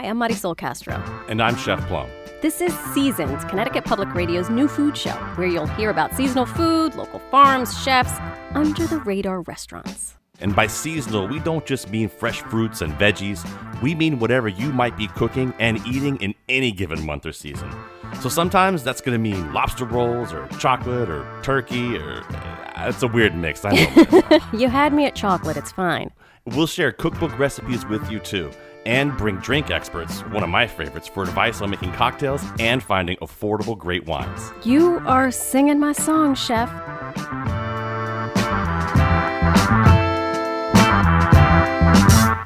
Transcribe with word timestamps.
Hi, 0.00 0.06
I'm 0.06 0.18
Marysol 0.18 0.56
Castro. 0.56 0.94
And 1.28 1.42
I'm 1.42 1.54
Chef 1.56 1.78
Plum. 1.86 2.08
This 2.40 2.62
is 2.62 2.72
Seasoned, 2.94 3.38
Connecticut 3.50 3.84
Public 3.84 4.14
Radio's 4.14 4.48
new 4.48 4.66
food 4.66 4.96
show, 4.96 5.12
where 5.34 5.46
you'll 5.46 5.66
hear 5.66 5.90
about 5.90 6.14
seasonal 6.14 6.46
food, 6.46 6.94
local 6.94 7.18
farms, 7.30 7.78
chefs, 7.82 8.14
under 8.52 8.86
the 8.86 8.96
radar 9.00 9.42
restaurants. 9.42 10.16
And 10.40 10.56
by 10.56 10.68
seasonal, 10.68 11.28
we 11.28 11.38
don't 11.38 11.66
just 11.66 11.90
mean 11.90 12.08
fresh 12.08 12.40
fruits 12.40 12.80
and 12.80 12.94
veggies, 12.94 13.46
we 13.82 13.94
mean 13.94 14.18
whatever 14.18 14.48
you 14.48 14.72
might 14.72 14.96
be 14.96 15.06
cooking 15.06 15.52
and 15.58 15.86
eating 15.86 16.16
in 16.22 16.34
any 16.48 16.72
given 16.72 17.04
month 17.04 17.26
or 17.26 17.32
season. 17.32 17.70
So 18.22 18.30
sometimes 18.30 18.82
that's 18.82 19.02
going 19.02 19.12
to 19.12 19.18
mean 19.18 19.52
lobster 19.52 19.84
rolls 19.84 20.32
or 20.32 20.46
chocolate 20.58 21.10
or 21.10 21.28
turkey 21.42 21.98
or. 21.98 22.22
Uh, 22.34 22.86
it's 22.88 23.02
a 23.02 23.06
weird 23.06 23.36
mix, 23.36 23.66
I 23.66 23.72
know. 23.72 24.38
you 24.58 24.68
had 24.70 24.94
me 24.94 25.04
at 25.04 25.14
chocolate, 25.14 25.58
it's 25.58 25.72
fine. 25.72 26.10
We'll 26.46 26.66
share 26.66 26.90
cookbook 26.90 27.38
recipes 27.38 27.84
with 27.84 28.10
you 28.10 28.18
too 28.18 28.50
and 28.86 29.16
bring 29.16 29.36
drink 29.38 29.70
experts, 29.70 30.20
one 30.26 30.42
of 30.42 30.48
my 30.48 30.66
favorites, 30.66 31.08
for 31.08 31.22
advice 31.22 31.60
on 31.60 31.70
making 31.70 31.92
cocktails 31.92 32.44
and 32.58 32.82
finding 32.82 33.16
affordable 33.18 33.76
great 33.76 34.06
wines. 34.06 34.52
You 34.64 35.00
are 35.06 35.30
singing 35.30 35.78
my 35.78 35.92
song, 35.92 36.34
Chef. 36.34 36.70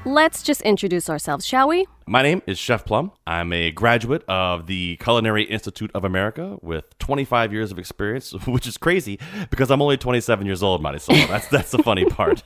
Let's 0.06 0.44
just 0.44 0.60
introduce 0.62 1.10
ourselves, 1.10 1.44
shall 1.44 1.66
we? 1.66 1.86
My 2.06 2.22
name 2.22 2.40
is 2.46 2.56
Chef 2.56 2.84
Plum. 2.84 3.10
I'm 3.26 3.52
a 3.52 3.72
graduate 3.72 4.22
of 4.28 4.66
the 4.66 4.96
Culinary 4.98 5.42
Institute 5.42 5.90
of 5.92 6.04
America 6.04 6.56
with 6.62 6.96
25 6.98 7.52
years 7.52 7.72
of 7.72 7.80
experience, 7.80 8.32
which 8.46 8.66
is 8.68 8.76
crazy 8.76 9.18
because 9.50 9.72
I'm 9.72 9.82
only 9.82 9.96
27 9.96 10.46
years 10.46 10.62
old, 10.62 10.82
Marysol. 10.82 11.26
That's 11.26 11.48
that's 11.48 11.70
the 11.72 11.82
funny 11.82 12.04
part. 12.04 12.44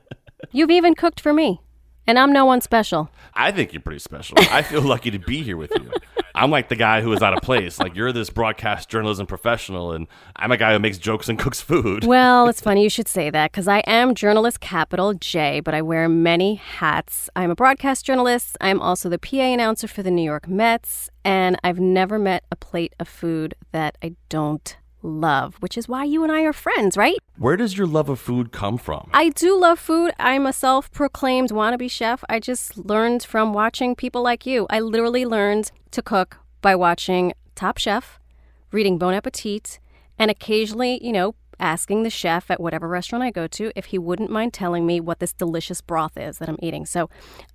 You've 0.52 0.70
even 0.70 0.94
cooked 0.94 1.20
for 1.20 1.34
me. 1.34 1.60
And 2.06 2.18
I'm 2.18 2.32
no 2.32 2.44
one 2.44 2.60
special. 2.60 3.10
I 3.34 3.52
think 3.52 3.72
you're 3.72 3.82
pretty 3.82 4.00
special. 4.00 4.36
I 4.50 4.62
feel 4.62 4.82
lucky 4.82 5.10
to 5.10 5.18
be 5.18 5.42
here 5.42 5.56
with 5.56 5.70
you. 5.74 5.92
I'm 6.34 6.50
like 6.50 6.68
the 6.68 6.76
guy 6.76 7.02
who 7.02 7.12
is 7.12 7.22
out 7.22 7.34
of 7.34 7.42
place. 7.42 7.78
Like 7.78 7.94
you're 7.94 8.12
this 8.12 8.30
broadcast 8.30 8.88
journalism 8.88 9.26
professional, 9.26 9.92
and 9.92 10.06
I'm 10.36 10.52
a 10.52 10.56
guy 10.56 10.72
who 10.72 10.78
makes 10.78 10.98
jokes 10.98 11.28
and 11.28 11.38
cooks 11.38 11.60
food. 11.60 12.04
Well, 12.04 12.48
it's 12.48 12.60
funny 12.60 12.82
you 12.82 12.90
should 12.90 13.08
say 13.08 13.30
that 13.30 13.52
because 13.52 13.68
I 13.68 13.80
am 13.80 14.14
journalist 14.14 14.60
capital 14.60 15.14
J, 15.14 15.60
but 15.60 15.74
I 15.74 15.82
wear 15.82 16.08
many 16.08 16.54
hats. 16.54 17.28
I'm 17.36 17.50
a 17.50 17.54
broadcast 17.54 18.04
journalist. 18.06 18.56
I'm 18.60 18.80
also 18.80 19.08
the 19.08 19.18
PA 19.18 19.36
announcer 19.36 19.86
for 19.86 20.02
the 20.02 20.10
New 20.10 20.22
York 20.22 20.48
Mets, 20.48 21.10
and 21.24 21.58
I've 21.62 21.80
never 21.80 22.18
met 22.18 22.44
a 22.50 22.56
plate 22.56 22.94
of 22.98 23.08
food 23.08 23.54
that 23.72 23.98
I 24.02 24.14
don't 24.28 24.76
love, 25.02 25.56
which 25.60 25.76
is 25.78 25.88
why 25.88 26.04
you 26.04 26.22
and 26.22 26.32
I 26.32 26.42
are 26.42 26.52
friends, 26.52 26.96
right? 26.96 27.18
Where 27.38 27.56
does 27.56 27.76
your 27.76 27.86
love 27.86 28.08
of 28.08 28.20
food 28.20 28.52
come 28.52 28.78
from? 28.78 29.10
I 29.12 29.30
do 29.30 29.58
love 29.58 29.78
food. 29.78 30.12
I'm 30.18 30.46
a 30.46 30.52
self 30.52 30.90
proclaimed 30.92 31.50
wannabe 31.50 31.90
chef. 31.90 32.24
I 32.28 32.40
just 32.40 32.76
learned 32.76 33.22
from 33.22 33.52
watching 33.52 33.94
people 33.94 34.22
like 34.22 34.46
you. 34.46 34.66
I 34.70 34.80
literally 34.80 35.26
learned 35.26 35.72
to 35.92 36.02
cook 36.02 36.38
by 36.60 36.74
watching 36.74 37.32
Top 37.54 37.78
Chef, 37.78 38.20
reading 38.72 38.98
Bon 38.98 39.14
Appetit, 39.14 39.78
and 40.18 40.30
occasionally, 40.30 41.04
you 41.04 41.12
know, 41.12 41.34
asking 41.60 42.02
the 42.02 42.10
chef 42.10 42.50
at 42.50 42.60
whatever 42.60 42.88
restaurant 42.88 43.22
I 43.22 43.30
go 43.30 43.46
to 43.46 43.70
if 43.76 43.86
he 43.86 43.98
wouldn't 43.98 44.30
mind 44.30 44.52
telling 44.52 44.86
me 44.86 45.00
what 45.00 45.20
this 45.20 45.32
delicious 45.32 45.80
broth 45.80 46.16
is 46.16 46.38
that 46.38 46.48
I'm 46.48 46.58
eating. 46.60 46.86
So 46.86 47.08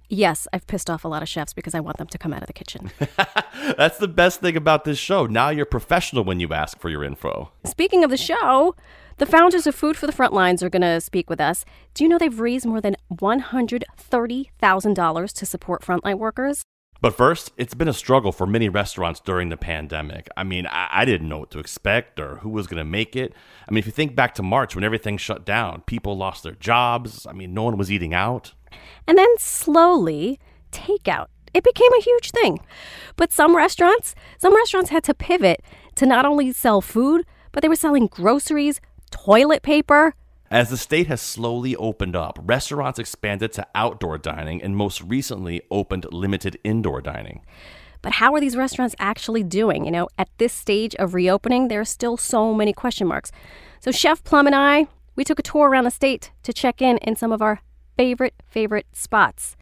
Yes, 0.08 0.48
I've 0.54 0.68
pissed 0.68 0.90
off 0.90 1.04
a 1.04 1.08
lot 1.08 1.24
of 1.24 1.30
chefs 1.30 1.54
because 1.54 1.74
I 1.74 1.80
want 1.80 1.98
them 1.98 2.08
to 2.08 2.18
come 2.18 2.32
out 2.32 2.42
of 2.42 2.48
the 2.48 2.54
kitchen. 2.54 2.92
That's 3.78 3.98
the 3.98 4.08
best 4.08 4.40
thing 4.40 4.56
about 4.56 4.84
this 4.84 5.00
show. 5.00 5.26
Now 5.26 5.50
you're 5.50 5.66
professional 5.66 6.24
when 6.24 6.40
you 6.40 6.54
ask 6.54 6.80
for 6.80 6.90
your 6.90 7.04
info. 7.04 7.52
Speaking 7.66 8.04
of 8.04 8.12
the 8.12 8.18
show, 8.18 8.76
the 9.18 9.26
founders 9.26 9.66
of 9.66 9.74
Food 9.74 9.98
for 9.98 10.06
the 10.06 10.14
Frontlines 10.14 10.62
are 10.62 10.70
going 10.70 10.84
to 10.84 11.02
speak 11.02 11.28
with 11.30 11.42
us. 11.42 11.66
Do 11.94 12.04
you 12.04 12.10
know 12.10 12.20
they've 12.20 12.40
raised 12.40 12.66
more 12.66 12.82
than 12.82 12.98
$130,000 13.12 15.34
to 15.34 15.46
support 15.46 15.82
frontline 15.82 16.20
workers? 16.20 16.62
But 17.02 17.16
first, 17.16 17.52
it's 17.58 17.74
been 17.74 17.88
a 17.88 17.94
struggle 17.94 18.32
for 18.32 18.48
many 18.48 18.70
restaurants 18.70 19.20
during 19.20 19.50
the 19.50 19.58
pandemic. 19.58 20.28
I 20.38 20.44
mean, 20.44 20.66
I, 20.68 20.88
I 20.92 21.06
didn't 21.06 21.30
know 21.30 21.40
what 21.40 21.52
to 21.52 21.60
expect 21.60 22.20
or 22.20 22.38
who 22.38 22.50
was 22.50 22.68
going 22.68 22.78
to 22.78 22.86
make 22.86 23.16
it. 23.16 23.34
I 23.68 23.72
mean, 23.72 23.80
if 23.80 23.86
you 23.86 23.92
think 23.92 24.16
back 24.16 24.34
to 24.36 24.44
March 24.44 24.76
when 24.76 24.84
everything 24.84 25.18
shut 25.18 25.46
down, 25.46 25.82
people 25.86 26.18
lost 26.18 26.44
their 26.44 26.54
jobs. 26.54 27.28
I 27.28 27.34
mean, 27.34 27.54
no 27.54 27.64
one 27.64 27.78
was 27.78 27.92
eating 27.92 28.14
out. 28.14 28.54
And 29.08 29.18
then 29.18 29.30
slowly, 29.38 30.40
takeout. 30.72 31.28
It 31.54 31.64
became 31.64 31.94
a 31.94 32.02
huge 32.02 32.32
thing. 32.32 32.60
But 33.16 33.32
some 33.32 33.56
restaurants, 33.56 34.16
some 34.38 34.56
restaurants 34.56 34.90
had 34.90 35.04
to 35.06 35.14
pivot 35.14 35.62
to 35.96 36.06
not 36.06 36.26
only 36.26 36.52
sell 36.52 36.82
food, 36.82 37.26
but 37.52 37.62
they 37.62 37.70
were 37.70 37.76
selling 37.76 38.08
groceries, 38.08 38.82
toilet 39.12 39.64
paper. 39.64 40.16
As 40.56 40.70
the 40.70 40.78
state 40.78 41.08
has 41.08 41.20
slowly 41.20 41.76
opened 41.76 42.16
up, 42.16 42.40
restaurants 42.42 42.98
expanded 42.98 43.52
to 43.52 43.68
outdoor 43.76 44.18
dining 44.18 44.64
and 44.64 44.74
most 44.74 45.02
recently 45.02 45.62
opened 45.70 46.06
limited 46.14 46.58
indoor 46.64 47.02
dining. 47.02 47.42
But 48.02 48.14
how 48.14 48.34
are 48.34 48.40
these 48.40 48.56
restaurants 48.56 48.96
actually 48.98 49.44
doing? 49.44 49.84
You 49.84 49.92
know, 49.92 50.08
at 50.18 50.30
this 50.38 50.54
stage 50.54 50.96
of 50.96 51.14
reopening, 51.14 51.68
there 51.68 51.82
are 51.82 51.84
still 51.84 52.16
so 52.16 52.54
many 52.54 52.72
question 52.72 53.06
marks. 53.06 53.34
So 53.82 53.92
Chef 53.92 54.24
Plum 54.24 54.46
and 54.48 54.56
I, 54.56 54.88
we 55.18 55.26
took 55.26 55.40
a 55.40 55.44
tour 55.44 55.68
around 55.68 55.84
the 55.84 55.92
state 55.92 56.32
to 56.44 56.54
check 56.54 56.82
in 56.82 57.00
in 57.00 57.18
some 57.18 57.34
of 57.34 57.42
our 57.42 57.60
favorite, 57.98 58.36
favorite 58.48 58.88
spots. 58.94 59.58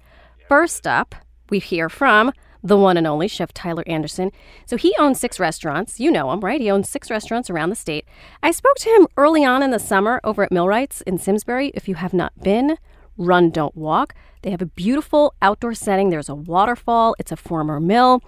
First 0.47 0.85
up, 0.85 1.15
we 1.49 1.57
hear 1.57 1.89
from 1.89 2.31
the 2.63 2.77
one 2.77 2.97
and 2.97 3.05
only 3.05 3.27
Chef 3.27 3.53
Tyler 3.53 3.83
Anderson. 3.85 4.31
So 4.65 4.77
he 4.77 4.95
owns 4.97 5.19
six 5.19 5.39
restaurants. 5.39 5.99
You 5.99 6.09
know 6.09 6.31
him, 6.31 6.39
right? 6.39 6.61
He 6.61 6.71
owns 6.71 6.89
six 6.89 7.11
restaurants 7.11 7.49
around 7.49 7.69
the 7.69 7.75
state. 7.75 8.05
I 8.41 8.51
spoke 8.51 8.77
to 8.77 8.89
him 8.89 9.07
early 9.17 9.43
on 9.43 9.61
in 9.61 9.71
the 9.71 9.79
summer 9.79 10.21
over 10.23 10.43
at 10.43 10.51
Millwrights 10.51 11.01
in 11.01 11.17
Simsbury. 11.17 11.71
If 11.73 11.87
you 11.87 11.95
have 11.95 12.13
not 12.13 12.31
been, 12.41 12.77
run, 13.17 13.49
don't 13.49 13.75
walk. 13.75 14.15
They 14.41 14.51
have 14.51 14.61
a 14.61 14.67
beautiful 14.67 15.33
outdoor 15.41 15.73
setting. 15.73 16.09
There's 16.09 16.29
a 16.29 16.35
waterfall, 16.35 17.15
it's 17.19 17.31
a 17.31 17.37
former 17.37 17.79
mill. 17.79 18.21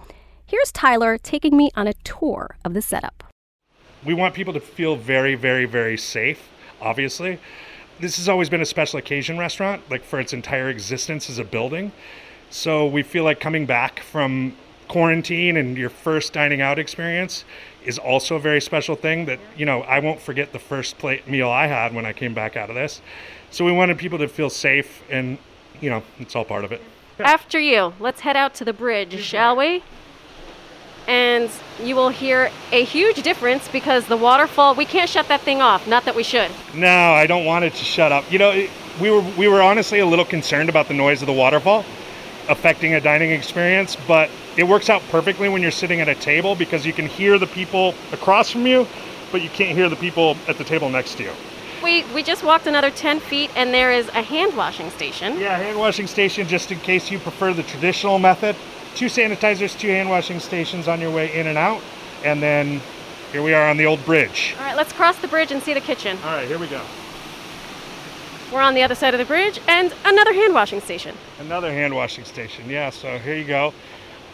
Here's 0.44 0.70
Tyler 0.70 1.18
taking 1.18 1.56
me 1.56 1.70
on 1.74 1.88
a 1.88 1.94
tour 2.04 2.56
of 2.64 2.74
the 2.74 2.82
setup. 2.82 3.24
We 4.04 4.14
want 4.14 4.34
people 4.34 4.52
to 4.52 4.60
feel 4.60 4.96
very, 4.96 5.34
very, 5.34 5.64
very 5.64 5.96
safe, 5.96 6.48
obviously 6.80 7.40
this 7.98 8.16
has 8.18 8.28
always 8.28 8.48
been 8.48 8.60
a 8.60 8.66
special 8.66 8.98
occasion 8.98 9.38
restaurant, 9.38 9.82
like 9.90 10.04
for 10.04 10.20
its 10.20 10.32
entire 10.32 10.68
existence 10.68 11.30
as 11.30 11.38
a 11.38 11.44
building. 11.44 11.92
So 12.50 12.86
we 12.86 13.02
feel 13.02 13.24
like 13.24 13.40
coming 13.40 13.66
back 13.66 14.00
from 14.00 14.56
quarantine 14.88 15.56
and 15.56 15.76
your 15.76 15.90
first 15.90 16.32
dining 16.32 16.60
out 16.60 16.78
experience 16.78 17.44
is 17.84 17.98
also 17.98 18.36
a 18.36 18.40
very 18.40 18.60
special 18.60 18.96
thing 18.96 19.26
that, 19.26 19.38
you 19.56 19.66
know, 19.66 19.82
I 19.82 20.00
won't 20.00 20.20
forget 20.20 20.52
the 20.52 20.58
first 20.58 20.98
plate 20.98 21.28
meal 21.28 21.48
I 21.48 21.66
had 21.66 21.94
when 21.94 22.06
I 22.06 22.12
came 22.12 22.34
back 22.34 22.56
out 22.56 22.68
of 22.68 22.74
this. 22.74 23.00
So 23.50 23.64
we 23.64 23.72
wanted 23.72 23.98
people 23.98 24.18
to 24.18 24.28
feel 24.28 24.50
safe 24.50 25.02
and, 25.10 25.38
you 25.80 25.90
know, 25.90 26.02
it's 26.18 26.34
all 26.34 26.44
part 26.44 26.64
of 26.64 26.72
it. 26.72 26.82
After 27.18 27.58
you, 27.58 27.94
let's 27.98 28.20
head 28.20 28.36
out 28.36 28.54
to 28.56 28.64
the 28.64 28.72
bridge, 28.72 29.18
shall 29.20 29.56
we? 29.56 29.82
and 31.08 31.50
you 31.82 31.94
will 31.94 32.08
hear 32.08 32.50
a 32.72 32.84
huge 32.84 33.22
difference 33.22 33.68
because 33.68 34.06
the 34.06 34.16
waterfall 34.16 34.74
we 34.74 34.84
can't 34.84 35.08
shut 35.08 35.28
that 35.28 35.40
thing 35.42 35.60
off 35.60 35.86
not 35.86 36.04
that 36.04 36.14
we 36.14 36.22
should 36.22 36.50
no 36.74 37.12
i 37.12 37.26
don't 37.26 37.44
want 37.44 37.64
it 37.64 37.72
to 37.72 37.84
shut 37.84 38.10
up 38.10 38.30
you 38.30 38.38
know 38.38 38.66
we 39.00 39.10
were 39.10 39.20
we 39.38 39.46
were 39.46 39.62
honestly 39.62 40.00
a 40.00 40.06
little 40.06 40.24
concerned 40.24 40.68
about 40.68 40.88
the 40.88 40.94
noise 40.94 41.22
of 41.22 41.26
the 41.26 41.32
waterfall 41.32 41.84
affecting 42.48 42.94
a 42.94 43.00
dining 43.00 43.30
experience 43.30 43.96
but 44.06 44.30
it 44.56 44.64
works 44.64 44.88
out 44.88 45.02
perfectly 45.10 45.48
when 45.48 45.62
you're 45.62 45.70
sitting 45.70 46.00
at 46.00 46.08
a 46.08 46.14
table 46.14 46.54
because 46.54 46.86
you 46.86 46.92
can 46.92 47.06
hear 47.06 47.38
the 47.38 47.46
people 47.46 47.94
across 48.12 48.50
from 48.50 48.66
you 48.66 48.86
but 49.32 49.42
you 49.42 49.48
can't 49.50 49.76
hear 49.76 49.88
the 49.88 49.96
people 49.96 50.36
at 50.48 50.56
the 50.58 50.64
table 50.64 50.88
next 50.88 51.16
to 51.16 51.24
you 51.24 51.32
we, 51.82 52.04
we 52.14 52.22
just 52.22 52.42
walked 52.42 52.66
another 52.66 52.90
10 52.90 53.20
feet 53.20 53.50
and 53.54 53.72
there 53.72 53.92
is 53.92 54.08
a 54.08 54.22
hand 54.22 54.56
washing 54.56 54.90
station. 54.90 55.38
Yeah, 55.38 55.56
hand 55.56 55.78
washing 55.78 56.06
station 56.06 56.48
just 56.48 56.72
in 56.72 56.80
case 56.80 57.10
you 57.10 57.18
prefer 57.18 57.52
the 57.52 57.62
traditional 57.62 58.18
method 58.18 58.56
two 58.96 59.06
sanitizers, 59.06 59.78
two 59.78 59.88
hand 59.88 60.08
washing 60.08 60.40
stations 60.40 60.88
on 60.88 61.00
your 61.00 61.10
way 61.10 61.32
in 61.38 61.46
and 61.46 61.58
out. 61.58 61.82
And 62.24 62.42
then 62.42 62.80
here 63.30 63.42
we 63.42 63.52
are 63.54 63.68
on 63.68 63.76
the 63.76 63.86
old 63.86 64.04
bridge. 64.04 64.54
All 64.58 64.64
right, 64.64 64.76
let's 64.76 64.92
cross 64.92 65.16
the 65.18 65.28
bridge 65.28 65.52
and 65.52 65.62
see 65.62 65.74
the 65.74 65.80
kitchen. 65.80 66.18
All 66.24 66.30
right, 66.30 66.48
here 66.48 66.58
we 66.58 66.66
go. 66.66 66.82
We're 68.52 68.60
on 68.60 68.74
the 68.74 68.82
other 68.82 68.94
side 68.94 69.14
of 69.14 69.18
the 69.18 69.24
bridge 69.24 69.60
and 69.66 69.92
another 70.04 70.32
hand 70.32 70.54
washing 70.54 70.80
station. 70.80 71.16
Another 71.38 71.72
hand 71.72 71.94
washing 71.94 72.24
station, 72.24 72.68
yeah. 72.70 72.90
So 72.90 73.18
here 73.18 73.36
you 73.36 73.44
go. 73.44 73.74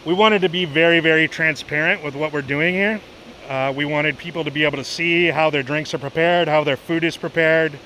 We 0.05 0.13
wanted 0.13 0.41
to 0.41 0.49
be 0.49 0.65
very, 0.65 0.99
very 0.99 1.27
transparent 1.27 2.03
with 2.03 2.15
what 2.15 2.31
we're 2.31 2.41
doing 2.41 2.73
here. 2.73 3.01
Uh, 3.49 3.73
we 3.75 3.85
wanted 3.85 4.17
people 4.17 4.43
to 4.43 4.51
be 4.51 4.63
able 4.63 4.77
to 4.77 4.83
see 4.83 5.27
how 5.27 5.49
their 5.49 5.63
drinks 5.63 5.93
are 5.93 5.97
prepared, 5.97 6.47
how 6.47 6.63
their 6.63 6.77
food 6.77 7.03
is 7.03 7.17
prepared, 7.17 7.77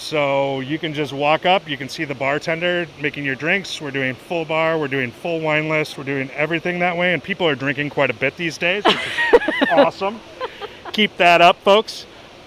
so 0.00 0.60
you 0.60 0.78
can 0.78 0.94
just 0.94 1.12
walk 1.12 1.44
up, 1.44 1.68
you 1.68 1.76
can 1.76 1.88
see 1.88 2.04
the 2.04 2.14
bartender 2.14 2.86
making 3.00 3.24
your 3.24 3.34
drinks. 3.34 3.82
We're 3.82 3.90
doing 3.90 4.14
full 4.14 4.46
bar, 4.46 4.78
we're 4.78 4.88
doing 4.88 5.10
full 5.10 5.40
wine 5.40 5.68
list, 5.68 5.98
we're 5.98 6.04
doing 6.04 6.30
everything 6.30 6.78
that 6.78 6.96
way. 6.96 7.12
And 7.12 7.22
people 7.22 7.46
are 7.46 7.54
drinking 7.54 7.90
quite 7.90 8.08
a 8.08 8.14
bit 8.14 8.36
these 8.36 8.56
days, 8.56 8.82
which 8.84 8.96
is 8.96 9.68
awesome. 9.72 10.18
Keep 10.92 11.18
that 11.18 11.42
up, 11.42 11.56
folks. 11.58 12.06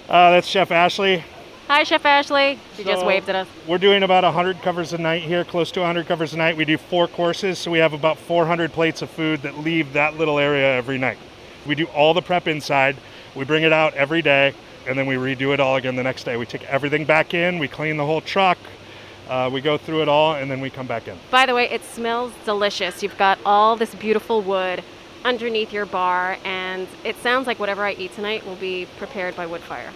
Uh, 0.10 0.32
that's 0.32 0.48
Chef 0.48 0.72
Ashley. 0.72 1.24
Hi, 1.74 1.82
Chef 1.82 2.06
Ashley. 2.06 2.60
She 2.78 2.84
so 2.84 2.92
just 2.92 3.04
waved 3.04 3.30
at 3.30 3.36
us. 3.36 3.48
We're 3.68 3.80
doing 3.80 4.04
about 4.04 4.24
100 4.24 4.62
covers 4.62 4.94
a 4.94 5.00
night 5.00 5.24
here, 5.24 5.44
close 5.44 5.72
to 5.72 5.80
100 5.80 6.06
covers 6.06 6.36
a 6.36 6.38
night. 6.38 6.56
We 6.56 6.66
do 6.66 6.78
four 6.78 7.08
courses, 7.08 7.58
so 7.58 7.72
we 7.72 7.80
have 7.80 7.94
about 7.94 8.20
400 8.20 8.72
plates 8.72 9.02
of 9.02 9.10
food 9.10 9.42
that 9.42 9.58
leave 9.58 9.94
that 9.94 10.16
little 10.16 10.38
area 10.38 10.72
every 10.76 11.00
night. 11.00 11.18
We 11.66 11.74
do 11.74 11.86
all 11.88 12.14
the 12.14 12.22
prep 12.22 12.48
inside. 12.48 12.96
We 13.34 13.44
bring 13.44 13.64
it 13.64 13.74
out 13.74 13.96
every 13.96 14.22
day 14.22 14.54
and 14.86 14.96
then 14.96 15.08
we 15.08 15.16
redo 15.16 15.52
it 15.52 15.60
all 15.60 15.76
again 15.76 15.96
the 15.96 16.04
next 16.04 16.26
day. 16.26 16.38
We 16.38 16.46
take 16.46 16.64
everything 16.66 17.06
back 17.06 17.34
in, 17.34 17.58
we 17.58 17.68
clean 17.68 17.98
the 17.98 18.06
whole 18.06 18.22
truck, 18.22 18.60
Uh, 19.28 19.50
we 19.52 19.60
go 19.60 19.76
through 19.76 20.04
it 20.04 20.08
all 20.08 20.36
and 20.36 20.52
then 20.52 20.62
we 20.62 20.70
come 20.70 20.86
back 20.86 21.08
in. 21.08 21.18
By 21.32 21.48
the 21.48 21.56
way, 21.56 21.68
it 21.72 21.84
smells 21.84 22.34
delicious. 22.46 23.02
You've 23.02 23.18
got 23.18 23.40
all 23.48 23.76
this 23.76 23.96
beautiful 23.96 24.44
wood 24.44 24.84
underneath 25.26 25.74
your 25.74 25.88
bar, 25.88 26.38
and 26.46 26.88
it 27.04 27.16
sounds 27.24 27.48
like 27.48 27.58
whatever 27.58 27.84
I 27.84 27.94
eat 27.94 28.14
tonight 28.14 28.46
will 28.46 28.58
be 28.58 28.86
prepared 29.00 29.36
by 29.36 29.48
wood 29.48 29.62
fire. 29.62 29.90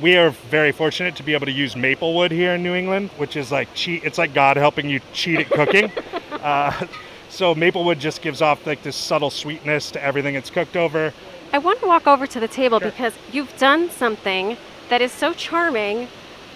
We 0.00 0.16
are 0.16 0.30
very 0.30 0.70
fortunate 0.70 1.16
to 1.16 1.24
be 1.24 1.34
able 1.34 1.46
to 1.46 1.52
use 1.52 1.74
maple 1.74 2.14
wood 2.14 2.30
here 2.30 2.54
in 2.54 2.62
New 2.62 2.74
England, 2.74 3.10
which 3.16 3.36
is 3.36 3.50
like 3.50 3.72
cheat. 3.74 4.04
It's 4.04 4.16
like 4.16 4.32
God 4.32 4.56
helping 4.56 4.88
you 4.88 5.00
cheat 5.12 5.40
at 5.40 5.50
cooking. 5.50 5.90
uh, 6.32 6.86
so 7.28 7.52
maple 7.52 7.84
wood 7.84 7.98
just 7.98 8.22
gives 8.22 8.40
off 8.40 8.64
like 8.64 8.82
this 8.84 8.94
subtle 8.94 9.30
sweetness 9.30 9.90
to 9.92 10.02
everything 10.02 10.36
it's 10.36 10.50
cooked 10.50 10.76
over. 10.76 11.12
I 11.52 11.58
want 11.58 11.80
to 11.80 11.86
walk 11.86 12.06
over 12.06 12.28
to 12.28 12.38
the 12.38 12.46
table 12.46 12.78
sure. 12.78 12.90
because 12.90 13.12
you've 13.32 13.56
done 13.58 13.90
something 13.90 14.56
that 14.88 15.02
is 15.02 15.10
so 15.10 15.32
charming, 15.32 16.06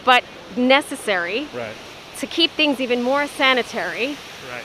but 0.04 0.22
necessary 0.56 1.48
right. 1.52 1.74
to 2.18 2.26
keep 2.28 2.52
things 2.52 2.80
even 2.80 3.02
more 3.02 3.26
sanitary. 3.26 4.16
Right. 4.50 4.64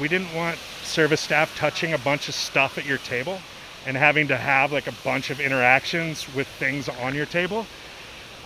We 0.00 0.06
didn't 0.06 0.32
want 0.34 0.58
service 0.84 1.20
staff 1.20 1.56
touching 1.56 1.94
a 1.94 1.98
bunch 1.98 2.28
of 2.28 2.34
stuff 2.36 2.78
at 2.78 2.86
your 2.86 2.98
table 2.98 3.40
and 3.86 3.96
having 3.96 4.28
to 4.28 4.36
have 4.36 4.70
like 4.70 4.86
a 4.86 4.94
bunch 5.02 5.30
of 5.30 5.40
interactions 5.40 6.32
with 6.32 6.46
things 6.46 6.88
on 6.88 7.14
your 7.14 7.26
table 7.26 7.66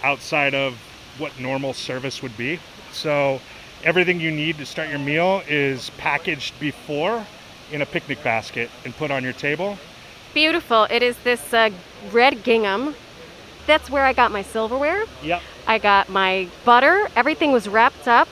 outside 0.02 0.54
of 0.54 0.74
what 1.18 1.38
normal 1.38 1.72
service 1.72 2.22
would 2.22 2.36
be. 2.36 2.58
So 2.92 3.40
everything 3.84 4.20
you 4.20 4.30
need 4.30 4.58
to 4.58 4.66
start 4.66 4.88
your 4.88 4.98
meal 4.98 5.42
is 5.48 5.90
packaged 5.90 6.58
before 6.58 7.24
in 7.70 7.82
a 7.82 7.86
picnic 7.86 8.22
basket 8.22 8.70
and 8.84 8.96
put 8.96 9.10
on 9.10 9.22
your 9.22 9.32
table. 9.32 9.78
Beautiful. 10.34 10.84
It 10.84 11.02
is 11.02 11.16
this 11.18 11.52
uh, 11.52 11.70
red 12.12 12.42
gingham. 12.44 12.94
That's 13.66 13.90
where 13.90 14.04
I 14.04 14.12
got 14.12 14.32
my 14.32 14.42
silverware. 14.42 15.04
Yep. 15.22 15.42
I 15.66 15.78
got 15.78 16.08
my 16.08 16.48
butter. 16.64 17.08
Everything 17.16 17.52
was 17.52 17.68
wrapped 17.68 18.08
up, 18.08 18.28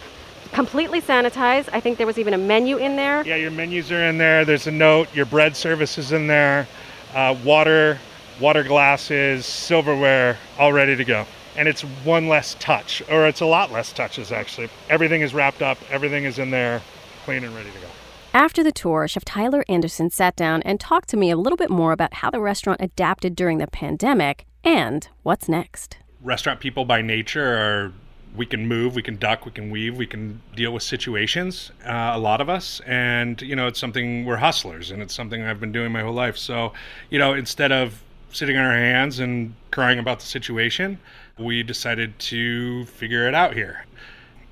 completely 0.52 1.02
sanitized. 1.02 1.68
I 1.72 1.80
think 1.80 1.98
there 1.98 2.06
was 2.06 2.18
even 2.18 2.32
a 2.32 2.38
menu 2.38 2.78
in 2.78 2.96
there. 2.96 3.26
Yeah, 3.26 3.36
your 3.36 3.50
menus 3.50 3.92
are 3.92 4.02
in 4.04 4.16
there. 4.16 4.46
There's 4.46 4.66
a 4.66 4.70
note. 4.70 5.14
Your 5.14 5.26
bread 5.26 5.54
service 5.54 5.98
is 5.98 6.12
in 6.12 6.26
there. 6.26 6.66
Uh, 7.14 7.36
water, 7.44 7.98
water 8.40 8.62
glasses, 8.62 9.44
silverware, 9.44 10.38
all 10.58 10.72
ready 10.72 10.96
to 10.96 11.04
go 11.04 11.26
and 11.56 11.68
it's 11.68 11.82
one 11.82 12.28
less 12.28 12.56
touch, 12.58 13.02
or 13.10 13.26
it's 13.26 13.40
a 13.40 13.46
lot 13.46 13.72
less 13.72 13.92
touches 13.92 14.32
actually. 14.32 14.68
Everything 14.88 15.22
is 15.22 15.34
wrapped 15.34 15.62
up, 15.62 15.78
everything 15.90 16.24
is 16.24 16.38
in 16.38 16.50
there, 16.50 16.82
clean 17.24 17.44
and 17.44 17.54
ready 17.54 17.70
to 17.70 17.78
go. 17.78 17.88
After 18.32 18.62
the 18.62 18.72
tour, 18.72 19.08
Chef 19.08 19.24
Tyler 19.24 19.64
Anderson 19.66 20.10
sat 20.10 20.36
down 20.36 20.62
and 20.62 20.78
talked 20.78 21.08
to 21.08 21.16
me 21.16 21.30
a 21.30 21.36
little 21.36 21.56
bit 21.56 21.70
more 21.70 21.92
about 21.92 22.14
how 22.14 22.30
the 22.30 22.40
restaurant 22.40 22.80
adapted 22.82 23.34
during 23.34 23.58
the 23.58 23.66
pandemic 23.66 24.44
and 24.62 25.08
what's 25.22 25.48
next. 25.48 25.96
Restaurant 26.22 26.60
people 26.60 26.84
by 26.84 27.00
nature 27.00 27.56
are 27.56 27.92
we 28.36 28.44
can 28.44 28.68
move, 28.68 28.94
we 28.94 29.02
can 29.02 29.16
duck, 29.16 29.46
we 29.46 29.52
can 29.52 29.70
weave, 29.70 29.96
we 29.96 30.06
can 30.06 30.42
deal 30.54 30.72
with 30.72 30.82
situations. 30.82 31.70
Uh, 31.86 32.10
a 32.12 32.18
lot 32.18 32.42
of 32.42 32.50
us, 32.50 32.80
and 32.86 33.40
you 33.40 33.56
know, 33.56 33.66
it's 33.66 33.80
something 33.80 34.26
we're 34.26 34.36
hustlers, 34.36 34.90
and 34.90 35.00
it's 35.00 35.14
something 35.14 35.42
I've 35.42 35.60
been 35.60 35.72
doing 35.72 35.90
my 35.90 36.02
whole 36.02 36.12
life. 36.12 36.36
So, 36.36 36.74
you 37.08 37.18
know, 37.18 37.32
instead 37.32 37.72
of 37.72 38.02
sitting 38.32 38.56
on 38.58 38.66
our 38.66 38.76
hands 38.76 39.18
and 39.18 39.54
crying 39.70 39.98
about 39.98 40.20
the 40.20 40.26
situation, 40.26 40.98
we 41.38 41.62
decided 41.62 42.18
to 42.18 42.86
figure 42.86 43.28
it 43.28 43.34
out 43.34 43.54
here. 43.54 43.84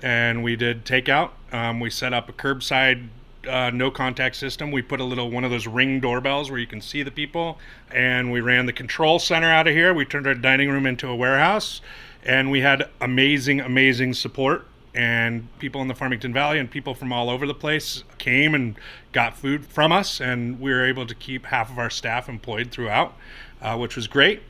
And 0.03 0.45
we 0.45 0.55
did 0.55 0.85
takeout. 0.85 1.31
Um, 1.51 1.81
we 1.81 1.89
set 1.89 2.13
up 2.13 2.29
a 2.29 2.33
curbside 2.33 3.09
uh, 3.49 3.71
no 3.71 3.91
contact 3.91 4.37
system. 4.37 4.71
We 4.71 4.83
put 4.83 5.01
a 5.01 5.05
little 5.05 5.31
one 5.31 5.45
of 5.45 5.51
those 5.51 5.67
ring 5.67 6.01
doorbells 6.01 6.51
where 6.51 6.59
you 6.59 6.67
can 6.67 6.81
see 6.81 7.03
the 7.03 7.11
people, 7.11 7.59
and 7.91 8.33
we 8.33 8.41
ran 8.41 8.65
the 8.67 8.73
control 8.73 9.19
center 9.19 9.51
out 9.51 9.67
of 9.67 9.75
here. 9.75 9.93
We 9.93 10.05
turned 10.07 10.27
our 10.27 10.35
dining 10.35 10.71
room 10.71 10.87
into 10.87 11.09
a 11.09 11.17
warehouse, 11.17 11.83
and 12.25 12.51
we 12.51 12.61
had 12.61 12.89
amazing, 13.01 13.61
amazing 13.61 14.15
support. 14.15 14.67
And 14.95 15.49
people 15.59 15.83
in 15.83 15.89
the 15.89 15.95
Farmington 15.95 16.33
Valley 16.33 16.59
and 16.59 16.71
people 16.71 16.95
from 16.95 17.13
all 17.13 17.29
over 17.29 17.47
the 17.47 17.55
place 17.55 18.05
came 18.17 18.55
and 18.55 18.77
got 19.13 19.37
food 19.37 19.67
from 19.67 19.93
us, 19.93 20.21
and 20.21 20.61
we 20.61 20.71
were 20.71 20.87
able 20.87 21.07
to 21.07 21.15
keep 21.15 21.47
half 21.47 21.71
of 21.71 21.79
our 21.79 21.91
staff 21.91 22.29
employed 22.29 22.71
throughout, 22.71 23.15
uh, 23.61 23.77
which 23.77 23.97
was 23.97 24.07
great. 24.07 24.43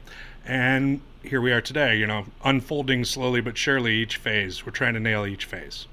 And 0.45 1.01
here 1.25 1.41
we 1.41 1.53
are 1.53 1.61
today, 1.61 1.97
you 1.97 2.07
know, 2.07 2.27
unfolding 2.45 3.05
slowly 3.05 3.41
but 3.41 3.57
surely 3.57 3.95
each 3.95 4.17
phase. 4.17 4.65
We're 4.65 4.73
trying 4.73 4.95
to 4.95 5.01
nail 5.01 5.27
each 5.27 5.45
phase. 5.45 5.87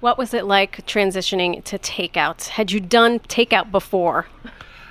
What 0.00 0.18
was 0.18 0.34
it 0.34 0.44
like 0.44 0.84
transitioning 0.86 1.62
to 1.64 1.78
takeout? 1.78 2.48
Had 2.48 2.72
you 2.72 2.80
done 2.80 3.20
takeout 3.20 3.70
before? 3.70 4.26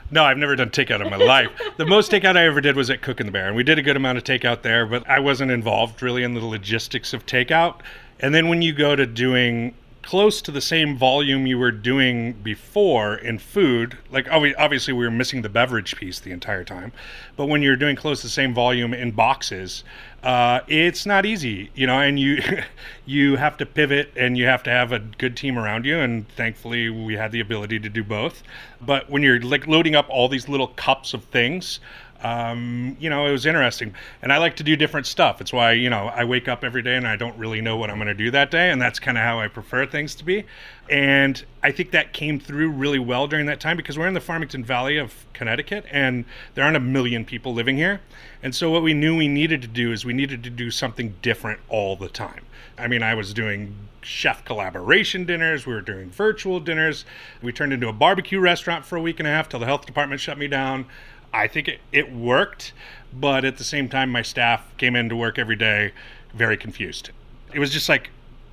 No, 0.10 0.24
I've 0.24 0.38
never 0.38 0.56
done 0.56 0.70
takeout 0.70 1.04
in 1.04 1.10
my 1.10 1.18
life. 1.18 1.50
The 1.78 1.86
most 1.86 2.12
takeout 2.12 2.38
I 2.38 2.46
ever 2.46 2.62
did 2.62 2.76
was 2.76 2.90
at 2.90 3.02
Cookin' 3.02 3.26
the 3.26 3.32
Bear, 3.32 3.48
and 3.48 3.56
we 3.56 3.64
did 3.64 3.80
a 3.80 3.82
good 3.82 3.96
amount 3.96 4.18
of 4.18 4.24
takeout 4.24 4.62
there, 4.62 4.86
but 4.86 5.10
I 5.10 5.20
wasn't 5.20 5.52
involved 5.52 6.02
really 6.02 6.22
in 6.22 6.34
the 6.36 6.46
logistics 6.46 7.14
of 7.14 7.26
takeout. 7.26 7.80
And 8.20 8.36
then 8.36 8.48
when 8.48 8.62
you 8.62 8.72
go 8.72 8.96
to 8.96 9.06
doing 9.08 9.74
close 10.04 10.42
to 10.42 10.52
the 10.52 10.62
same 10.62 10.98
volume 10.98 11.46
you 11.46 11.58
were 11.58 11.72
doing 11.72 12.34
before 12.34 13.16
in 13.16 13.38
food. 13.38 13.98
Like 14.12 14.28
obviously 14.32 14.94
we 14.94 15.06
were 15.06 15.12
missing 15.12 15.42
the 15.42 15.50
beverage 15.50 15.96
piece 15.96 16.20
the 16.20 16.32
entire 16.32 16.64
time, 16.64 16.92
but 17.36 17.46
when 17.46 17.62
you're 17.62 17.76
doing 17.76 17.96
close 17.96 18.22
to 18.22 18.28
the 18.28 18.32
same 18.32 18.54
volume 18.54 18.94
in 18.94 19.12
boxes, 19.12 19.84
uh, 20.24 20.62
it's 20.68 21.06
not 21.06 21.26
easy, 21.26 21.72
you 21.74 21.88
know, 21.88 22.00
and 22.00 22.20
you 22.20 22.42
you 23.06 23.36
have 23.36 23.58
to 23.58 23.66
pivot 23.66 24.12
and 24.16 24.38
you 24.38 24.46
have 24.46 24.64
to 24.64 24.70
have 24.70 24.92
a 24.92 25.00
good 25.00 25.38
team 25.38 25.58
around 25.58 25.86
you. 25.86 26.00
And 26.00 26.28
thankfully 26.30 26.90
we 26.90 27.16
had 27.16 27.32
the 27.32 27.40
ability 27.40 27.80
to 27.80 27.90
do 27.90 28.04
both. 28.04 28.44
But 28.80 29.10
when 29.10 29.24
you're 29.24 29.40
like 29.40 29.68
loading 29.68 29.96
up 29.96 30.08
all 30.10 30.28
these 30.28 30.50
little 30.50 30.68
cups 30.68 31.14
of 31.14 31.24
things, 31.26 31.80
um, 32.24 32.96
you 33.00 33.10
know, 33.10 33.26
it 33.26 33.32
was 33.32 33.46
interesting. 33.46 33.96
And 34.22 34.32
I 34.32 34.38
like 34.38 34.56
to 34.58 34.64
do 34.64 34.76
different 34.76 35.08
stuff. 35.08 35.42
It's 35.42 35.52
why, 35.52 35.74
you 35.74 35.90
know, 35.90 36.08
I 36.08 36.24
wake 36.24 36.48
up 36.48 36.64
every 36.64 36.82
day 36.82 36.96
and 36.96 37.08
I 37.08 37.16
don't 37.16 37.38
really 37.38 37.62
know 37.62 37.78
what 37.78 37.90
I'm 37.90 37.98
going 37.98 38.08
to 38.08 38.14
do 38.14 38.30
that 38.32 38.52
day. 38.52 38.70
And 38.70 38.82
that's 38.82 39.00
kind 39.00 39.18
of 39.18 39.24
how 39.24 39.40
I 39.40 39.48
prefer 39.48 39.86
things 39.86 40.14
to 40.16 40.26
be. 40.26 40.46
And 40.90 41.44
I 41.64 41.72
think 41.72 41.92
that 41.92 42.14
came 42.14 42.40
through 42.40 42.70
really 42.70 43.00
well 43.00 43.28
during 43.28 43.46
that 43.48 43.60
time 43.60 43.78
because 43.78 43.98
we're 43.98 44.08
in 44.08 44.14
the 44.14 44.22
Farmington 44.22 44.64
Valley 44.64 44.98
of 44.98 45.26
Connecticut 45.34 45.86
and 45.90 46.26
there 46.54 46.64
aren't 46.64 46.78
a 46.78 46.82
million 46.82 47.26
people 47.26 47.54
living 47.54 47.78
here. 47.78 48.02
And 48.44 48.54
so 48.54 48.70
what 48.70 48.84
we 48.84 48.94
knew 48.94 49.18
we 49.18 49.28
needed 49.28 49.62
to 49.64 49.68
do 49.68 49.92
is 49.92 50.06
we 50.06 50.14
needed 50.14 50.44
to 50.44 50.50
do 50.50 50.70
something 50.70 51.16
different 51.22 51.60
all 51.70 51.96
the 51.96 52.10
time. 52.10 52.46
I 52.78 52.88
mean, 52.88 53.04
I 53.04 53.16
was 53.16 53.34
doing 53.34 53.76
chef 54.02 54.44
collaboration 54.46 55.26
dinners. 55.26 55.66
We 55.66 55.74
were 55.74 55.82
doing 55.82 56.10
virtual 56.10 56.60
dinners. 56.60 57.06
We 57.42 57.52
turned 57.52 57.74
into 57.74 57.88
a 57.88 57.94
barbecue 57.94 58.40
restaurant 58.40 58.86
for 58.86 58.96
a 58.96 59.02
week 59.02 59.20
and 59.20 59.28
a 59.28 59.32
half 59.32 59.50
till 59.50 59.60
the 59.60 59.66
health 59.66 59.86
department 59.86 60.22
shut 60.22 60.38
me 60.38 60.48
down. 60.48 60.86
I 61.34 61.48
think 61.48 61.68
it, 61.68 61.80
it 61.92 62.12
worked, 62.12 62.74
but 63.14 63.46
at 63.46 63.58
the 63.58 63.64
same 63.64 63.90
time, 63.90 64.10
my 64.10 64.22
staff 64.22 64.66
came 64.78 64.96
into 64.96 65.16
work 65.16 65.40
every 65.40 65.56
day 65.56 65.92
very 66.34 66.58
confused. 66.58 67.12
It 67.54 67.60
was 67.60 67.72
just 67.72 67.90
like, 67.90 68.10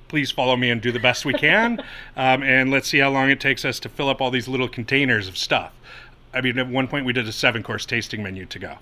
please 0.07 0.31
follow 0.31 0.55
me 0.55 0.69
and 0.69 0.81
do 0.81 0.91
the 0.91 0.99
best 0.99 1.25
we 1.25 1.33
can, 1.33 1.79
um, 2.17 2.43
and 2.43 2.71
let's 2.71 2.87
see 2.87 2.99
how 2.99 3.09
long 3.09 3.29
it 3.29 3.39
takes 3.39 3.63
us 3.63 3.79
to 3.81 3.89
fill 3.89 4.09
up 4.09 4.21
all 4.21 4.31
these 4.31 4.47
little 4.47 4.67
containers 4.67 5.27
of 5.27 5.37
stuff. 5.37 5.73
I 6.33 6.41
mean, 6.41 6.57
at 6.59 6.67
one 6.67 6.87
point, 6.87 7.05
we 7.05 7.13
did 7.13 7.27
a 7.27 7.31
seven 7.31 7.63
course 7.63 7.85
tasting 7.85 8.21
menu 8.21 8.45
to 8.45 8.59
go. 8.59 8.77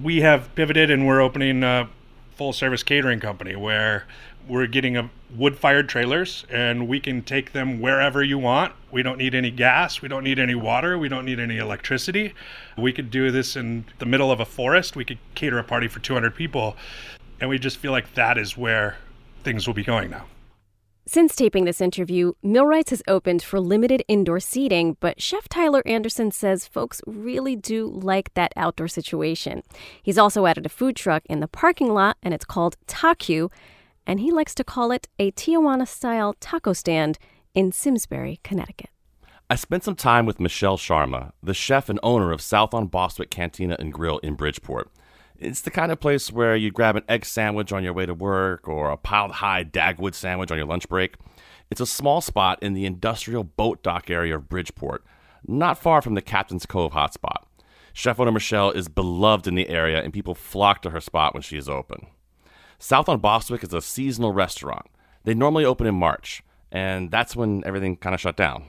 We 0.00 0.20
have 0.20 0.54
pivoted 0.54 0.90
and 0.90 1.06
we're 1.06 1.20
opening 1.20 1.62
a 1.62 1.88
full 2.36 2.52
service 2.52 2.82
catering 2.82 3.20
company 3.20 3.54
where 3.54 4.06
we're 4.48 4.66
getting 4.66 4.96
a 4.96 5.10
wood 5.34 5.56
fired 5.56 5.88
trailers 5.88 6.44
and 6.50 6.86
we 6.86 7.00
can 7.00 7.22
take 7.22 7.52
them 7.52 7.80
wherever 7.80 8.22
you 8.22 8.38
want. 8.38 8.72
We 8.90 9.02
don't 9.02 9.18
need 9.18 9.34
any 9.34 9.50
gas, 9.50 10.00
we 10.02 10.08
don't 10.08 10.24
need 10.24 10.38
any 10.38 10.54
water, 10.54 10.98
we 10.98 11.08
don't 11.08 11.24
need 11.24 11.40
any 11.40 11.58
electricity. 11.58 12.34
We 12.76 12.92
could 12.92 13.10
do 13.10 13.30
this 13.30 13.56
in 13.56 13.84
the 13.98 14.06
middle 14.06 14.30
of 14.30 14.40
a 14.40 14.44
forest. 14.44 14.96
We 14.96 15.04
could 15.04 15.18
cater 15.34 15.58
a 15.58 15.64
party 15.64 15.88
for 15.88 16.00
200 16.00 16.34
people. 16.34 16.76
And 17.40 17.50
we 17.50 17.58
just 17.58 17.78
feel 17.78 17.92
like 17.92 18.14
that 18.14 18.38
is 18.38 18.56
where 18.56 18.96
things 19.42 19.66
will 19.66 19.74
be 19.74 19.84
going 19.84 20.10
now. 20.10 20.26
Since 21.06 21.36
taping 21.36 21.66
this 21.66 21.82
interview, 21.82 22.32
Millwrights 22.42 22.88
has 22.88 23.02
opened 23.06 23.42
for 23.42 23.60
limited 23.60 24.02
indoor 24.08 24.40
seating, 24.40 24.96
but 25.00 25.20
Chef 25.20 25.50
Tyler 25.50 25.82
Anderson 25.84 26.30
says 26.30 26.66
folks 26.66 27.02
really 27.06 27.56
do 27.56 27.86
like 27.86 28.32
that 28.32 28.54
outdoor 28.56 28.88
situation. 28.88 29.62
He's 30.02 30.16
also 30.16 30.46
added 30.46 30.64
a 30.64 30.70
food 30.70 30.96
truck 30.96 31.22
in 31.26 31.40
the 31.40 31.46
parking 31.46 31.92
lot, 31.92 32.16
and 32.22 32.32
it's 32.32 32.46
called 32.46 32.78
Taku, 32.86 33.50
and 34.06 34.20
he 34.20 34.30
likes 34.30 34.54
to 34.56 34.64
call 34.64 34.90
it 34.92 35.08
a 35.18 35.30
Tijuana 35.32 35.86
style 35.86 36.34
taco 36.40 36.72
stand 36.72 37.18
in 37.54 37.72
Simsbury, 37.72 38.40
Connecticut. 38.42 38.90
I 39.50 39.56
spent 39.56 39.84
some 39.84 39.94
time 39.94 40.24
with 40.24 40.40
Michele 40.40 40.78
Sharma, 40.78 41.32
the 41.42 41.54
chef 41.54 41.88
and 41.88 42.00
owner 42.02 42.32
of 42.32 42.40
South 42.40 42.72
on 42.72 42.86
Bostwick 42.86 43.30
Cantina 43.30 43.76
and 43.78 43.92
Grille 43.92 44.18
in 44.18 44.34
Bridgeport. 44.34 44.90
It's 45.36 45.60
the 45.60 45.70
kind 45.70 45.92
of 45.92 46.00
place 46.00 46.32
where 46.32 46.56
you 46.56 46.70
grab 46.70 46.96
an 46.96 47.04
egg 47.08 47.24
sandwich 47.26 47.72
on 47.72 47.84
your 47.84 47.92
way 47.92 48.06
to 48.06 48.14
work 48.14 48.66
or 48.66 48.90
a 48.90 48.96
piled 48.96 49.32
high 49.32 49.64
Dagwood 49.64 50.14
sandwich 50.14 50.50
on 50.50 50.56
your 50.56 50.66
lunch 50.66 50.88
break. 50.88 51.16
It's 51.70 51.80
a 51.80 51.86
small 51.86 52.20
spot 52.20 52.62
in 52.62 52.72
the 52.72 52.86
industrial 52.86 53.44
boat 53.44 53.82
dock 53.82 54.08
area 54.10 54.36
of 54.36 54.48
Bridgeport, 54.48 55.04
not 55.46 55.78
far 55.78 56.00
from 56.00 56.14
the 56.14 56.22
Captain's 56.22 56.66
Cove 56.66 56.92
hotspot. 56.92 57.44
Chef 57.92 58.18
owner 58.18 58.32
Michele 58.32 58.70
is 58.70 58.88
beloved 58.88 59.46
in 59.46 59.54
the 59.54 59.68
area 59.68 60.02
and 60.02 60.12
people 60.12 60.34
flock 60.34 60.82
to 60.82 60.90
her 60.90 61.00
spot 61.00 61.34
when 61.34 61.42
she 61.42 61.58
is 61.58 61.68
open. 61.68 62.06
South 62.84 63.08
on 63.08 63.18
Bostwick 63.18 63.64
is 63.64 63.72
a 63.72 63.80
seasonal 63.80 64.34
restaurant. 64.34 64.84
They 65.22 65.32
normally 65.32 65.64
open 65.64 65.86
in 65.86 65.94
March, 65.94 66.42
and 66.70 67.10
that's 67.10 67.34
when 67.34 67.62
everything 67.64 67.96
kind 67.96 68.12
of 68.12 68.20
shut 68.20 68.36
down. 68.36 68.66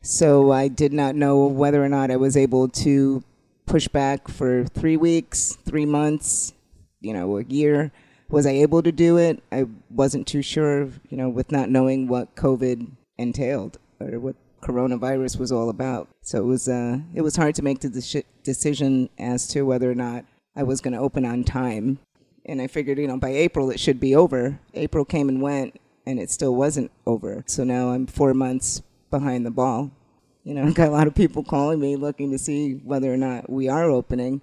So 0.00 0.52
I 0.52 0.68
did 0.68 0.94
not 0.94 1.16
know 1.16 1.44
whether 1.44 1.84
or 1.84 1.88
not 1.90 2.10
I 2.10 2.16
was 2.16 2.34
able 2.34 2.68
to 2.68 3.22
push 3.66 3.88
back 3.88 4.28
for 4.28 4.64
three 4.64 4.96
weeks, 4.96 5.58
three 5.66 5.84
months, 5.84 6.54
you 7.02 7.12
know, 7.12 7.36
a 7.36 7.44
year. 7.44 7.92
Was 8.30 8.46
I 8.46 8.52
able 8.52 8.82
to 8.82 8.90
do 8.90 9.18
it? 9.18 9.42
I 9.52 9.66
wasn't 9.90 10.26
too 10.26 10.40
sure, 10.40 10.84
you 11.10 11.18
know, 11.18 11.28
with 11.28 11.52
not 11.52 11.68
knowing 11.68 12.08
what 12.08 12.34
COVID 12.36 12.90
entailed 13.18 13.76
or 14.00 14.18
what 14.18 14.36
coronavirus 14.62 15.38
was 15.38 15.52
all 15.52 15.68
about. 15.68 16.08
So 16.22 16.38
it 16.38 16.46
was 16.46 16.68
uh, 16.68 17.00
it 17.12 17.20
was 17.20 17.36
hard 17.36 17.54
to 17.56 17.62
make 17.62 17.80
the 17.80 17.90
de- 17.90 18.24
decision 18.44 19.10
as 19.18 19.46
to 19.48 19.60
whether 19.66 19.90
or 19.90 19.94
not 19.94 20.24
I 20.56 20.62
was 20.62 20.80
going 20.80 20.94
to 20.94 21.00
open 21.00 21.26
on 21.26 21.44
time. 21.44 21.98
And 22.44 22.60
I 22.60 22.66
figured, 22.66 22.98
you 22.98 23.06
know, 23.06 23.18
by 23.18 23.30
April 23.30 23.70
it 23.70 23.80
should 23.80 24.00
be 24.00 24.16
over. 24.16 24.58
April 24.74 25.04
came 25.04 25.28
and 25.28 25.40
went, 25.40 25.80
and 26.06 26.18
it 26.18 26.30
still 26.30 26.54
wasn't 26.54 26.90
over. 27.06 27.44
So 27.46 27.64
now 27.64 27.90
I'm 27.90 28.06
four 28.06 28.34
months 28.34 28.82
behind 29.10 29.46
the 29.46 29.50
ball. 29.50 29.90
You 30.44 30.54
know, 30.54 30.64
I 30.66 30.72
got 30.72 30.88
a 30.88 30.92
lot 30.92 31.06
of 31.06 31.14
people 31.14 31.44
calling 31.44 31.80
me 31.80 31.96
looking 31.96 32.30
to 32.32 32.38
see 32.38 32.74
whether 32.84 33.12
or 33.12 33.16
not 33.16 33.50
we 33.50 33.68
are 33.68 33.90
opening. 33.90 34.40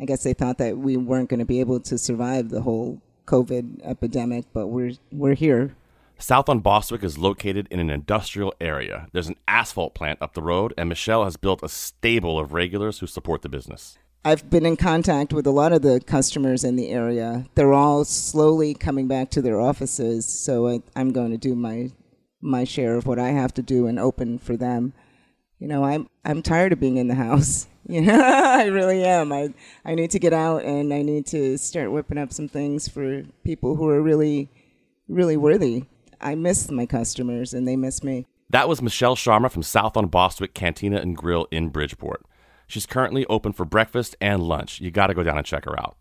I 0.00 0.04
guess 0.04 0.22
they 0.22 0.34
thought 0.34 0.58
that 0.58 0.78
we 0.78 0.96
weren't 0.96 1.28
going 1.28 1.40
to 1.40 1.46
be 1.46 1.60
able 1.60 1.80
to 1.80 1.98
survive 1.98 2.48
the 2.48 2.62
whole 2.62 3.00
COVID 3.26 3.84
epidemic, 3.84 4.46
but 4.52 4.66
we're 4.66 4.92
we're 5.12 5.34
here. 5.34 5.76
South 6.18 6.48
on 6.48 6.60
Bostwick 6.60 7.02
is 7.02 7.18
located 7.18 7.66
in 7.70 7.80
an 7.80 7.90
industrial 7.90 8.54
area. 8.60 9.08
There's 9.12 9.28
an 9.28 9.36
asphalt 9.48 9.94
plant 9.94 10.22
up 10.22 10.34
the 10.34 10.42
road, 10.42 10.72
and 10.76 10.88
Michele 10.88 11.24
has 11.24 11.36
built 11.36 11.62
a 11.62 11.68
stable 11.68 12.38
of 12.38 12.52
regulars 12.52 13.00
who 13.00 13.06
support 13.06 13.42
the 13.42 13.48
business. 13.48 13.98
I've 14.24 14.48
been 14.48 14.64
in 14.64 14.76
contact 14.76 15.32
with 15.32 15.48
a 15.48 15.50
lot 15.50 15.72
of 15.72 15.82
the 15.82 16.00
customers 16.00 16.62
in 16.62 16.76
the 16.76 16.90
area. 16.90 17.46
They're 17.56 17.72
all 17.72 18.04
slowly 18.04 18.72
coming 18.72 19.08
back 19.08 19.30
to 19.30 19.42
their 19.42 19.60
offices, 19.60 20.26
so 20.26 20.68
I, 20.68 20.82
I'm 20.94 21.12
going 21.12 21.32
to 21.32 21.38
do 21.38 21.54
my 21.56 21.90
my 22.40 22.64
share 22.64 22.96
of 22.96 23.06
what 23.06 23.18
I 23.18 23.28
have 23.30 23.54
to 23.54 23.62
do 23.62 23.86
and 23.86 23.98
open 23.98 24.38
for 24.38 24.56
them. 24.56 24.92
You 25.58 25.66
know, 25.66 25.84
I'm 25.84 26.08
I'm 26.24 26.40
tired 26.40 26.72
of 26.72 26.80
being 26.80 26.96
in 26.96 27.08
the 27.08 27.14
house. 27.14 27.66
You 27.84 28.00
know, 28.00 28.22
I 28.22 28.66
really 28.66 29.04
am. 29.04 29.32
I 29.32 29.52
I 29.84 29.96
need 29.96 30.12
to 30.12 30.20
get 30.20 30.32
out 30.32 30.62
and 30.62 30.94
I 30.94 31.02
need 31.02 31.26
to 31.26 31.58
start 31.58 31.90
whipping 31.90 32.16
up 32.16 32.32
some 32.32 32.46
things 32.46 32.86
for 32.86 33.24
people 33.42 33.74
who 33.74 33.88
are 33.88 34.00
really 34.00 34.48
really 35.08 35.36
worthy. 35.36 35.86
I 36.20 36.36
miss 36.36 36.70
my 36.70 36.86
customers 36.86 37.52
and 37.52 37.66
they 37.66 37.74
miss 37.74 38.04
me. 38.04 38.26
That 38.50 38.68
was 38.68 38.80
Michele 38.80 39.16
Sharma 39.16 39.50
from 39.50 39.64
South 39.64 39.96
on 39.96 40.06
Bostwick 40.06 40.54
Cantina 40.54 40.98
and 40.98 41.16
Grille 41.16 41.48
in 41.50 41.70
Bridgeport. 41.70 42.24
She's 42.72 42.86
currently 42.86 43.26
open 43.26 43.52
for 43.52 43.66
breakfast 43.66 44.16
and 44.18 44.42
lunch. 44.42 44.80
You 44.80 44.90
got 44.90 45.08
to 45.08 45.14
go 45.14 45.22
down 45.22 45.36
and 45.36 45.44
check 45.44 45.66
her 45.66 45.78
out. 45.78 45.94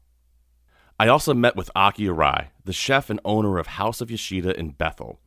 I 0.98 1.10
also 1.10 1.34
met 1.34 1.58
with 1.58 1.70
Aki 1.76 2.06
Arai, 2.06 2.48
the 2.64 2.72
chef 2.72 3.10
and 3.10 3.20
owner 3.26 3.58
of 3.58 3.68
House 3.68 4.00
of 4.00 4.10
Yoshida 4.10 4.58
in 4.58 4.70
Bethel. 4.70 5.20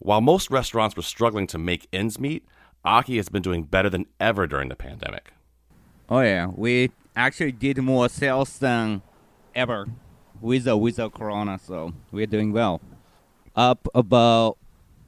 While 0.00 0.20
most 0.20 0.50
restaurants 0.50 0.96
were 0.96 1.04
struggling 1.04 1.46
to 1.46 1.56
make 1.56 1.86
ends 1.92 2.18
meet, 2.18 2.44
Aki 2.84 3.16
has 3.18 3.28
been 3.28 3.42
doing 3.42 3.62
better 3.62 3.88
than 3.88 4.06
ever 4.18 4.48
during 4.48 4.70
the 4.70 4.74
pandemic. 4.74 5.30
Oh 6.08 6.18
yeah, 6.18 6.48
we 6.52 6.90
actually 7.14 7.52
did 7.52 7.78
more 7.78 8.08
sales 8.08 8.58
than 8.58 9.02
ever 9.54 9.86
with 10.40 10.66
or 10.66 10.80
without 10.80 11.14
Corona, 11.14 11.60
so 11.64 11.92
we're 12.10 12.26
doing 12.26 12.50
well. 12.50 12.80
Up 13.54 13.86
about 13.94 14.58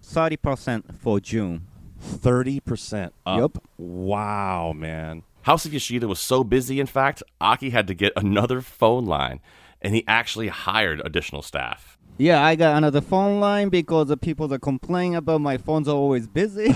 thirty 0.00 0.36
percent 0.36 1.00
for 1.00 1.18
June. 1.18 1.66
30% 2.00 3.10
up. 3.26 3.38
Yup. 3.38 3.64
Wow, 3.76 4.72
man. 4.72 5.22
House 5.42 5.64
of 5.64 5.72
Yoshida 5.72 6.06
was 6.06 6.18
so 6.18 6.44
busy, 6.44 6.80
in 6.80 6.86
fact, 6.86 7.22
Aki 7.40 7.70
had 7.70 7.86
to 7.86 7.94
get 7.94 8.12
another 8.16 8.60
phone 8.60 9.06
line, 9.06 9.40
and 9.80 9.94
he 9.94 10.04
actually 10.06 10.48
hired 10.48 11.00
additional 11.04 11.42
staff. 11.42 11.98
Yeah, 12.18 12.44
I 12.44 12.54
got 12.56 12.76
another 12.76 13.00
phone 13.00 13.40
line 13.40 13.70
because 13.70 14.08
the 14.08 14.16
people 14.18 14.46
that 14.48 14.60
complain 14.60 15.14
about 15.14 15.40
my 15.40 15.56
phones 15.56 15.88
are 15.88 15.96
always 15.96 16.26
busy. 16.26 16.74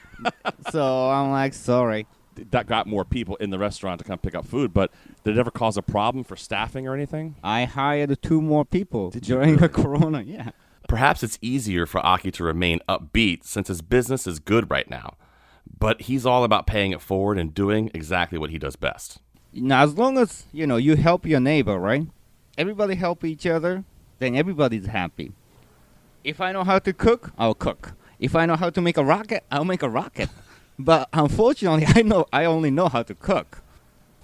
so 0.70 1.10
I'm 1.10 1.30
like, 1.30 1.54
sorry. 1.54 2.06
That 2.50 2.66
got 2.66 2.86
more 2.86 3.04
people 3.04 3.36
in 3.36 3.50
the 3.50 3.58
restaurant 3.58 3.98
to 4.00 4.04
come 4.04 4.18
pick 4.18 4.34
up 4.34 4.46
food, 4.46 4.72
but 4.72 4.90
did 5.22 5.36
it 5.36 5.40
ever 5.40 5.50
cause 5.50 5.76
a 5.76 5.82
problem 5.82 6.24
for 6.24 6.34
staffing 6.34 6.88
or 6.88 6.94
anything? 6.94 7.36
I 7.44 7.66
hired 7.66 8.20
two 8.22 8.40
more 8.40 8.64
people 8.64 9.10
Did 9.10 9.28
you 9.28 9.36
during 9.36 9.56
the? 9.58 9.68
Corona. 9.68 10.22
Yeah. 10.26 10.50
Perhaps 10.88 11.22
it's 11.22 11.38
easier 11.40 11.86
for 11.86 12.04
Aki 12.04 12.32
to 12.32 12.44
remain 12.44 12.80
upbeat 12.88 13.44
since 13.44 13.68
his 13.68 13.82
business 13.82 14.26
is 14.26 14.40
good 14.40 14.68
right 14.70 14.88
now. 14.90 15.14
But 15.82 16.02
he's 16.02 16.24
all 16.24 16.44
about 16.44 16.68
paying 16.68 16.92
it 16.92 17.00
forward 17.00 17.38
and 17.38 17.52
doing 17.52 17.90
exactly 17.92 18.38
what 18.38 18.50
he 18.50 18.58
does 18.58 18.76
best. 18.76 19.18
Now, 19.52 19.82
as 19.82 19.98
long 19.98 20.16
as 20.16 20.44
you 20.52 20.64
know 20.64 20.76
you 20.76 20.94
help 20.94 21.26
your 21.26 21.40
neighbor, 21.40 21.76
right? 21.76 22.06
Everybody 22.56 22.94
help 22.94 23.24
each 23.24 23.46
other, 23.48 23.82
then 24.20 24.36
everybody's 24.36 24.86
happy. 24.86 25.32
If 26.22 26.40
I 26.40 26.52
know 26.52 26.62
how 26.62 26.78
to 26.78 26.92
cook, 26.92 27.32
I'll 27.36 27.54
cook. 27.54 27.94
If 28.20 28.36
I 28.36 28.46
know 28.46 28.54
how 28.54 28.70
to 28.70 28.80
make 28.80 28.96
a 28.96 29.02
rocket, 29.02 29.42
I'll 29.50 29.64
make 29.64 29.82
a 29.82 29.88
rocket. 29.88 30.28
but 30.78 31.08
unfortunately, 31.12 31.84
I 31.88 32.02
know 32.02 32.26
I 32.32 32.44
only 32.44 32.70
know 32.70 32.88
how 32.88 33.02
to 33.02 33.16
cook. 33.16 33.60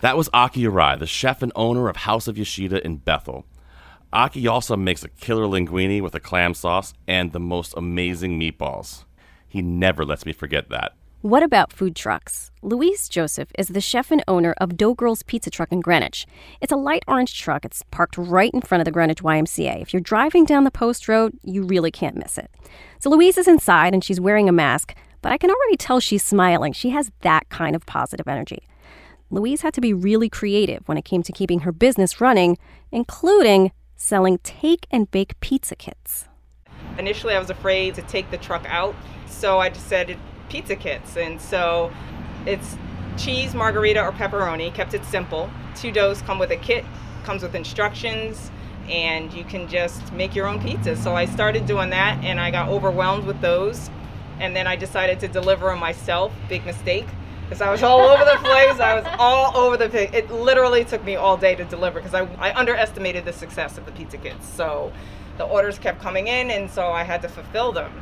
That 0.00 0.16
was 0.16 0.30
Aki 0.32 0.62
Arai, 0.62 0.96
the 0.96 1.08
chef 1.08 1.42
and 1.42 1.50
owner 1.56 1.88
of 1.88 1.96
House 1.96 2.28
of 2.28 2.38
Yoshida 2.38 2.86
in 2.86 2.98
Bethel. 2.98 3.44
Aki 4.12 4.46
also 4.46 4.76
makes 4.76 5.02
a 5.02 5.08
killer 5.08 5.46
linguine 5.46 6.02
with 6.02 6.14
a 6.14 6.20
clam 6.20 6.54
sauce 6.54 6.94
and 7.08 7.32
the 7.32 7.40
most 7.40 7.74
amazing 7.76 8.38
meatballs. 8.38 9.06
He 9.48 9.60
never 9.60 10.04
lets 10.04 10.24
me 10.24 10.32
forget 10.32 10.68
that. 10.68 10.92
What 11.22 11.42
about 11.42 11.72
food 11.72 11.96
trucks? 11.96 12.52
Louise 12.62 13.08
Joseph 13.08 13.50
is 13.58 13.66
the 13.66 13.80
chef 13.80 14.12
and 14.12 14.22
owner 14.28 14.54
of 14.58 14.76
Dough 14.76 14.94
Girls 14.94 15.24
Pizza 15.24 15.50
Truck 15.50 15.72
in 15.72 15.80
Greenwich. 15.80 16.28
It's 16.60 16.70
a 16.70 16.76
light 16.76 17.02
orange 17.08 17.36
truck. 17.40 17.64
It's 17.64 17.82
parked 17.90 18.16
right 18.16 18.52
in 18.54 18.60
front 18.60 18.82
of 18.82 18.84
the 18.84 18.92
Greenwich 18.92 19.20
YMCA. 19.20 19.82
If 19.82 19.92
you're 19.92 20.00
driving 20.00 20.44
down 20.44 20.62
the 20.62 20.70
post 20.70 21.08
road, 21.08 21.36
you 21.42 21.64
really 21.64 21.90
can't 21.90 22.14
miss 22.14 22.38
it. 22.38 22.48
So 23.00 23.10
Louise 23.10 23.36
is 23.36 23.48
inside 23.48 23.94
and 23.94 24.04
she's 24.04 24.20
wearing 24.20 24.48
a 24.48 24.52
mask, 24.52 24.94
but 25.20 25.32
I 25.32 25.38
can 25.38 25.50
already 25.50 25.76
tell 25.76 25.98
she's 25.98 26.22
smiling. 26.22 26.72
She 26.72 26.90
has 26.90 27.10
that 27.22 27.48
kind 27.48 27.74
of 27.74 27.84
positive 27.84 28.28
energy. 28.28 28.68
Louise 29.28 29.62
had 29.62 29.74
to 29.74 29.80
be 29.80 29.92
really 29.92 30.28
creative 30.28 30.86
when 30.86 30.98
it 30.98 31.04
came 31.04 31.24
to 31.24 31.32
keeping 31.32 31.60
her 31.60 31.72
business 31.72 32.20
running, 32.20 32.56
including 32.92 33.72
selling 33.96 34.38
take 34.44 34.86
and 34.92 35.10
bake 35.10 35.40
pizza 35.40 35.74
kits. 35.74 36.28
Initially, 36.96 37.34
I 37.34 37.40
was 37.40 37.50
afraid 37.50 37.96
to 37.96 38.02
take 38.02 38.30
the 38.30 38.38
truck 38.38 38.64
out, 38.68 38.94
so 39.26 39.58
I 39.58 39.68
decided 39.68 40.16
pizza 40.48 40.76
kits. 40.76 41.16
And 41.16 41.40
so 41.40 41.92
it's 42.46 42.76
cheese, 43.16 43.54
margherita, 43.54 44.02
or 44.02 44.12
pepperoni, 44.12 44.72
kept 44.72 44.94
it 44.94 45.04
simple. 45.04 45.50
Two 45.74 45.92
doughs 45.92 46.22
come 46.22 46.38
with 46.38 46.50
a 46.50 46.56
kit, 46.56 46.84
comes 47.24 47.42
with 47.42 47.54
instructions, 47.54 48.50
and 48.88 49.32
you 49.32 49.44
can 49.44 49.68
just 49.68 50.12
make 50.12 50.34
your 50.34 50.46
own 50.46 50.60
pizza. 50.60 50.96
So 50.96 51.14
I 51.14 51.26
started 51.26 51.66
doing 51.66 51.90
that, 51.90 52.22
and 52.24 52.40
I 52.40 52.50
got 52.50 52.68
overwhelmed 52.68 53.24
with 53.24 53.40
those. 53.40 53.90
And 54.40 54.54
then 54.54 54.66
I 54.66 54.76
decided 54.76 55.20
to 55.20 55.28
deliver 55.28 55.66
them 55.66 55.80
myself. 55.80 56.32
Big 56.48 56.64
mistake. 56.64 57.06
Because 57.44 57.60
I 57.60 57.70
was 57.70 57.82
all 57.82 58.00
over 58.00 58.24
the 58.24 58.36
place. 58.40 58.78
I 58.78 59.00
was 59.00 59.04
all 59.18 59.56
over 59.56 59.76
the 59.76 59.88
place. 59.88 60.10
It 60.12 60.30
literally 60.30 60.84
took 60.84 61.02
me 61.02 61.16
all 61.16 61.36
day 61.36 61.54
to 61.54 61.64
deliver 61.64 61.98
because 62.00 62.14
I, 62.14 62.28
I 62.38 62.52
underestimated 62.54 63.24
the 63.24 63.32
success 63.32 63.78
of 63.78 63.86
the 63.86 63.92
pizza 63.92 64.18
kits. 64.18 64.46
So 64.46 64.92
the 65.38 65.44
orders 65.44 65.78
kept 65.78 66.00
coming 66.00 66.28
in, 66.28 66.50
and 66.50 66.70
so 66.70 66.88
I 66.90 67.04
had 67.04 67.22
to 67.22 67.28
fulfill 67.28 67.72
them. 67.72 67.92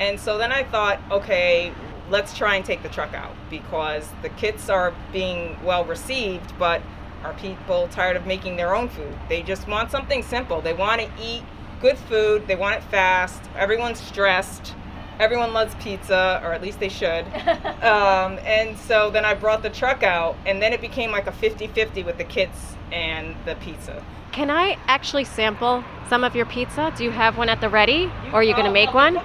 And 0.00 0.18
so 0.18 0.38
then 0.38 0.50
I 0.50 0.64
thought, 0.64 0.98
okay, 1.10 1.72
let's 2.08 2.36
try 2.36 2.56
and 2.56 2.64
take 2.64 2.82
the 2.82 2.88
truck 2.88 3.14
out 3.14 3.36
because 3.50 4.08
the 4.22 4.30
kits 4.30 4.68
are 4.68 4.94
being 5.12 5.56
well 5.62 5.84
received, 5.84 6.58
but 6.58 6.82
are 7.22 7.34
people 7.34 7.86
tired 7.88 8.16
of 8.16 8.26
making 8.26 8.56
their 8.56 8.74
own 8.74 8.88
food? 8.88 9.14
They 9.28 9.42
just 9.42 9.68
want 9.68 9.90
something 9.90 10.22
simple. 10.22 10.62
They 10.62 10.72
want 10.72 11.02
to 11.02 11.10
eat 11.22 11.44
good 11.80 11.98
food, 11.98 12.46
they 12.46 12.56
want 12.56 12.76
it 12.76 12.82
fast, 12.84 13.42
everyone's 13.56 14.00
stressed. 14.00 14.74
Everyone 15.18 15.52
loves 15.52 15.74
pizza, 15.74 16.40
or 16.42 16.54
at 16.54 16.62
least 16.62 16.80
they 16.80 16.88
should. 16.88 17.26
um, 17.82 18.38
and 18.46 18.78
so 18.78 19.10
then 19.10 19.26
I 19.26 19.34
brought 19.34 19.62
the 19.62 19.68
truck 19.68 20.02
out, 20.02 20.34
and 20.46 20.62
then 20.62 20.72
it 20.72 20.80
became 20.80 21.10
like 21.10 21.26
a 21.26 21.32
50 21.32 21.66
50 21.66 22.04
with 22.04 22.16
the 22.16 22.24
kits 22.24 22.74
and 22.90 23.36
the 23.44 23.54
pizza. 23.56 24.02
Can 24.32 24.50
I 24.50 24.78
actually 24.86 25.24
sample 25.24 25.84
some 26.08 26.24
of 26.24 26.34
your 26.34 26.46
pizza? 26.46 26.90
Do 26.96 27.04
you 27.04 27.10
have 27.10 27.36
one 27.36 27.50
at 27.50 27.60
the 27.60 27.68
ready? 27.68 28.10
Or 28.32 28.36
are 28.36 28.42
you 28.42 28.54
going 28.54 28.64
to 28.64 28.72
make 28.72 28.94
one? 28.94 29.16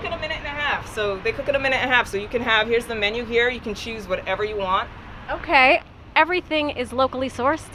They 0.76 0.84
cook 0.84 0.90
in 0.90 0.90
a 0.90 0.90
minute 0.90 0.98
and 0.98 1.02
a 1.02 1.06
half. 1.06 1.18
So 1.18 1.22
they 1.22 1.32
cook 1.32 1.50
in 1.50 1.56
a 1.56 1.60
minute 1.60 1.78
and 1.78 1.92
a 1.92 1.94
half. 1.94 2.08
So 2.08 2.18
you 2.18 2.28
can 2.28 2.42
have, 2.42 2.68
here's 2.68 2.86
the 2.86 2.96
menu 2.96 3.26
here. 3.26 3.50
You 3.50 3.60
can 3.60 3.76
choose 3.76 4.08
whatever 4.08 4.44
you 4.44 4.58
want. 4.58 4.90
Okay. 5.30 5.82
Everything 6.16 6.70
is 6.70 6.94
locally 6.94 7.30
sourced? 7.30 7.68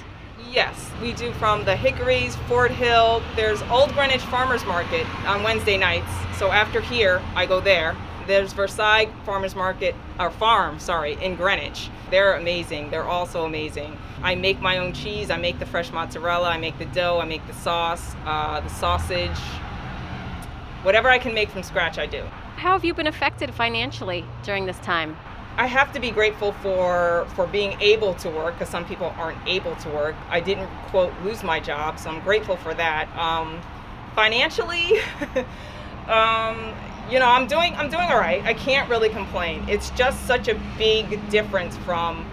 Yes, 0.50 0.90
we 1.02 1.12
do 1.12 1.33
from 1.35 1.64
the 1.64 1.76
Hickories, 1.76 2.35
Fort 2.49 2.71
Hill. 2.71 3.23
There's 3.37 3.61
Old 3.62 3.92
Greenwich 3.92 4.23
Farmers 4.23 4.64
Market 4.64 5.07
on 5.26 5.42
Wednesday 5.42 5.76
nights. 5.76 6.11
So 6.38 6.50
after 6.50 6.80
here, 6.80 7.21
I 7.37 7.45
go 7.47 7.61
there. 7.61 7.95
There's 8.26 8.52
Versailles 8.52 9.09
Farmers 9.26 9.54
Market, 9.54 9.95
or 10.19 10.30
farm, 10.30 10.78
sorry, 10.78 11.14
in 11.23 11.37
Greenwich. 11.37 11.90
They're 12.11 12.35
amazing. 12.35 12.90
They're 12.90 13.04
also 13.04 13.45
amazing. 13.45 13.97
I 14.23 14.35
make 14.35 14.61
my 14.61 14.78
own 14.78 14.92
cheese. 14.92 15.30
I 15.30 15.37
make 15.37 15.59
the 15.59 15.66
fresh 15.66 15.92
mozzarella. 15.92 16.49
I 16.49 16.59
make 16.59 16.78
the 16.78 16.87
dough. 16.87 17.21
I 17.21 17.26
make 17.26 17.47
the 17.47 17.54
sauce, 17.54 18.14
uh, 18.25 18.61
the 18.61 18.69
sausage. 18.71 19.38
Whatever 20.83 21.11
I 21.11 21.19
can 21.19 21.35
make 21.35 21.50
from 21.50 21.62
scratch, 21.62 21.99
I 21.99 22.07
do. 22.07 22.25
How 22.61 22.73
have 22.73 22.85
you 22.85 22.93
been 22.93 23.07
affected 23.07 23.55
financially 23.55 24.23
during 24.43 24.67
this 24.67 24.79
time? 24.81 25.17
I 25.57 25.67
have 25.67 25.95
to 25.95 25.99
be 25.99 26.11
grateful 26.11 26.52
for 26.52 27.26
for 27.35 27.47
being 27.47 27.81
able 27.81 28.12
to 28.17 28.29
work 28.29 28.52
because 28.52 28.69
some 28.69 28.85
people 28.85 29.14
aren't 29.17 29.38
able 29.47 29.75
to 29.76 29.88
work. 29.88 30.14
I 30.29 30.40
didn't 30.40 30.69
quote 30.88 31.11
lose 31.25 31.43
my 31.43 31.59
job, 31.59 31.99
so 31.99 32.11
I'm 32.11 32.21
grateful 32.21 32.59
for 32.59 32.75
that. 32.75 33.09
Um, 33.17 33.62
financially, 34.14 34.99
um, 36.07 36.75
you 37.11 37.19
know, 37.19 37.29
I'm 37.29 37.47
doing 37.47 37.75
I'm 37.76 37.88
doing 37.88 38.11
all 38.11 38.19
right. 38.19 38.45
I 38.45 38.52
can't 38.52 38.90
really 38.90 39.09
complain. 39.09 39.67
It's 39.67 39.88
just 39.93 40.26
such 40.26 40.47
a 40.49 40.61
big 40.76 41.31
difference 41.31 41.79
from. 41.79 42.31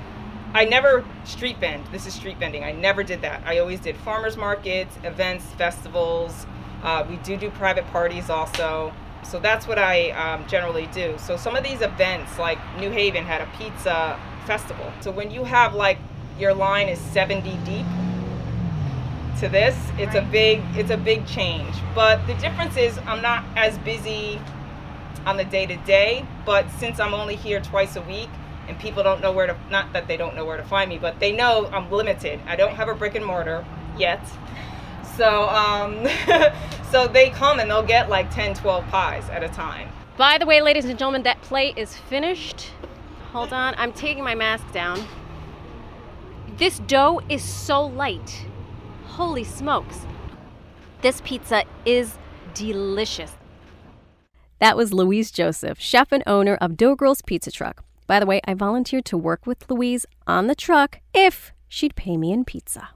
I 0.54 0.66
never 0.66 1.06
street 1.24 1.58
vend. 1.58 1.86
This 1.94 2.06
is 2.06 2.14
street 2.14 2.38
vending. 2.38 2.66
I 2.66 2.74
never 2.74 3.02
did 3.02 3.22
that. 3.22 3.44
I 3.46 3.60
always 3.60 3.80
did 3.80 3.96
farmers 3.96 4.36
markets, 4.36 4.94
events, 5.06 5.46
festivals. 5.54 6.46
Uh, 6.84 7.06
we 7.10 7.16
do 7.16 7.38
do 7.38 7.50
private 7.50 7.88
parties 7.94 8.30
also. 8.30 8.92
So 9.24 9.40
that's 9.40 9.68
what 9.68 9.78
I 9.78 10.12
um, 10.12 10.48
generally 10.48 10.88
do. 10.88 11.16
So 11.18 11.38
some 11.38 11.56
of 11.56 11.64
these 11.64 11.82
events, 11.82 12.40
like 12.40 12.60
New 12.80 12.92
Haven 12.92 13.24
had 13.24 13.42
a 13.42 13.50
pizza 13.58 14.20
festival. 14.46 14.92
So 15.02 15.12
when 15.12 15.32
you 15.32 15.44
have 15.44 15.74
like 15.74 15.98
your 16.40 16.54
line 16.54 16.88
is 16.88 17.00
70 17.00 17.58
deep 17.66 17.86
to 19.40 19.50
this, 19.50 19.76
it's 19.98 20.16
a 20.16 20.22
big 20.22 20.62
it's 20.76 20.92
a 20.92 20.98
big 20.98 21.26
change. 21.28 21.76
But 21.94 22.26
the 22.28 22.36
difference 22.36 22.78
is 22.78 22.98
I'm 23.00 23.22
not 23.22 23.44
as 23.56 23.78
busy 23.80 24.40
on 25.26 25.36
the 25.36 25.46
day 25.46 25.66
to 25.66 25.76
day, 25.78 26.26
but 26.46 26.70
since 26.80 27.00
I'm 27.00 27.14
only 27.14 27.36
here 27.36 27.60
twice 27.60 27.98
a 27.98 28.02
week 28.02 28.30
and 28.68 28.80
people 28.80 29.04
don't 29.04 29.22
know 29.22 29.32
where 29.32 29.48
to 29.48 29.58
not 29.70 29.94
that 29.94 30.08
they 30.08 30.18
don't 30.18 30.36
know 30.36 30.46
where 30.46 30.58
to 30.58 30.64
find 30.64 30.90
me, 30.90 30.98
but 30.98 31.20
they 31.20 31.32
know 31.32 31.68
I'm 31.68 31.92
limited. 31.92 32.40
I 32.48 32.56
don't 32.56 32.76
have 32.76 32.88
a 32.88 32.96
brick 32.96 33.16
and 33.16 33.26
mortar 33.26 33.66
yet. 33.98 34.22
So 35.18 35.50
um 35.50 36.08
so 36.92 37.08
they 37.08 37.32
come 37.32 37.60
and 37.60 37.70
they'll 37.70 37.84
get 37.84 38.08
like 38.08 38.34
10, 38.34 38.54
12 38.54 38.88
pies 38.88 39.28
at 39.30 39.44
a 39.44 39.50
time. 39.50 39.90
By 40.16 40.38
the 40.38 40.46
way, 40.46 40.62
ladies 40.62 40.86
and 40.86 40.98
gentlemen, 40.98 41.24
that 41.24 41.42
plate 41.42 41.78
is 41.78 41.96
finished. 41.96 42.72
Hold 43.32 43.52
on, 43.52 43.76
I'm 43.78 43.92
taking 43.94 44.24
my 44.24 44.36
mask 44.36 44.72
down. 44.72 45.04
This 46.58 46.80
dough 46.80 47.22
is 47.30 47.44
so 47.44 47.86
light. 47.86 48.46
Holy 49.06 49.44
smokes. 49.44 50.06
This 51.02 51.22
pizza 51.22 51.64
is 51.86 52.18
delicious. 52.54 53.32
That 54.60 54.76
was 54.76 54.94
Louise 54.94 55.30
Joseph, 55.30 55.80
chef 55.80 56.12
and 56.12 56.24
owner 56.26 56.56
of 56.56 56.78
Dough 56.78 56.96
Girls 56.96 57.22
Pizza 57.22 57.52
Truck. 57.52 57.84
By 58.08 58.20
the 58.20 58.26
way, 58.26 58.42
I 58.46 58.56
volunteered 58.56 59.06
to 59.06 59.18
work 59.18 59.46
with 59.46 59.70
Louise 59.70 60.06
on 60.26 60.48
the 60.48 60.56
truck 60.56 61.00
if 61.14 61.52
she'd 61.68 61.96
pay 61.96 62.18
me 62.18 62.32
in 62.32 62.44
pizza. 62.46 62.90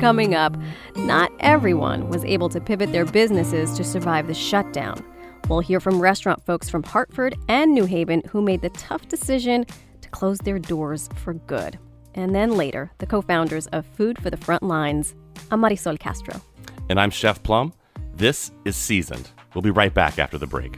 Coming 0.00 0.34
up, 0.34 0.54
not 0.94 1.32
everyone 1.40 2.10
was 2.10 2.22
able 2.26 2.50
to 2.50 2.60
pivot 2.60 2.92
their 2.92 3.06
businesses 3.06 3.74
to 3.78 3.82
survive 3.82 4.26
the 4.26 4.34
shutdown. 4.34 5.02
We'll 5.48 5.60
hear 5.60 5.80
from 5.80 6.00
restaurant 6.00 6.44
folks 6.44 6.68
from 6.68 6.82
Hartford 6.82 7.34
and 7.48 7.72
New 7.72 7.86
Haven 7.86 8.22
who 8.28 8.42
made 8.42 8.60
the 8.60 8.68
tough 8.70 9.08
decision 9.08 9.64
to 10.02 10.08
close 10.10 10.38
their 10.38 10.58
doors 10.58 11.08
for 11.16 11.32
good. 11.32 11.78
And 12.14 12.34
then 12.34 12.56
later, 12.56 12.92
the 12.98 13.06
co 13.06 13.22
founders 13.22 13.68
of 13.68 13.86
Food 13.86 14.22
for 14.22 14.28
the 14.28 14.36
Front 14.36 14.62
Lines, 14.62 15.14
I'm 15.50 15.62
Marysol 15.62 15.98
Castro. 15.98 16.42
And 16.90 17.00
I'm 17.00 17.10
Chef 17.10 17.42
Plum. 17.42 17.72
This 18.14 18.50
is 18.66 18.76
Seasoned. 18.76 19.30
We'll 19.54 19.62
be 19.62 19.70
right 19.70 19.94
back 19.94 20.18
after 20.18 20.36
the 20.36 20.46
break. 20.46 20.76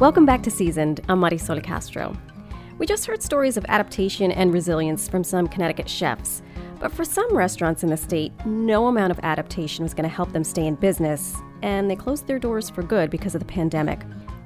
Welcome 0.00 0.24
back 0.24 0.42
to 0.44 0.50
Seasoned. 0.50 1.02
I'm 1.10 1.20
Marysol 1.20 1.62
Castro. 1.62 2.16
We 2.78 2.86
just 2.86 3.04
heard 3.04 3.22
stories 3.22 3.58
of 3.58 3.66
adaptation 3.68 4.32
and 4.32 4.50
resilience 4.50 5.06
from 5.06 5.22
some 5.22 5.46
Connecticut 5.46 5.90
chefs. 5.90 6.40
But 6.78 6.90
for 6.90 7.04
some 7.04 7.36
restaurants 7.36 7.82
in 7.82 7.90
the 7.90 7.98
state, 7.98 8.32
no 8.46 8.86
amount 8.86 9.10
of 9.10 9.20
adaptation 9.22 9.82
was 9.82 9.92
going 9.92 10.08
to 10.08 10.16
help 10.16 10.32
them 10.32 10.42
stay 10.42 10.66
in 10.66 10.76
business, 10.76 11.36
and 11.60 11.90
they 11.90 11.96
closed 11.96 12.26
their 12.26 12.38
doors 12.38 12.70
for 12.70 12.82
good 12.82 13.10
because 13.10 13.34
of 13.34 13.40
the 13.40 13.44
pandemic. 13.44 14.00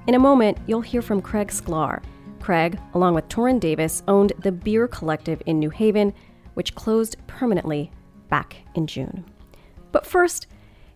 In 0.08 0.16
a 0.16 0.18
moment, 0.18 0.58
you'll 0.66 0.80
hear 0.80 1.00
from 1.00 1.22
Craig 1.22 1.52
Sklar. 1.52 2.02
Craig, 2.40 2.76
along 2.94 3.14
with 3.14 3.28
Torin 3.28 3.60
Davis, 3.60 4.02
owned 4.08 4.32
the 4.40 4.50
Beer 4.50 4.88
Collective 4.88 5.40
in 5.46 5.60
New 5.60 5.70
Haven, 5.70 6.12
which 6.54 6.74
closed 6.74 7.14
permanently 7.28 7.92
back 8.28 8.56
in 8.74 8.88
June. 8.88 9.24
But 9.92 10.04
first, 10.04 10.48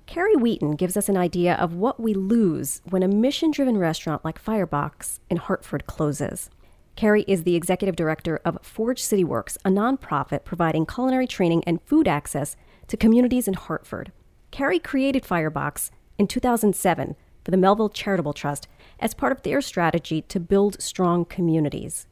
Cary 0.09 0.35
Wheaton 0.37 0.71
gives 0.71 0.97
us 0.97 1.11
an 1.11 1.19
idea 1.19 1.55
of 1.57 1.75
what 1.75 2.01
we 2.01 2.15
lose 2.15 2.81
when 2.89 3.03
a 3.03 3.09
mission 3.09 3.51
driven 3.51 3.77
restaurant 3.77 4.25
like 4.25 4.39
Firebox 4.39 5.21
in 5.29 5.37
Hartford 5.37 5.87
closes. 5.87 6.49
Cary 6.97 7.27
is 7.29 7.43
the 7.43 7.55
executive 7.55 7.95
director 7.95 8.41
of 8.43 8.59
Forge 8.63 9.03
City 9.03 9.23
Works, 9.23 9.59
a 9.67 9.69
nonprofit 9.69 10.45
providing 10.45 10.87
culinary 10.87 11.27
training 11.27 11.63
and 11.67 11.83
food 11.83 12.09
access 12.09 12.57
to 12.87 12.97
communities 12.97 13.47
in 13.47 13.53
Hartford. 13.53 14.11
Cary 14.51 14.79
created 14.79 15.27
Firebox 15.27 15.91
in 16.17 16.27
2007 16.27 17.15
for 17.45 17.51
the 17.51 17.59
Melville 17.59 17.91
Charitable 17.91 18.33
Trust 18.33 18.67
as 18.99 19.13
part 19.13 19.33
of 19.33 19.43
their 19.43 19.61
strategy 19.61 20.23
to 20.23 20.41
build 20.41 20.81
strong 20.81 21.27
communities. 21.27 22.07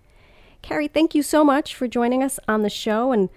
Carrie, 0.60 0.88
thank 0.88 1.14
you 1.14 1.22
so 1.22 1.42
much 1.42 1.74
for 1.74 1.88
joining 1.88 2.22
us 2.22 2.38
on 2.46 2.62
the 2.62 2.68
show 2.68 3.12
and 3.12 3.30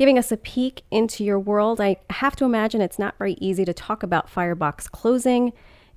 giving 0.00 0.18
us 0.18 0.32
a 0.32 0.36
peek 0.38 0.82
into 0.90 1.22
your 1.22 1.38
world. 1.38 1.78
I 1.78 1.96
have 2.08 2.34
to 2.36 2.46
imagine 2.46 2.80
it's 2.80 2.98
not 2.98 3.18
very 3.18 3.34
easy 3.34 3.66
to 3.66 3.74
talk 3.74 4.02
about 4.02 4.30
Firebox 4.30 4.88
closing. 4.88 5.52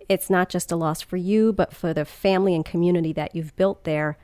It's 0.09 0.29
not 0.29 0.49
just 0.49 0.73
a 0.73 0.75
loss 0.75 0.99
for 0.99 1.15
you, 1.15 1.53
but 1.53 1.73
for 1.73 1.93
the 1.93 2.03
family 2.03 2.53
and 2.53 2.65
community 2.65 3.13
that 3.13 3.33
you've 3.33 3.55
built 3.55 3.85
there. 3.85 4.17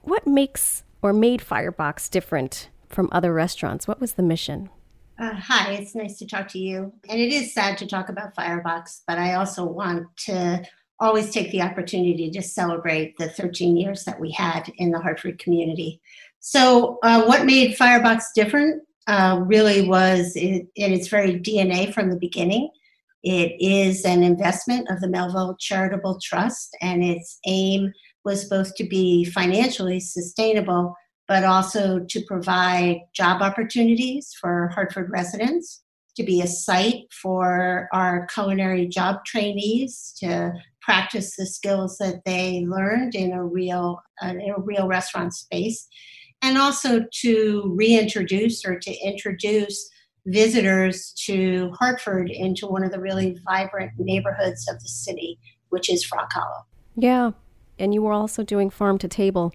What 0.00 0.26
makes 0.26 0.84
or 1.02 1.12
made 1.12 1.42
Firebox 1.42 2.08
different 2.08 2.70
from 2.88 3.10
other 3.12 3.34
restaurants? 3.34 3.86
What 3.86 4.00
was 4.00 4.14
the 4.14 4.22
mission? 4.22 4.70
Uh, 5.18 5.34
hi, 5.34 5.72
it's 5.72 5.94
nice 5.94 6.16
to 6.20 6.26
talk 6.26 6.48
to 6.48 6.58
you. 6.58 6.94
And 7.10 7.20
it 7.20 7.30
is 7.30 7.52
sad 7.52 7.76
to 7.76 7.86
talk 7.86 8.08
about 8.08 8.34
Firebox, 8.34 9.02
but 9.06 9.18
I 9.18 9.34
also 9.34 9.66
want 9.66 10.06
to 10.24 10.64
always 10.98 11.28
take 11.28 11.50
the 11.50 11.60
opportunity 11.60 12.30
to 12.30 12.40
celebrate 12.40 13.18
the 13.18 13.28
13 13.28 13.76
years 13.76 14.04
that 14.04 14.18
we 14.18 14.30
had 14.30 14.72
in 14.78 14.92
the 14.92 14.98
Hartford 14.98 15.38
community. 15.38 16.00
So, 16.40 16.98
uh, 17.02 17.24
what 17.24 17.44
made 17.44 17.76
Firebox 17.76 18.32
different? 18.34 18.85
Uh, 19.06 19.40
really 19.46 19.88
was 19.88 20.34
in, 20.36 20.68
in 20.76 20.92
its 20.92 21.08
very 21.08 21.38
DNA 21.38 21.92
from 21.92 22.10
the 22.10 22.18
beginning. 22.18 22.70
It 23.22 23.56
is 23.60 24.04
an 24.04 24.22
investment 24.22 24.88
of 24.90 25.00
the 25.00 25.08
Melville 25.08 25.56
Charitable 25.58 26.20
Trust, 26.22 26.76
and 26.80 27.02
its 27.02 27.38
aim 27.46 27.92
was 28.24 28.48
both 28.48 28.74
to 28.76 28.84
be 28.84 29.24
financially 29.24 30.00
sustainable, 30.00 30.94
but 31.28 31.44
also 31.44 32.00
to 32.08 32.20
provide 32.26 32.98
job 33.14 33.42
opportunities 33.42 34.34
for 34.40 34.70
Hartford 34.74 35.10
residents, 35.10 35.82
to 36.16 36.22
be 36.22 36.40
a 36.40 36.46
site 36.46 37.04
for 37.12 37.88
our 37.92 38.26
culinary 38.26 38.86
job 38.86 39.24
trainees 39.24 40.14
to 40.18 40.52
practice 40.80 41.36
the 41.36 41.46
skills 41.46 41.98
that 41.98 42.24
they 42.24 42.64
learned 42.66 43.14
in 43.14 43.32
a 43.32 43.44
real 43.44 44.00
uh, 44.22 44.28
in 44.28 44.54
a 44.56 44.60
real 44.60 44.86
restaurant 44.86 45.34
space 45.34 45.88
and 46.46 46.56
also 46.56 47.04
to 47.10 47.72
reintroduce 47.74 48.64
or 48.64 48.78
to 48.78 48.94
introduce 49.04 49.90
visitors 50.26 51.12
to 51.26 51.72
Hartford 51.72 52.30
into 52.30 52.68
one 52.68 52.84
of 52.84 52.92
the 52.92 53.00
really 53.00 53.36
vibrant 53.44 53.90
neighborhoods 53.98 54.68
of 54.68 54.80
the 54.80 54.88
city, 54.88 55.40
which 55.70 55.90
is 55.90 56.04
Frog 56.04 56.28
Hollow. 56.32 56.64
Yeah. 56.94 57.32
And 57.80 57.92
you 57.92 58.00
were 58.00 58.12
also 58.12 58.44
doing 58.44 58.70
farm 58.70 58.96
to 58.98 59.08
table 59.08 59.52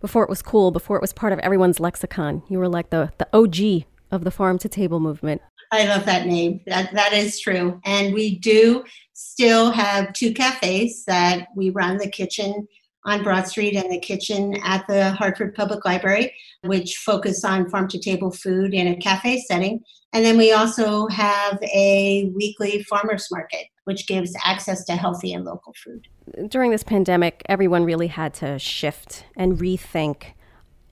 before 0.00 0.24
it 0.24 0.28
was 0.28 0.42
cool, 0.42 0.72
before 0.72 0.96
it 0.96 1.00
was 1.00 1.12
part 1.12 1.32
of 1.32 1.38
everyone's 1.38 1.78
lexicon. 1.78 2.42
You 2.48 2.58
were 2.58 2.68
like 2.68 2.90
the, 2.90 3.12
the 3.18 3.28
OG 3.32 3.86
of 4.10 4.24
the 4.24 4.32
farm 4.32 4.58
to 4.58 4.68
table 4.68 4.98
movement. 4.98 5.40
I 5.70 5.86
love 5.86 6.04
that 6.06 6.26
name. 6.26 6.60
That 6.66 6.92
that 6.94 7.12
is 7.12 7.40
true. 7.40 7.80
And 7.84 8.12
we 8.12 8.38
do 8.38 8.84
still 9.12 9.70
have 9.70 10.12
two 10.12 10.32
cafes 10.32 11.04
that 11.06 11.48
we 11.56 11.70
run 11.70 11.96
the 11.96 12.10
kitchen 12.10 12.68
on 13.04 13.22
Broad 13.22 13.46
Street 13.46 13.76
and 13.76 13.90
the 13.90 13.98
kitchen 13.98 14.56
at 14.62 14.86
the 14.86 15.12
Hartford 15.12 15.54
Public 15.54 15.84
Library, 15.84 16.32
which 16.62 16.96
focus 16.96 17.44
on 17.44 17.68
farm 17.68 17.88
to 17.88 17.98
table 17.98 18.30
food 18.30 18.72
in 18.72 18.88
a 18.88 18.96
cafe 18.96 19.40
setting. 19.46 19.84
And 20.12 20.24
then 20.24 20.38
we 20.38 20.52
also 20.52 21.06
have 21.08 21.58
a 21.62 22.30
weekly 22.34 22.82
farmers 22.84 23.28
market, 23.30 23.66
which 23.84 24.06
gives 24.06 24.34
access 24.44 24.84
to 24.84 24.96
healthy 24.96 25.32
and 25.32 25.44
local 25.44 25.74
food. 25.84 26.06
During 26.48 26.70
this 26.70 26.82
pandemic, 26.82 27.42
everyone 27.46 27.84
really 27.84 28.06
had 28.06 28.32
to 28.34 28.58
shift 28.58 29.24
and 29.36 29.58
rethink. 29.58 30.32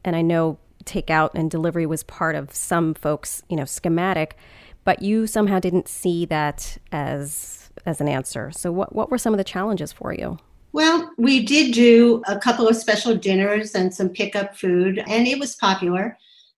And 0.05 0.16
I 0.16 0.22
know 0.22 0.59
takeout 0.85 1.31
and 1.35 1.51
delivery 1.51 1.87
was 1.87 2.03
part 2.03 2.35
of 2.35 2.55
some 2.55 2.94
folks, 2.94 3.42
you 3.48 3.57
know, 3.57 3.64
schematic, 3.64 4.37
but 4.85 5.01
you 5.01 5.27
somehow 5.27 5.61
didn't 5.61 5.88
see 5.88 6.27
that 6.27 6.77
as 6.90 7.70
as 7.87 8.01
an 8.01 8.09
answer. 8.09 8.51
So 8.51 8.70
what 8.70 8.94
what 8.94 9.11
were 9.11 9.18
some 9.18 9.33
of 9.33 9.38
the 9.38 9.44
challenges 9.44 9.92
for 9.92 10.12
you? 10.12 10.38
Well, 10.72 11.11
we 11.18 11.44
did 11.44 11.74
do 11.74 12.22
a 12.26 12.38
couple 12.38 12.66
of 12.66 12.76
special 12.76 13.14
dinners 13.14 13.74
and 13.74 13.92
some 13.92 14.08
pickup 14.08 14.56
food, 14.56 15.02
and 15.06 15.28
it 15.28 15.38
was 15.38 15.54
popular. 15.56 16.16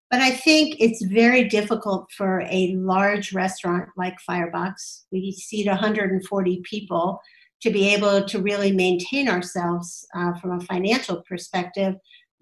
But 0.09 0.21
I 0.21 0.31
think 0.31 0.77
it's 0.79 1.05
very 1.05 1.49
difficult 1.49 2.13
for 2.13 2.43
a 2.43 2.77
large 2.77 3.33
restaurant 3.33 3.89
like 3.97 4.15
Firebox, 4.21 5.07
we 5.11 5.33
seat 5.33 5.67
140 5.67 6.63
people, 6.63 7.21
to 7.63 7.71
be 7.71 7.93
able 7.93 8.25
to 8.25 8.41
really 8.41 8.71
maintain 8.71 9.29
ourselves 9.29 10.07
uh, 10.15 10.35
from 10.35 10.53
a 10.53 10.65
financial 10.65 11.23
perspective 11.23 11.97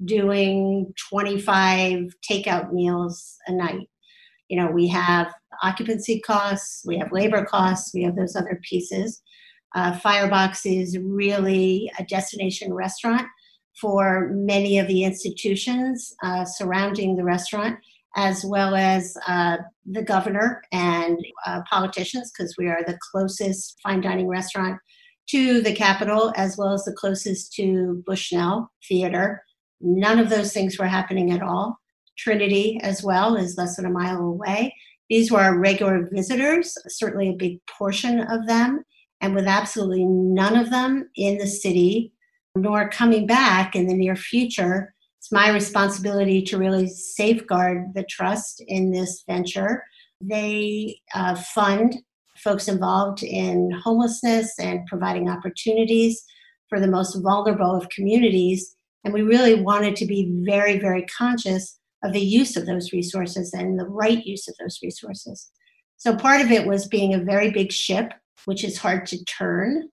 doing 0.05 0.93
25 1.09 2.15
takeout 2.29 2.73
meals 2.73 3.37
a 3.47 3.53
night. 3.53 3.89
You 4.49 4.59
know, 4.59 4.71
we 4.71 4.89
have 4.89 5.33
occupancy 5.63 6.21
costs, 6.21 6.83
we 6.85 6.99
have 6.99 7.13
labor 7.13 7.45
costs, 7.47 7.95
we 7.95 8.03
have 8.03 8.17
those 8.17 8.37
other 8.37 8.61
pieces. 8.69 9.23
Uh, 9.75 9.99
Firebox 9.99 10.67
is 10.67 10.99
really 10.99 11.91
a 11.99 12.05
destination 12.05 12.73
restaurant 12.73 13.27
for 13.81 14.31
many 14.35 14.79
of 14.79 14.87
the 14.87 15.05
institutions 15.05 16.15
uh, 16.23 16.45
surrounding 16.45 17.17
the 17.17 17.25
restaurant. 17.25 17.79
as 18.17 18.45
well 18.45 18.75
as 18.75 19.17
uh, 19.27 19.57
the 19.91 20.03
governor 20.03 20.63
and 20.73 21.19
uh, 21.47 21.63
politicians, 21.69 22.31
because 22.31 22.57
we 22.59 22.67
are 22.69 22.83
the 22.87 22.99
closest 23.11 23.79
fine 23.83 24.01
dining 24.01 24.29
restaurant 24.29 24.79
to 25.29 25.63
the 25.63 25.75
Capitol, 25.75 26.33
as 26.37 26.57
well 26.59 26.75
as 26.75 26.85
the 26.85 26.93
closest 26.93 27.55
to 27.55 28.03
Bushnell 28.07 28.71
Theater. 28.87 29.43
None 29.81 30.19
of 30.19 30.29
those 30.29 30.53
things 30.53 30.79
were 30.79 30.87
happening 30.87 31.33
at 31.33 31.43
all. 31.43 31.79
Trinity, 32.19 32.79
as 32.83 33.03
well, 33.03 33.37
is 33.37 33.57
less 33.57 33.77
than 33.77 33.87
a 33.87 33.91
mile 33.91 34.21
away. 34.21 34.75
These 35.09 35.33
were 35.33 35.41
our 35.41 35.59
regular 35.59 36.09
visitors, 36.13 36.77
certainly 36.89 37.31
a 37.31 37.35
big 37.35 37.61
portion 37.67 38.21
of 38.21 38.47
them, 38.47 38.83
and 39.23 39.35
with 39.35 39.47
absolutely 39.47 40.05
none 40.05 40.57
of 40.57 40.71
them 40.71 41.09
in 41.17 41.39
the 41.39 41.47
city, 41.47 42.13
nor 42.57 42.91
coming 42.91 43.27
back 43.27 43.75
in 43.75 43.87
the 43.87 43.95
near 43.95 44.17
future. 44.17 44.93
It's 45.19 45.33
my 45.33 45.51
responsibility 45.51 46.43
to 46.43 46.59
really 46.59 46.89
safeguard 46.89 47.95
the 47.95 48.05
trust 48.05 48.63
in 48.67 48.91
this 48.91 49.23
venture. 49.27 49.85
They 50.21 51.01
uh, 51.15 51.37
fund 51.37 51.97
folks 52.37 52.67
involved 52.67 53.23
in 53.23 53.71
homelessness 53.71 54.59
and 54.59 54.87
providing 54.87 55.31
opportunities 55.31 56.23
for 56.69 56.81
the 56.81 56.89
most 56.89 57.15
vulnerable 57.23 57.77
of 57.77 57.89
communities. 57.91 58.75
And 59.05 59.15
we 59.15 59.23
really 59.23 59.55
wanted 59.55 59.95
to 59.97 60.07
be 60.07 60.43
very, 60.45 60.79
very 60.79 61.07
conscious 61.07 61.79
of 62.03 62.13
the 62.13 62.21
use 62.21 62.57
of 62.57 62.67
those 62.67 62.93
resources 62.93 63.53
and 63.53 63.79
the 63.79 63.87
right 63.87 64.25
use 64.25 64.49
of 64.49 64.57
those 64.59 64.81
resources. 64.83 65.51
So 65.99 66.17
part 66.17 66.41
of 66.41 66.51
it 66.51 66.67
was 66.67 66.89
being 66.89 67.15
a 67.15 67.23
very 67.23 67.51
big 67.53 67.71
ship, 67.71 68.13
which 68.45 68.65
is 68.65 68.79
hard 68.79 69.07
to 69.07 69.25
turn. 69.25 69.89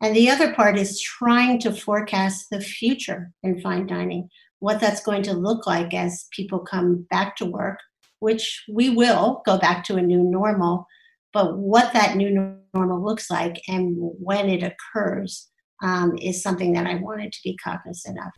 And 0.00 0.14
the 0.14 0.30
other 0.30 0.54
part 0.54 0.78
is 0.78 1.00
trying 1.00 1.58
to 1.60 1.72
forecast 1.72 2.46
the 2.50 2.60
future 2.60 3.32
in 3.42 3.60
fine 3.60 3.86
dining, 3.86 4.28
what 4.60 4.80
that's 4.80 5.02
going 5.02 5.22
to 5.24 5.32
look 5.32 5.66
like 5.66 5.92
as 5.92 6.26
people 6.32 6.60
come 6.60 7.06
back 7.10 7.36
to 7.36 7.46
work, 7.46 7.78
which 8.20 8.64
we 8.72 8.90
will 8.90 9.42
go 9.44 9.58
back 9.58 9.84
to 9.84 9.96
a 9.96 10.02
new 10.02 10.22
normal. 10.22 10.86
But 11.32 11.58
what 11.58 11.92
that 11.92 12.16
new 12.16 12.56
normal 12.74 13.04
looks 13.04 13.30
like 13.30 13.60
and 13.68 13.96
when 13.98 14.48
it 14.48 14.62
occurs 14.62 15.48
um, 15.82 16.16
is 16.20 16.42
something 16.42 16.72
that 16.72 16.86
I 16.86 16.96
wanted 16.96 17.32
to 17.32 17.38
be 17.44 17.56
cognizant 17.56 18.18
of. 18.18 18.32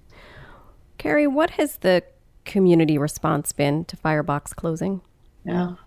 Cary, 0.99 1.27
what 1.27 1.51
has 1.51 1.79
the 1.79 2.03
community 2.45 2.99
response 2.99 3.53
been 3.53 3.85
to 3.87 3.97
Firebox 3.97 4.55
closing? 4.55 5.01
No. 5.45 5.79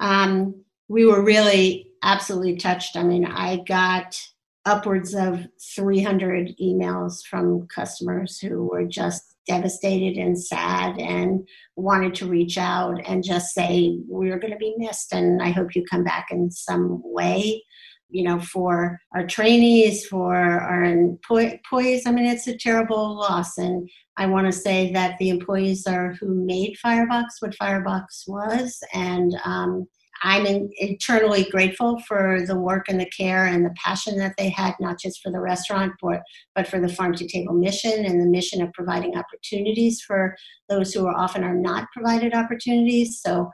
Um, 0.00 0.64
we 0.88 1.04
were 1.06 1.22
really 1.22 1.90
absolutely 2.02 2.56
touched. 2.56 2.96
I 2.96 3.02
mean, 3.02 3.24
I 3.24 3.62
got 3.66 4.18
upwards 4.64 5.14
of 5.14 5.46
300 5.74 6.56
emails 6.60 7.24
from 7.28 7.66
customers 7.68 8.38
who 8.38 8.68
were 8.68 8.84
just 8.84 9.36
devastated 9.46 10.16
and 10.16 10.40
sad 10.40 10.98
and 10.98 11.46
wanted 11.76 12.14
to 12.16 12.26
reach 12.26 12.58
out 12.58 13.00
and 13.06 13.22
just 13.22 13.54
say, 13.54 13.98
We're 14.08 14.38
going 14.38 14.52
to 14.52 14.58
be 14.58 14.74
missed, 14.76 15.12
and 15.12 15.40
I 15.42 15.50
hope 15.50 15.74
you 15.74 15.84
come 15.88 16.04
back 16.04 16.26
in 16.30 16.50
some 16.50 17.00
way. 17.04 17.62
You 18.08 18.22
know, 18.22 18.38
for 18.38 19.00
our 19.14 19.26
trainees, 19.26 20.06
for 20.06 20.36
our 20.36 20.84
employees, 20.84 22.06
I 22.06 22.12
mean, 22.12 22.26
it's 22.26 22.46
a 22.46 22.56
terrible 22.56 23.16
loss. 23.16 23.58
And 23.58 23.88
I 24.16 24.26
want 24.26 24.46
to 24.46 24.52
say 24.52 24.92
that 24.92 25.18
the 25.18 25.28
employees 25.28 25.88
are 25.88 26.12
who 26.20 26.28
made 26.46 26.76
Firebox 26.80 27.40
what 27.40 27.56
Firebox 27.56 28.24
was. 28.28 28.78
And 28.94 29.36
um, 29.44 29.88
I'm 30.22 30.46
in, 30.46 30.70
eternally 30.74 31.44
grateful 31.50 32.00
for 32.00 32.42
the 32.46 32.56
work 32.56 32.86
and 32.88 33.00
the 33.00 33.10
care 33.10 33.46
and 33.46 33.64
the 33.64 33.74
passion 33.82 34.18
that 34.18 34.34
they 34.36 34.48
had, 34.48 34.74
not 34.80 34.98
just 34.98 35.22
for 35.22 35.30
the 35.30 35.40
restaurant, 35.40 35.92
but, 36.00 36.22
but 36.54 36.66
for 36.66 36.80
the 36.80 36.88
farm 36.88 37.14
to 37.14 37.26
table 37.26 37.54
mission 37.54 38.04
and 38.04 38.20
the 38.20 38.26
mission 38.26 38.62
of 38.62 38.72
providing 38.72 39.16
opportunities 39.16 40.00
for 40.00 40.36
those 40.68 40.92
who 40.92 41.06
are 41.06 41.16
often 41.16 41.44
are 41.44 41.54
not 41.54 41.88
provided 41.92 42.34
opportunities. 42.34 43.20
So, 43.20 43.50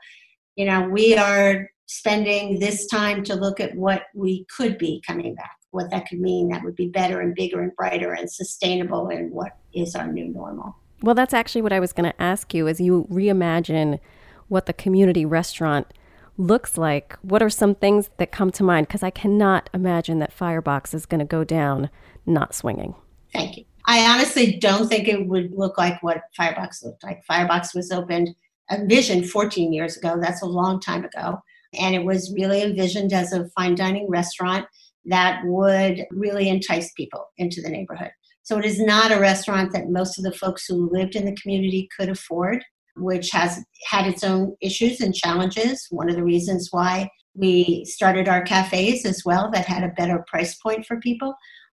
you 0.55 0.65
know, 0.65 0.87
we 0.89 1.17
are 1.17 1.69
spending 1.85 2.59
this 2.59 2.87
time 2.87 3.23
to 3.23 3.35
look 3.35 3.59
at 3.59 3.75
what 3.75 4.03
we 4.15 4.45
could 4.55 4.77
be 4.77 5.01
coming 5.05 5.35
back, 5.35 5.57
what 5.71 5.91
that 5.91 6.07
could 6.07 6.19
mean 6.19 6.49
that 6.49 6.63
would 6.63 6.75
be 6.75 6.87
better 6.87 7.19
and 7.21 7.35
bigger 7.35 7.61
and 7.61 7.75
brighter 7.75 8.13
and 8.13 8.31
sustainable 8.31 9.09
and 9.09 9.31
what 9.31 9.57
is 9.73 9.95
our 9.95 10.07
new 10.11 10.27
normal. 10.27 10.75
Well, 11.01 11.15
that's 11.15 11.33
actually 11.33 11.61
what 11.61 11.73
I 11.73 11.81
was 11.81 11.91
going 11.91 12.09
to 12.09 12.21
ask 12.21 12.53
you 12.53 12.67
as 12.67 12.79
you 12.79 13.07
reimagine 13.11 13.99
what 14.47 14.67
the 14.67 14.73
community 14.73 15.25
restaurant 15.25 15.87
looks 16.37 16.77
like, 16.77 17.17
what 17.21 17.43
are 17.43 17.49
some 17.49 17.75
things 17.75 18.09
that 18.17 18.31
come 18.31 18.51
to 18.51 18.63
mind? 18.63 18.87
Because 18.87 19.03
I 19.03 19.09
cannot 19.09 19.69
imagine 19.73 20.19
that 20.19 20.33
Firebox 20.33 20.93
is 20.93 21.05
going 21.05 21.19
to 21.19 21.25
go 21.25 21.43
down 21.43 21.89
not 22.25 22.55
swinging. 22.55 22.95
Thank 23.33 23.57
you. 23.57 23.65
I 23.85 24.05
honestly 24.05 24.57
don't 24.57 24.87
think 24.87 25.07
it 25.07 25.27
would 25.27 25.51
look 25.53 25.77
like 25.77 26.01
what 26.01 26.23
Firebox 26.37 26.83
looked 26.83 27.03
like. 27.03 27.23
Firebox 27.27 27.75
was 27.75 27.91
opened, 27.91 28.29
envisioned 28.71 29.29
14 29.29 29.73
years 29.73 29.97
ago. 29.97 30.17
That's 30.21 30.41
a 30.41 30.47
long 30.47 30.79
time 30.79 31.03
ago. 31.03 31.41
And 31.79 31.95
it 31.95 32.05
was 32.05 32.33
really 32.33 32.61
envisioned 32.61 33.11
as 33.13 33.33
a 33.33 33.49
fine 33.49 33.75
dining 33.75 34.09
restaurant 34.09 34.65
that 35.05 35.41
would 35.43 36.05
really 36.11 36.47
entice 36.47 36.91
people 36.93 37.25
into 37.37 37.61
the 37.61 37.69
neighborhood. 37.69 38.11
So 38.43 38.57
it 38.57 38.65
is 38.65 38.79
not 38.79 39.11
a 39.11 39.19
restaurant 39.19 39.73
that 39.73 39.89
most 39.89 40.17
of 40.17 40.23
the 40.23 40.31
folks 40.31 40.65
who 40.65 40.89
lived 40.91 41.15
in 41.15 41.25
the 41.25 41.35
community 41.35 41.89
could 41.97 42.09
afford 42.09 42.63
which 42.95 43.29
has 43.31 43.63
had 43.89 44.07
its 44.07 44.23
own 44.23 44.55
issues 44.61 45.01
and 45.01 45.13
challenges. 45.13 45.87
One 45.89 46.09
of 46.09 46.15
the 46.15 46.23
reasons 46.23 46.69
why 46.71 47.09
we 47.35 47.85
started 47.85 48.27
our 48.27 48.43
cafes 48.43 49.05
as 49.05 49.23
well 49.25 49.49
that 49.51 49.65
had 49.65 49.83
a 49.83 49.93
better 49.93 50.23
price 50.27 50.55
point 50.55 50.85
for 50.85 50.99
people. 50.99 51.33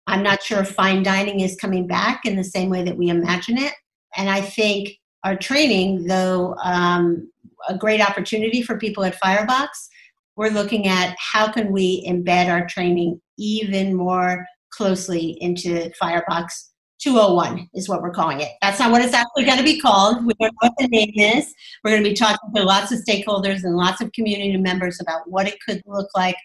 I'm 0.07 0.23
not 0.23 0.43
sure 0.43 0.65
fine 0.65 1.03
dining 1.03 1.41
is 1.41 1.57
coming 1.57 1.87
back 1.87 2.23
in 2.25 2.37
the 2.37 2.45
same 2.45 2.69
way 2.69 2.83
that 2.83 2.97
we 2.97 3.09
imagine 3.09 3.59
it. 3.59 3.73
And 4.17 4.29
I 4.29 4.41
think 4.41 4.91
our 5.23 5.37
training, 5.37 6.05
though 6.07 6.55
um, 6.63 7.31
a 7.69 7.77
great 7.77 8.01
opportunity 8.01 8.63
for 8.63 8.79
people 8.79 9.05
at 9.05 9.17
Firebox, 9.17 9.89
we're 10.37 10.51
looking 10.51 10.89
at 10.89 11.17
how 11.19 11.51
can 11.51 11.73
we 11.73 12.05
embed 12.07 12.51
our 12.51 12.67
training 12.67 13.21
even 13.39 13.95
more 13.95 14.45
closely 14.71 15.39
into 15.41 15.91
Firebox 16.01 16.74
201 17.05 17.69
is 17.75 17.87
what 17.87 18.01
we're 18.01 18.11
calling 18.11 18.41
it. 18.41 18.53
That's 18.63 18.79
not 18.79 18.91
what 18.91 19.03
it's 19.03 19.13
actually 19.13 19.45
going 19.45 19.59
to 19.59 19.65
be 19.65 19.79
called. 19.79 20.25
We 20.25 20.33
don't 20.41 20.55
know 20.55 20.71
what 20.71 20.73
the 20.79 20.89
name 20.89 21.13
is. 21.15 21.55
We're 21.83 21.91
going 21.91 22.03
to 22.03 22.09
be 22.09 22.17
talking 22.17 22.39
to 22.57 22.63
lots 22.63 22.93
of 22.93 23.01
stakeholders 23.01 23.63
and 23.63 23.77
lots 23.77 24.01
of 24.01 24.11
community 24.13 24.57
members 24.57 24.99
about 25.03 25.29
what 25.29 25.47
it 25.47 25.59
could 25.61 25.83
look 25.85 26.09
like. 26.17 26.37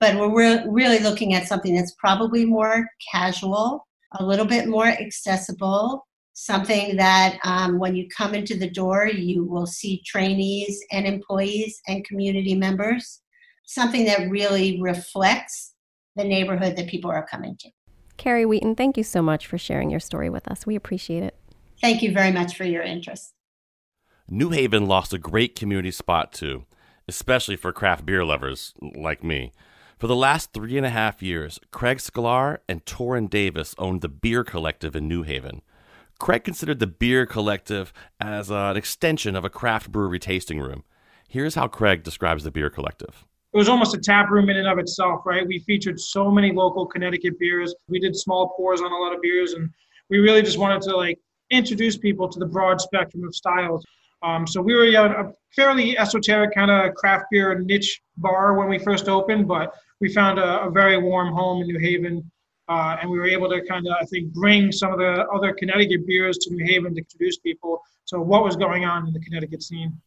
But 0.00 0.16
we're 0.16 0.34
re- 0.34 0.64
really 0.66 0.98
looking 0.98 1.34
at 1.34 1.46
something 1.46 1.72
that's 1.72 1.94
probably 2.00 2.44
more 2.44 2.88
casual, 3.12 3.86
a 4.18 4.24
little 4.24 4.44
bit 4.44 4.66
more 4.66 4.86
accessible, 4.86 6.04
something 6.32 6.96
that 6.96 7.38
um, 7.44 7.78
when 7.78 7.94
you 7.94 8.08
come 8.08 8.34
into 8.34 8.58
the 8.58 8.70
door, 8.70 9.06
you 9.06 9.44
will 9.44 9.66
see 9.66 10.02
trainees 10.04 10.80
and 10.90 11.06
employees 11.06 11.80
and 11.86 12.04
community 12.04 12.56
members, 12.56 13.20
something 13.66 14.04
that 14.06 14.28
really 14.30 14.80
reflects 14.82 15.74
the 16.16 16.24
neighborhood 16.24 16.74
that 16.74 16.88
people 16.88 17.10
are 17.10 17.26
coming 17.30 17.56
to. 17.60 17.68
Cary 18.18 18.44
Wheaton, 18.44 18.74
thank 18.74 18.96
you 18.96 19.04
so 19.04 19.22
much 19.22 19.46
for 19.46 19.56
sharing 19.56 19.90
your 19.90 20.00
story 20.00 20.28
with 20.28 20.46
us. 20.48 20.66
We 20.66 20.76
appreciate 20.76 21.22
it. 21.22 21.36
Thank 21.80 22.02
you 22.02 22.12
very 22.12 22.32
much 22.32 22.56
for 22.56 22.64
your 22.64 22.82
interest. 22.82 23.32
New 24.28 24.50
Haven 24.50 24.86
lost 24.86 25.14
a 25.14 25.18
great 25.18 25.54
community 25.54 25.92
spot 25.92 26.32
too, 26.32 26.66
especially 27.06 27.56
for 27.56 27.72
craft 27.72 28.04
beer 28.04 28.24
lovers 28.24 28.74
like 28.80 29.24
me. 29.24 29.52
For 29.98 30.06
the 30.06 30.16
last 30.16 30.52
three 30.52 30.76
and 30.76 30.84
a 30.84 30.90
half 30.90 31.22
years, 31.22 31.58
Craig 31.70 31.98
Sklar 31.98 32.58
and 32.68 32.84
Torin 32.84 33.30
Davis 33.30 33.74
owned 33.78 34.00
the 34.00 34.08
Beer 34.08 34.44
Collective 34.44 34.94
in 34.94 35.08
New 35.08 35.22
Haven. 35.22 35.62
Craig 36.18 36.44
considered 36.44 36.80
the 36.80 36.86
Beer 36.86 37.24
Collective 37.24 37.92
as 38.20 38.50
an 38.50 38.76
extension 38.76 39.34
of 39.34 39.44
a 39.44 39.50
craft 39.50 39.90
brewery 39.90 40.18
tasting 40.18 40.60
room. 40.60 40.84
Here's 41.28 41.54
how 41.54 41.68
Craig 41.68 42.02
describes 42.02 42.44
the 42.44 42.50
Beer 42.50 42.70
Collective 42.70 43.24
it 43.52 43.56
was 43.56 43.68
almost 43.68 43.94
a 43.94 43.98
tap 43.98 44.30
room 44.30 44.50
in 44.50 44.56
and 44.56 44.68
of 44.68 44.78
itself, 44.78 45.22
right? 45.24 45.46
We 45.46 45.60
featured 45.60 45.98
so 45.98 46.30
many 46.30 46.52
local 46.52 46.84
Connecticut 46.84 47.38
beers. 47.38 47.74
We 47.88 47.98
did 47.98 48.14
small 48.14 48.54
pours 48.56 48.80
on 48.80 48.92
a 48.92 48.96
lot 48.96 49.14
of 49.14 49.22
beers, 49.22 49.54
and 49.54 49.70
we 50.10 50.18
really 50.18 50.42
just 50.42 50.58
wanted 50.58 50.82
to 50.82 50.96
like 50.96 51.18
introduce 51.50 51.96
people 51.96 52.28
to 52.28 52.38
the 52.38 52.46
broad 52.46 52.80
spectrum 52.80 53.24
of 53.24 53.34
styles. 53.34 53.82
Um, 54.22 54.46
so 54.46 54.60
we 54.60 54.74
were 54.74 54.84
a, 54.84 55.32
fairly 55.56 55.96
esoteric 55.96 56.54
kind 56.54 56.70
of 56.70 56.94
craft 56.94 57.24
beer 57.30 57.58
niche 57.58 58.02
bar 58.18 58.54
when 58.54 58.68
we 58.68 58.78
first 58.78 59.08
opened, 59.08 59.48
but 59.48 59.72
we 60.00 60.12
found 60.12 60.38
a, 60.38 60.62
a 60.62 60.70
very 60.70 60.98
warm 60.98 61.32
home 61.32 61.62
in 61.62 61.68
New 61.68 61.78
Haven, 61.78 62.30
uh, 62.68 62.98
and 63.00 63.08
we 63.08 63.18
were 63.18 63.26
able 63.26 63.48
to 63.48 63.64
kind 63.66 63.86
of 63.86 63.94
I 63.98 64.04
think 64.04 64.32
bring 64.34 64.72
some 64.72 64.92
of 64.92 64.98
the 64.98 65.26
other 65.32 65.54
Connecticut 65.54 66.06
beers 66.06 66.36
to 66.38 66.54
New 66.54 66.66
Haven 66.66 66.94
to 66.94 67.00
introduce 67.00 67.38
people 67.38 67.80
to 68.08 68.20
what 68.20 68.44
was 68.44 68.56
going 68.56 68.84
on 68.84 69.06
in 69.06 69.12
the 69.14 69.20
Connecticut 69.20 69.62
scene. 69.62 69.98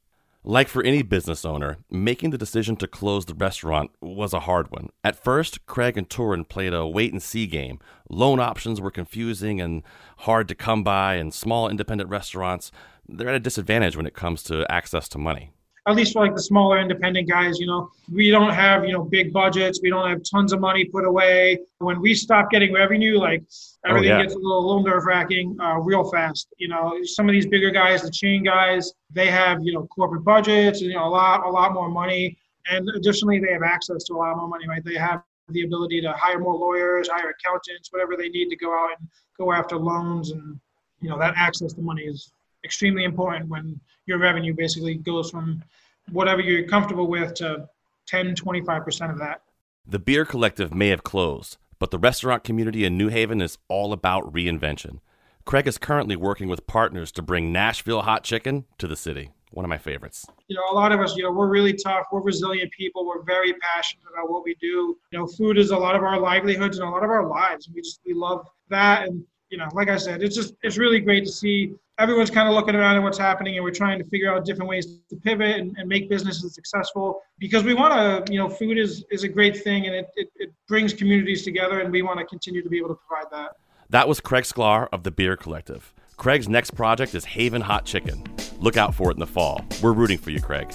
Like 0.43 0.69
for 0.69 0.83
any 0.83 1.03
business 1.03 1.45
owner, 1.45 1.77
making 1.91 2.31
the 2.31 2.37
decision 2.37 2.75
to 2.77 2.87
close 2.87 3.25
the 3.25 3.35
restaurant 3.35 3.91
was 4.01 4.33
a 4.33 4.39
hard 4.39 4.71
one. 4.71 4.89
At 5.03 5.23
first, 5.23 5.67
Craig 5.67 5.97
and 5.97 6.09
Torin 6.09 6.49
played 6.49 6.73
a 6.73 6.87
wait 6.87 7.11
and 7.11 7.21
see 7.21 7.45
game. 7.45 7.79
Loan 8.09 8.39
options 8.39 8.81
were 8.81 8.89
confusing 8.89 9.61
and 9.61 9.83
hard 10.19 10.47
to 10.47 10.55
come 10.55 10.83
by, 10.83 11.15
and 11.15 11.31
small 11.31 11.69
independent 11.69 12.09
restaurants, 12.09 12.71
they're 13.07 13.29
at 13.29 13.35
a 13.35 13.39
disadvantage 13.39 13.95
when 13.95 14.07
it 14.07 14.15
comes 14.15 14.41
to 14.43 14.65
access 14.67 15.07
to 15.09 15.19
money. 15.19 15.51
At 15.87 15.95
least 15.95 16.13
for 16.13 16.23
like 16.23 16.35
the 16.35 16.41
smaller 16.41 16.79
independent 16.79 17.27
guys, 17.27 17.59
you 17.59 17.65
know, 17.65 17.89
we 18.11 18.29
don't 18.29 18.53
have, 18.53 18.85
you 18.85 18.93
know, 18.93 19.03
big 19.03 19.33
budgets. 19.33 19.79
We 19.81 19.89
don't 19.89 20.07
have 20.07 20.21
tons 20.29 20.53
of 20.53 20.59
money 20.59 20.85
put 20.85 21.05
away. 21.05 21.59
When 21.79 21.99
we 21.99 22.13
stop 22.13 22.51
getting 22.51 22.71
revenue, 22.71 23.17
like 23.17 23.43
everything 23.87 24.11
oh, 24.11 24.17
yeah. 24.17 24.21
gets 24.21 24.35
a 24.35 24.37
little, 24.37 24.67
little 24.67 24.83
nerve 24.83 25.05
wracking 25.05 25.57
uh, 25.59 25.79
real 25.79 26.03
fast. 26.11 26.47
You 26.57 26.67
know, 26.67 26.99
some 27.03 27.27
of 27.27 27.33
these 27.33 27.47
bigger 27.47 27.71
guys, 27.71 28.03
the 28.03 28.11
chain 28.11 28.43
guys, 28.43 28.93
they 29.09 29.31
have, 29.31 29.59
you 29.63 29.73
know, 29.73 29.87
corporate 29.87 30.23
budgets, 30.23 30.81
and, 30.81 30.91
you 30.91 30.95
know, 30.95 31.05
a 31.05 31.09
lot, 31.09 31.45
a 31.45 31.49
lot 31.49 31.73
more 31.73 31.89
money. 31.89 32.37
And 32.69 32.87
additionally, 32.95 33.39
they 33.39 33.51
have 33.51 33.63
access 33.63 34.03
to 34.03 34.13
a 34.13 34.17
lot 34.17 34.37
more 34.37 34.47
money, 34.47 34.67
right? 34.67 34.85
They 34.85 34.95
have 34.95 35.23
the 35.49 35.63
ability 35.63 35.99
to 36.01 36.13
hire 36.13 36.39
more 36.39 36.55
lawyers, 36.55 37.09
hire 37.09 37.31
accountants, 37.31 37.91
whatever 37.91 38.15
they 38.15 38.29
need 38.29 38.49
to 38.49 38.55
go 38.55 38.71
out 38.71 38.99
and 38.99 39.07
go 39.35 39.51
after 39.51 39.77
loans. 39.77 40.29
And, 40.29 40.59
you 41.01 41.09
know, 41.09 41.17
that 41.17 41.33
access 41.37 41.73
to 41.73 41.81
money 41.81 42.03
is 42.03 42.31
extremely 42.63 43.03
important 43.03 43.49
when 43.49 43.79
your 44.05 44.17
revenue 44.17 44.53
basically 44.53 44.95
goes 44.95 45.29
from 45.29 45.63
whatever 46.11 46.41
you're 46.41 46.67
comfortable 46.67 47.07
with 47.07 47.33
to 47.35 47.67
10, 48.07 48.35
25% 48.35 49.11
of 49.11 49.19
that. 49.19 49.41
The 49.85 49.99
Beer 49.99 50.25
Collective 50.25 50.73
may 50.73 50.89
have 50.89 51.03
closed, 51.03 51.57
but 51.79 51.91
the 51.91 51.99
restaurant 51.99 52.43
community 52.43 52.85
in 52.85 52.97
New 52.97 53.09
Haven 53.09 53.41
is 53.41 53.57
all 53.67 53.93
about 53.93 54.31
reinvention. 54.31 54.99
Craig 55.45 55.67
is 55.67 55.77
currently 55.77 56.15
working 56.15 56.47
with 56.47 56.67
partners 56.67 57.11
to 57.13 57.21
bring 57.21 57.51
Nashville 57.51 58.03
hot 58.03 58.23
chicken 58.23 58.65
to 58.77 58.87
the 58.87 58.95
city. 58.95 59.31
One 59.49 59.65
of 59.65 59.69
my 59.69 59.77
favorites. 59.77 60.25
You 60.47 60.55
know, 60.55 60.63
a 60.71 60.75
lot 60.75 60.93
of 60.93 61.01
us, 61.01 61.15
you 61.17 61.23
know, 61.23 61.31
we're 61.31 61.49
really 61.49 61.73
tough. 61.73 62.05
We're 62.11 62.21
resilient 62.21 62.71
people. 62.71 63.05
We're 63.05 63.23
very 63.23 63.53
passionate 63.55 64.05
about 64.13 64.29
what 64.29 64.45
we 64.45 64.55
do. 64.61 64.97
You 65.11 65.19
know, 65.19 65.27
food 65.27 65.57
is 65.57 65.71
a 65.71 65.77
lot 65.77 65.95
of 65.95 66.03
our 66.03 66.17
livelihoods 66.17 66.79
and 66.79 66.87
a 66.87 66.91
lot 66.91 67.03
of 67.03 67.09
our 67.09 67.27
lives. 67.27 67.69
We 67.73 67.81
just 67.81 67.99
we 68.05 68.13
love 68.13 68.47
that. 68.69 69.07
And 69.07 69.25
you 69.49 69.57
know, 69.57 69.67
like 69.73 69.89
I 69.89 69.97
said, 69.97 70.23
it's 70.23 70.35
just 70.35 70.53
it's 70.63 70.77
really 70.77 71.01
great 71.01 71.25
to 71.25 71.31
see 71.31 71.73
everyone's 72.01 72.31
kind 72.31 72.49
of 72.49 72.55
looking 72.55 72.73
around 72.73 72.95
at 72.95 73.03
what's 73.03 73.17
happening 73.17 73.55
and 73.55 73.63
we're 73.63 73.69
trying 73.69 73.99
to 73.99 74.05
figure 74.05 74.33
out 74.33 74.43
different 74.43 74.67
ways 74.67 74.87
to 75.07 75.15
pivot 75.17 75.59
and, 75.59 75.77
and 75.77 75.87
make 75.87 76.09
businesses 76.09 76.55
successful 76.55 77.21
because 77.37 77.63
we 77.63 77.75
want 77.75 77.93
to 77.93 78.33
you 78.33 78.39
know 78.39 78.49
food 78.49 78.77
is 78.79 79.05
is 79.11 79.23
a 79.23 79.27
great 79.27 79.55
thing 79.63 79.85
and 79.85 79.95
it, 79.95 80.07
it, 80.15 80.29
it 80.37 80.53
brings 80.67 80.93
communities 80.93 81.43
together 81.43 81.79
and 81.81 81.91
we 81.91 82.01
want 82.01 82.17
to 82.17 82.25
continue 82.25 82.63
to 82.63 82.69
be 82.69 82.77
able 82.77 82.89
to 82.89 82.99
provide 83.07 83.31
that. 83.31 83.51
That 83.91 84.07
was 84.07 84.19
craig 84.19 84.45
sklar 84.45 84.87
of 84.91 85.03
the 85.03 85.11
beer 85.11 85.35
collective. 85.35 85.93
Craig's 86.17 86.49
next 86.49 86.71
project 86.71 87.13
is 87.13 87.25
haven 87.25 87.61
hot 87.61 87.85
chicken. 87.85 88.23
Look 88.59 88.77
out 88.77 88.95
for 88.95 89.11
it 89.11 89.15
in 89.15 89.19
the 89.19 89.27
fall. 89.27 89.63
We're 89.81 89.93
rooting 89.93 90.17
for 90.17 90.31
you 90.31 90.41
craig 90.41 90.73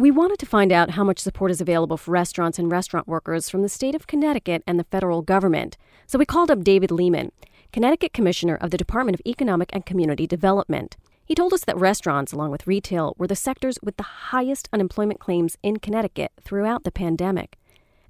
We 0.00 0.10
wanted 0.10 0.38
to 0.38 0.46
find 0.46 0.72
out 0.72 0.92
how 0.92 1.04
much 1.04 1.18
support 1.18 1.50
is 1.50 1.60
available 1.60 1.98
for 1.98 2.12
restaurants 2.12 2.58
and 2.58 2.72
restaurant 2.72 3.06
workers 3.06 3.50
from 3.50 3.60
the 3.60 3.68
state 3.68 3.94
of 3.94 4.06
Connecticut 4.06 4.62
and 4.66 4.80
the 4.80 4.84
federal 4.84 5.20
government. 5.20 5.76
So 6.06 6.18
we 6.18 6.24
called 6.24 6.50
up 6.50 6.64
David 6.64 6.90
Lehman, 6.90 7.32
Connecticut 7.70 8.14
Commissioner 8.14 8.54
of 8.54 8.70
the 8.70 8.78
Department 8.78 9.20
of 9.20 9.26
Economic 9.26 9.68
and 9.74 9.84
Community 9.84 10.26
Development. 10.26 10.96
He 11.22 11.34
told 11.34 11.52
us 11.52 11.66
that 11.66 11.76
restaurants, 11.76 12.32
along 12.32 12.50
with 12.50 12.66
retail, 12.66 13.14
were 13.18 13.26
the 13.26 13.36
sectors 13.36 13.78
with 13.82 13.98
the 13.98 14.30
highest 14.30 14.70
unemployment 14.72 15.20
claims 15.20 15.58
in 15.62 15.80
Connecticut 15.80 16.32
throughout 16.40 16.84
the 16.84 16.90
pandemic. 16.90 17.58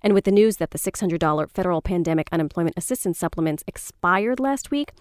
And 0.01 0.15
with 0.15 0.27
the 0.27 0.31
news 0.31 0.59
that 0.59 0.71
the 0.71 0.79
$600 0.79 1.51
federal 1.51 1.83
pandemic 1.83 2.29
unemployment 2.31 2.79
assistance 2.79 3.19
supplements 3.19 3.65
expired 3.67 4.39
last 4.39 4.71
week, 4.71 4.93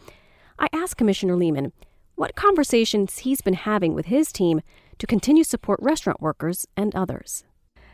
I 0.57 0.69
asked 0.73 0.97
Commissioner 0.97 1.35
Lehman 1.35 1.71
what 2.15 2.35
conversations 2.35 3.19
he's 3.19 3.41
been 3.41 3.53
having 3.53 3.93
with 3.93 4.07
his 4.07 4.31
team 4.31 4.61
to 4.99 5.07
continue 5.07 5.43
support 5.43 5.79
restaurant 5.81 6.21
workers 6.21 6.67
and 6.77 6.93
others. 6.95 7.43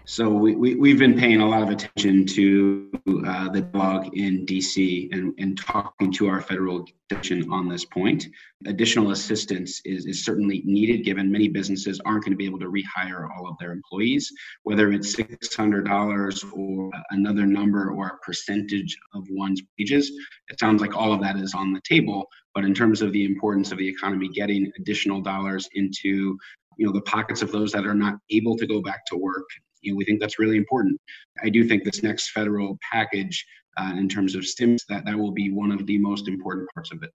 So 0.08 0.30
we, 0.30 0.76
we, 0.76 0.89
have 0.91 1.00
been 1.00 1.18
paying 1.18 1.41
a 1.41 1.50
lot 1.50 1.63
of 1.63 1.70
attention 1.70 2.28
to 2.28 2.91
uh, 3.26 3.50
the 3.50 3.62
dialogue 3.62 4.15
in 4.15 4.46
DC 4.46 5.12
and, 5.12 5.34
and 5.39 5.58
talking 5.58 6.12
to 6.13 6.28
our 6.28 6.41
federal 6.41 6.86
attention 7.10 7.52
on 7.52 7.68
this 7.68 7.86
point. 7.86 8.28
Additional 8.68 9.10
assistance 9.10 9.82
is, 9.84 10.06
is 10.06 10.24
certainly 10.24 10.62
needed 10.63 11.04
given 11.04 11.32
many 11.32 11.48
businesses 11.48 12.00
aren't 12.06 12.24
going 12.24 12.34
to 12.34 12.38
be 12.38 12.46
able 12.46 12.60
to 12.60 12.72
rehire 12.72 13.28
all 13.36 13.48
of 13.50 13.58
their 13.60 13.72
employees, 13.72 14.32
whether 14.62 14.91
it's 14.91 15.15
$600 15.15 16.54
or 16.54 16.91
another 17.10 17.48
number 17.48 17.89
or 17.89 18.08
a 18.08 18.18
percentage 18.24 18.96
of 19.15 19.26
one's 19.32 19.63
wages. 19.80 20.12
It 20.50 20.60
sounds 20.60 20.82
like 20.82 20.96
all 20.96 21.13
of 21.13 21.22
that 21.22 21.38
is 21.38 21.56
on 21.56 21.74
the 21.74 21.82
table. 21.82 22.28
But 22.54 22.63
in 22.63 22.74
terms 22.74 23.02
of 23.02 23.12
the 23.12 23.26
importance 23.26 23.72
of 23.72 23.80
the 23.80 23.88
economy 23.88 24.30
getting 24.30 24.72
additional 24.80 25.20
dollars 25.20 25.68
into 25.74 26.38
you 26.78 26.86
know 26.86 26.92
the 26.92 27.02
pockets 27.02 27.42
of 27.42 27.52
those 27.52 27.72
that 27.72 27.86
are 27.86 27.94
not 27.94 28.16
able 28.30 28.56
to 28.58 28.68
go 28.68 28.82
back 28.82 29.06
to 29.08 29.18
work. 29.18 29.46
You 29.82 29.94
know 29.94 29.98
we 29.98 30.06
think 30.06 30.20
that's 30.20 30.40
really 30.40 30.58
important. 30.58 31.00
I 31.44 31.50
do 31.50 31.68
think 31.68 31.84
this 31.84 32.04
next 32.04 32.32
federal 32.32 32.78
package 32.92 33.46
uh, 33.78 33.94
in 33.98 34.08
terms 34.08 34.36
of 34.36 34.46
stimulus 34.46 34.86
that 34.90 35.06
that 35.06 35.18
will 35.18 35.32
be 35.32 35.52
one 35.52 35.72
of 35.72 35.86
the 35.86 35.98
most 35.98 36.28
important 36.28 36.70
parts 36.74 36.92
of 36.92 37.04
it. 37.04 37.12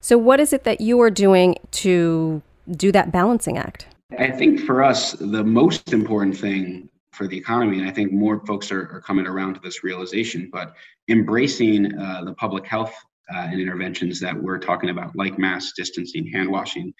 So 0.00 0.16
what 0.16 0.40
is 0.40 0.52
it 0.52 0.64
that 0.64 0.80
you 0.80 1.00
are 1.00 1.10
doing 1.10 1.56
to 1.72 2.42
do 2.70 2.92
that 2.92 3.12
balancing 3.12 3.58
act? 3.58 3.88
I 4.18 4.30
think 4.30 4.60
for 4.60 4.82
us 4.82 5.12
the 5.12 5.44
most 5.44 5.92
important 5.92 6.36
thing 6.36 6.88
for 7.12 7.26
the 7.26 7.36
economy 7.36 7.80
and 7.80 7.88
i 7.88 7.90
think 7.90 8.12
more 8.12 8.44
folks 8.46 8.70
are, 8.70 8.82
are 8.92 9.00
coming 9.00 9.26
around 9.26 9.54
to 9.54 9.60
this 9.60 9.82
realization 9.82 10.48
but 10.52 10.74
embracing 11.08 11.98
uh, 11.98 12.22
the 12.24 12.32
public 12.34 12.64
health 12.64 12.94
uh, 13.34 13.48
and 13.50 13.60
interventions 13.60 14.20
that 14.20 14.36
we're 14.36 14.58
talking 14.58 14.90
about, 14.90 15.14
like 15.14 15.38
mask 15.38 15.74
distancing, 15.76 16.26
hand 16.32 16.48
washing, 16.48 16.92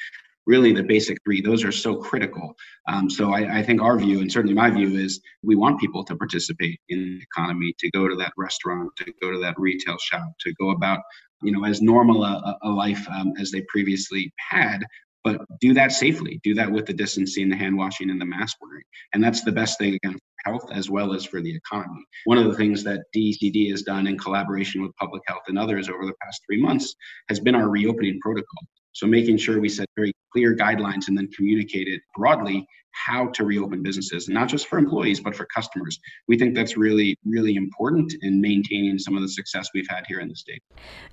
really 0.48 0.72
the 0.72 0.82
basic 0.82 1.18
three 1.22 1.40
those 1.42 1.62
are 1.62 1.70
so 1.70 1.94
critical. 1.94 2.54
Um, 2.88 3.08
so 3.10 3.32
I, 3.32 3.58
I, 3.58 3.62
think 3.62 3.82
our 3.82 3.98
view 3.98 4.20
and 4.20 4.32
certainly 4.32 4.54
my 4.54 4.70
view 4.70 4.98
is 4.98 5.20
we 5.42 5.56
want 5.56 5.78
people 5.78 6.02
to 6.04 6.16
participate 6.16 6.80
in 6.88 6.98
the 7.00 7.22
economy 7.22 7.74
to 7.78 7.90
go 7.90 8.08
to 8.08 8.16
that 8.16 8.32
restaurant 8.36 8.90
to 8.96 9.12
go 9.20 9.30
to 9.30 9.38
that 9.40 9.54
retail 9.58 9.98
shop 9.98 10.32
to 10.40 10.52
go 10.58 10.70
about 10.70 11.00
you 11.42 11.52
know 11.52 11.64
as 11.64 11.82
normal 11.82 12.24
a, 12.24 12.58
a 12.62 12.70
life 12.70 13.06
um, 13.10 13.34
as 13.38 13.50
they 13.50 13.60
previously 13.68 14.32
had 14.50 14.84
but 15.22 15.42
do 15.60 15.74
that 15.74 15.92
safely 15.92 16.40
do 16.42 16.54
that 16.54 16.70
with 16.70 16.86
the 16.86 16.94
distancing 16.94 17.50
the 17.50 17.56
hand 17.56 17.76
washing 17.76 18.08
and 18.08 18.20
the 18.20 18.24
mask 18.24 18.56
wearing. 18.62 18.84
And 19.12 19.22
that's 19.22 19.42
the 19.42 19.52
best 19.52 19.78
thing 19.78 19.94
again 19.94 20.14
for 20.14 20.50
health 20.50 20.70
as 20.72 20.88
well 20.88 21.12
as 21.12 21.26
for 21.26 21.42
the 21.42 21.54
economy. 21.54 22.04
One 22.24 22.38
of 22.38 22.44
the 22.44 22.54
things 22.54 22.82
that 22.84 23.04
decd 23.14 23.70
has 23.70 23.82
done 23.82 24.06
in 24.06 24.16
collaboration 24.16 24.80
with 24.80 24.96
public 24.96 25.22
health 25.26 25.42
and 25.48 25.58
others 25.58 25.90
over 25.90 26.06
the 26.06 26.14
past 26.22 26.40
three 26.46 26.62
months 26.62 26.94
has 27.28 27.38
been 27.38 27.54
our 27.54 27.68
reopening 27.68 28.18
protocol 28.22 28.62
so 28.92 29.06
making 29.06 29.36
sure 29.36 29.60
we 29.60 29.68
set 29.68 29.88
very 29.96 30.12
clear 30.32 30.56
guidelines 30.56 31.08
and 31.08 31.16
then 31.16 31.28
communicate 31.36 31.88
it 31.88 32.00
broadly 32.16 32.66
how 32.92 33.28
to 33.28 33.44
reopen 33.44 33.82
businesses, 33.82 34.28
not 34.28 34.48
just 34.48 34.66
for 34.66 34.78
employees, 34.78 35.20
but 35.20 35.34
for 35.34 35.46
customers. 35.46 35.98
We 36.26 36.36
think 36.36 36.54
that's 36.54 36.76
really, 36.76 37.16
really 37.24 37.54
important 37.54 38.12
in 38.22 38.40
maintaining 38.40 38.98
some 38.98 39.14
of 39.14 39.22
the 39.22 39.28
success 39.28 39.68
we've 39.72 39.88
had 39.88 40.04
here 40.06 40.20
in 40.20 40.28
the 40.28 40.34
state. 40.34 40.62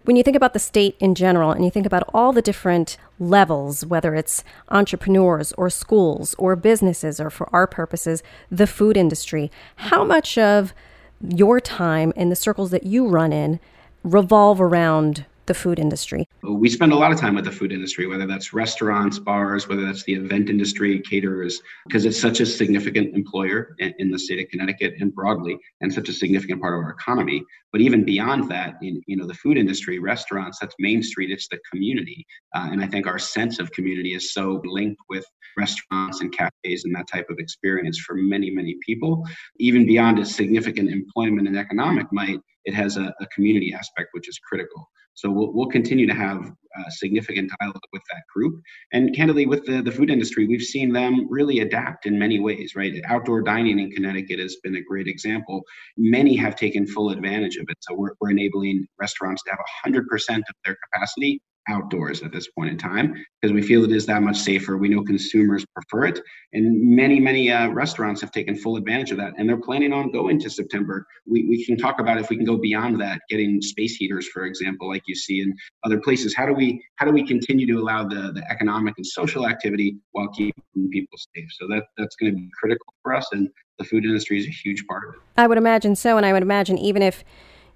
When 0.04 0.16
you 0.16 0.24
think 0.24 0.36
about 0.36 0.54
the 0.54 0.60
state 0.60 0.96
in 1.00 1.16
general 1.16 1.52
and 1.52 1.64
you 1.64 1.72
think 1.72 1.86
about 1.86 2.10
all 2.14 2.34
the 2.34 2.42
different 2.42 2.98
levels, 3.20 3.86
whether 3.86 4.16
it's 4.16 4.44
entrepreneurs 4.70 5.52
or 5.54 5.70
schools 5.70 6.34
or 6.38 6.56
businesses 6.56 7.20
or 7.20 7.30
for 7.30 7.54
our 7.54 7.68
purposes, 7.68 8.24
the 8.50 8.68
food 8.68 8.98
industry, 8.98 9.52
how 9.76 10.04
much 10.04 10.38
of 10.38 10.74
your 11.22 11.60
time 11.60 12.12
in 12.16 12.30
the 12.30 12.36
circles 12.36 12.72
that 12.72 12.84
you 12.84 13.08
run 13.08 13.32
in 13.32 13.60
revolve 14.04 14.60
around 14.60 15.26
the 15.46 15.54
food 15.54 15.80
industry? 15.80 16.28
We 16.44 16.70
spend 16.70 16.92
a 16.92 16.96
lot 16.96 17.12
of 17.12 17.20
time 17.20 17.36
with 17.36 17.46
the 17.46 17.52
food 17.52 17.72
industry, 17.72 18.08
whether 18.08 18.26
that's 18.26 18.54
restaurants, 18.54 19.20
bars, 19.20 19.68
whether 19.68 19.86
that's 19.86 20.04
the 20.04 20.14
event 20.14 20.50
industry, 20.50 21.00
caterers, 21.00 21.62
because 21.88 22.06
it's 22.06 22.20
such 22.20 22.40
a 22.40 22.46
significant 22.46 23.16
employer 23.16 23.76
in, 23.80 24.12
the 24.12 24.20
state 24.20 24.40
of 24.44 24.50
Connecticut 24.50 24.94
and 25.00 25.14
broadly, 25.14 25.58
and 25.82 25.94
such 25.94 26.10
a 26.10 26.14
significant 26.14 26.62
part 26.62 26.74
of 26.74 26.84
our 26.84 26.92
economy. 26.92 27.44
But 27.72 27.82
even 27.82 28.06
beyond 28.06 28.50
that, 28.50 28.76
in 28.82 29.02
you 29.08 29.18
know 29.18 29.28
the 29.28 29.34
food 29.34 29.58
industry, 29.58 30.00
restaurants, 30.00 30.60
that's 30.60 30.76
Main 30.80 31.04
Street, 31.04 31.32
it's 31.32 31.48
the 31.50 31.60
community, 31.72 32.26
uh, 32.56 32.70
and 32.72 32.82
I 32.82 32.88
think 32.88 33.08
our 33.08 33.20
sense 33.20 33.60
of 33.60 33.72
community 33.72 34.14
is 34.14 34.34
so 34.34 34.62
linked 34.66 35.02
with 35.10 35.26
restaurants 35.58 36.22
and 36.22 36.36
cafes 36.36 36.86
and 36.86 36.96
that 36.96 37.08
type 37.12 37.28
of 37.30 37.38
experience 37.40 38.00
for 38.00 38.16
many 38.16 38.50
many 38.50 38.78
people. 38.86 39.24
Even 39.60 39.86
beyond 39.86 40.20
its 40.20 40.36
significant 40.36 40.90
employment 40.90 41.48
and 41.48 41.58
economic 41.58 42.08
might, 42.12 42.40
it 42.66 42.74
has 42.74 42.98
a, 42.98 43.14
a 43.20 43.28
community 43.28 43.74
aspect 43.74 44.10
which 44.14 44.28
is 44.30 44.40
critical. 44.40 44.90
So 45.16 45.32
we'll, 45.32 45.54
we'll 45.54 45.68
continue 45.68 46.08
to 46.08 46.14
have 46.14 46.52
uh, 46.78 46.90
significant 46.90 47.52
dialogue 47.60 47.82
with 47.94 48.02
that 48.12 48.24
group. 48.34 48.62
And 48.92 49.16
candidly, 49.16 49.46
with 49.46 49.66
the, 49.66 49.82
the 49.82 49.92
food 49.92 50.10
industry, 50.10 50.46
we've 50.46 50.62
seen 50.62 50.92
them 50.92 51.26
really 51.30 51.60
adapt 51.60 52.06
in 52.06 52.20
many 52.20 52.40
ways, 52.40 52.74
right? 52.76 52.94
Outdoor 53.08 53.42
dining 53.42 53.80
in 53.80 53.92
Connecticut 53.92 54.40
has 54.40 54.58
been 54.62 54.76
a 54.76 54.82
great 54.82 55.08
example. 55.08 55.64
Many 55.98 56.36
have 56.36 56.56
taken 56.56 56.86
full 56.86 57.12
advantage 57.12 57.56
of 57.56 57.66
it. 57.70 57.78
So 57.80 57.96
we're, 57.96 58.12
we're 58.20 58.32
enabling 58.32 58.86
restaurants 59.00 59.42
to 59.44 59.52
have 59.52 59.60
100% 59.94 60.02
of 60.38 60.44
their 60.66 60.76
capacity 60.92 61.42
outdoors 61.68 62.22
at 62.22 62.32
this 62.32 62.48
point 62.50 62.70
in 62.70 62.78
time 62.78 63.14
because 63.42 63.54
we 63.54 63.62
feel 63.62 63.84
it 63.84 63.92
is 63.92 64.06
that 64.06 64.22
much 64.22 64.38
safer. 64.38 64.78
We 64.78 64.90
know 64.90 65.04
consumers 65.04 65.66
prefer 65.74 66.06
it, 66.06 66.20
and 66.54 66.96
many, 66.96 67.20
many 67.20 67.52
uh, 67.52 67.70
restaurants 67.70 68.22
have 68.22 68.32
taken 68.32 68.56
full 68.56 68.78
advantage 68.78 69.12
of 69.12 69.18
that, 69.18 69.34
and 69.38 69.48
they're 69.48 69.62
planning 69.62 69.94
on 69.94 70.12
going 70.12 70.40
to 70.40 70.50
September. 70.50 71.06
We, 71.26 71.46
we 71.46 71.66
can 71.66 71.78
talk 71.78 72.00
about 72.00 72.18
if 72.18 72.30
we 72.30 72.38
can 72.38 72.46
go 72.46 72.58
beyond 72.58 73.00
that, 73.02 73.22
getting 73.30 73.62
space 73.62 73.96
heaters, 73.96 74.28
for 74.28 74.46
example, 74.46 74.88
like 74.88 75.04
you 75.08 75.16
see 75.16 75.42
in 75.42 75.54
other 75.84 76.00
places. 76.00 76.36
How 76.36 76.46
do 76.46 76.54
we 76.54 76.84
how 76.98 77.06
do 77.06 77.12
we 77.12 77.26
continue 77.26 77.68
to 77.68 77.80
allow 77.80 78.08
the, 78.08 78.32
the 78.34 78.44
economic 78.50 78.96
and 78.98 79.06
social 79.06 79.48
activity 79.48 79.98
while 80.12 80.30
keeping 80.30 80.54
people 80.92 81.18
safe? 81.36 81.48
So 81.60 81.68
that 81.70 81.84
that's 81.98 82.16
going 82.16 82.32
to 82.32 82.36
be 82.36 82.50
critical 82.60 82.94
for 83.04 83.14
us, 83.14 83.28
and 83.32 83.50
the 83.78 83.86
food 83.86 84.06
industry 84.06 84.40
is 84.40 84.48
a 84.48 84.52
huge 84.52 84.86
part 84.88 85.08
of 85.08 85.16
it. 85.16 85.22
I 85.38 85.48
would 85.48 85.58
imagine 85.58 85.96
so, 85.96 86.18
and 86.18 86.26
I 86.26 86.34
would 86.34 86.44
imagine 86.44 86.78
even 86.78 87.02
if 87.02 87.24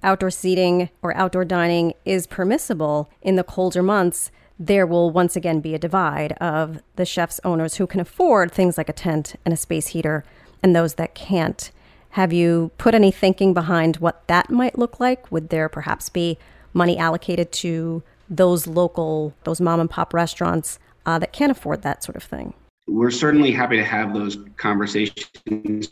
outdoor 0.04 0.32
seating 0.32 0.90
or 1.02 1.16
outdoor 1.16 1.46
dining 1.46 1.94
is 2.06 2.28
permissible 2.28 3.10
in 3.22 3.36
the 3.36 3.44
colder 3.44 3.84
months, 3.84 4.32
there 4.58 4.86
will 4.86 5.10
once 5.10 5.36
again 5.36 5.62
be 5.62 5.74
a 5.74 5.80
divide 5.80 6.34
of 6.34 6.82
the 6.98 7.06
chefs 7.06 7.40
owners 7.44 7.76
who 7.76 7.88
can 7.88 8.00
afford 8.00 8.52
things 8.52 8.78
like 8.78 8.90
a 8.90 8.94
tent 8.94 9.36
and 9.46 9.54
a 9.54 9.58
space 9.58 9.88
heater 9.88 10.26
and 10.62 10.76
those 10.76 10.96
that 10.96 11.16
can't. 11.16 11.72
Have 12.12 12.34
you 12.34 12.72
put 12.78 12.96
any 12.96 13.12
thinking 13.12 13.54
behind 13.54 13.98
what 13.98 14.28
that 14.28 14.50
might 14.50 14.78
look 14.78 15.00
like? 15.00 15.32
Would 15.32 15.50
there 15.50 15.70
perhaps 15.70 16.10
be 16.10 16.38
money 16.74 16.98
allocated 16.98 17.52
to 17.52 18.04
those 18.30 18.68
local, 18.68 19.34
those 19.44 19.62
mom 19.62 19.80
and 19.80 19.90
pop 19.90 20.14
restaurants 20.14 20.80
uh, 21.06 21.20
that 21.20 21.32
can't 21.32 21.52
afford 21.52 21.82
that 21.84 22.04
sort 22.04 22.16
of 22.16 22.24
thing? 22.24 22.54
We're 22.92 23.12
certainly 23.12 23.52
happy 23.52 23.78
to 23.78 23.84
have 23.84 24.14
those 24.16 24.38
conversations. 24.58 25.90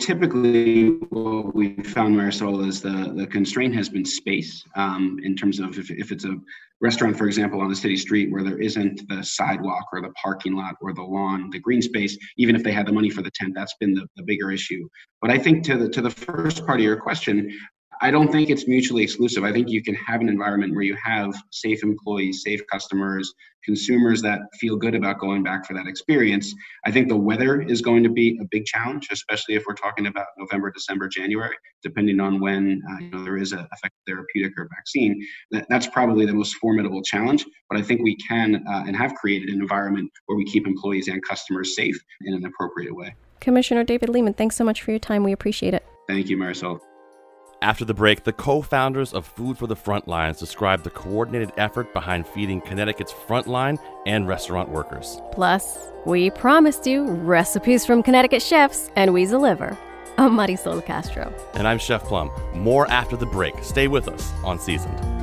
Typically, 0.00 0.88
what 1.08 1.54
we 1.54 1.74
found, 1.82 2.14
Marysol, 2.14 2.66
is 2.68 2.82
the, 2.82 3.12
the 3.16 3.26
constraint 3.26 3.74
has 3.74 3.88
been 3.88 4.04
space 4.04 4.62
um, 4.76 5.18
in 5.22 5.34
terms 5.34 5.60
of 5.60 5.78
if, 5.78 5.90
if 5.90 6.12
it's 6.12 6.26
a 6.26 6.36
restaurant, 6.82 7.16
for 7.16 7.26
example, 7.26 7.60
on 7.62 7.70
the 7.70 7.76
city 7.76 7.96
street 7.96 8.30
where 8.30 8.44
there 8.44 8.58
isn't 8.58 9.08
the 9.08 9.22
sidewalk 9.22 9.86
or 9.94 10.02
the 10.02 10.12
parking 10.22 10.54
lot 10.54 10.74
or 10.82 10.92
the 10.92 11.02
lawn, 11.02 11.48
the 11.50 11.58
green 11.58 11.80
space, 11.80 12.18
even 12.36 12.54
if 12.54 12.62
they 12.62 12.72
had 12.72 12.86
the 12.86 12.92
money 12.92 13.08
for 13.08 13.22
the 13.22 13.30
tent, 13.30 13.54
that's 13.54 13.74
been 13.80 13.94
the, 13.94 14.06
the 14.16 14.22
bigger 14.22 14.50
issue. 14.50 14.86
But 15.22 15.30
I 15.30 15.38
think 15.38 15.64
to 15.64 15.78
the, 15.78 15.88
to 15.88 16.02
the 16.02 16.10
first 16.10 16.66
part 16.66 16.80
of 16.80 16.84
your 16.84 16.96
question, 16.96 17.50
I 18.02 18.10
don't 18.10 18.32
think 18.32 18.48
it's 18.48 18.66
mutually 18.66 19.02
exclusive. 19.02 19.44
I 19.44 19.52
think 19.52 19.68
you 19.68 19.82
can 19.82 19.94
have 19.94 20.22
an 20.22 20.28
environment 20.28 20.74
where 20.74 20.84
you 20.84 20.96
have 21.02 21.34
safe 21.50 21.82
employees, 21.82 22.42
safe 22.42 22.62
customers, 22.66 23.32
consumers 23.62 24.22
that 24.22 24.40
feel 24.58 24.76
good 24.76 24.94
about 24.94 25.18
going 25.18 25.42
back 25.42 25.66
for 25.66 25.74
that 25.74 25.86
experience. 25.86 26.54
I 26.86 26.90
think 26.90 27.08
the 27.08 27.16
weather 27.16 27.60
is 27.60 27.82
going 27.82 28.02
to 28.04 28.08
be 28.08 28.38
a 28.40 28.44
big 28.50 28.64
challenge, 28.64 29.08
especially 29.12 29.54
if 29.54 29.64
we're 29.66 29.74
talking 29.74 30.06
about 30.06 30.26
November, 30.38 30.70
December, 30.70 31.08
January, 31.08 31.54
depending 31.82 32.20
on 32.20 32.40
when 32.40 32.82
uh, 32.90 33.00
you 33.00 33.10
know 33.10 33.22
there 33.22 33.36
is 33.36 33.52
a 33.52 33.68
effective 33.72 34.00
therapeutic 34.06 34.52
or 34.58 34.66
vaccine. 34.74 35.22
That, 35.50 35.66
that's 35.68 35.86
probably 35.86 36.24
the 36.24 36.34
most 36.34 36.54
formidable 36.54 37.02
challenge. 37.02 37.44
But 37.68 37.78
I 37.78 37.82
think 37.82 38.02
we 38.02 38.16
can 38.16 38.64
uh, 38.66 38.84
and 38.86 38.96
have 38.96 39.14
created 39.14 39.50
an 39.50 39.60
environment 39.60 40.10
where 40.26 40.38
we 40.38 40.44
keep 40.44 40.66
employees 40.66 41.08
and 41.08 41.22
customers 41.22 41.76
safe 41.76 41.98
in 42.22 42.34
an 42.34 42.46
appropriate 42.46 42.96
way. 42.96 43.14
Commissioner 43.40 43.84
David 43.84 44.08
Lehman, 44.08 44.34
thanks 44.34 44.56
so 44.56 44.64
much 44.64 44.82
for 44.82 44.90
your 44.90 45.00
time. 45.00 45.22
We 45.22 45.32
appreciate 45.32 45.74
it. 45.74 45.84
Thank 46.08 46.28
you, 46.28 46.36
Marysol. 46.36 46.80
After 47.62 47.84
the 47.84 47.92
break, 47.92 48.24
the 48.24 48.32
co 48.32 48.62
founders 48.62 49.12
of 49.12 49.26
Food 49.26 49.58
for 49.58 49.66
the 49.66 49.76
Frontlines 49.76 50.38
describe 50.38 50.82
the 50.82 50.88
coordinated 50.88 51.52
effort 51.58 51.92
behind 51.92 52.26
feeding 52.26 52.62
Connecticut's 52.62 53.12
frontline 53.12 53.78
and 54.06 54.26
restaurant 54.26 54.70
workers. 54.70 55.20
Plus, 55.32 55.78
we 56.06 56.30
promised 56.30 56.86
you 56.86 57.04
recipes 57.04 57.84
from 57.84 58.02
Connecticut 58.02 58.40
chefs, 58.40 58.90
and 58.96 59.12
we 59.12 59.26
deliver. 59.26 59.76
I'm 60.16 60.32
Marysol 60.32 60.82
Castro. 60.84 61.32
And 61.52 61.68
I'm 61.68 61.78
Chef 61.78 62.02
Plum. 62.04 62.30
More 62.54 62.90
after 62.90 63.16
the 63.16 63.26
break. 63.26 63.54
Stay 63.62 63.88
with 63.88 64.08
us 64.08 64.32
on 64.42 64.58
Seasoned. 64.58 65.19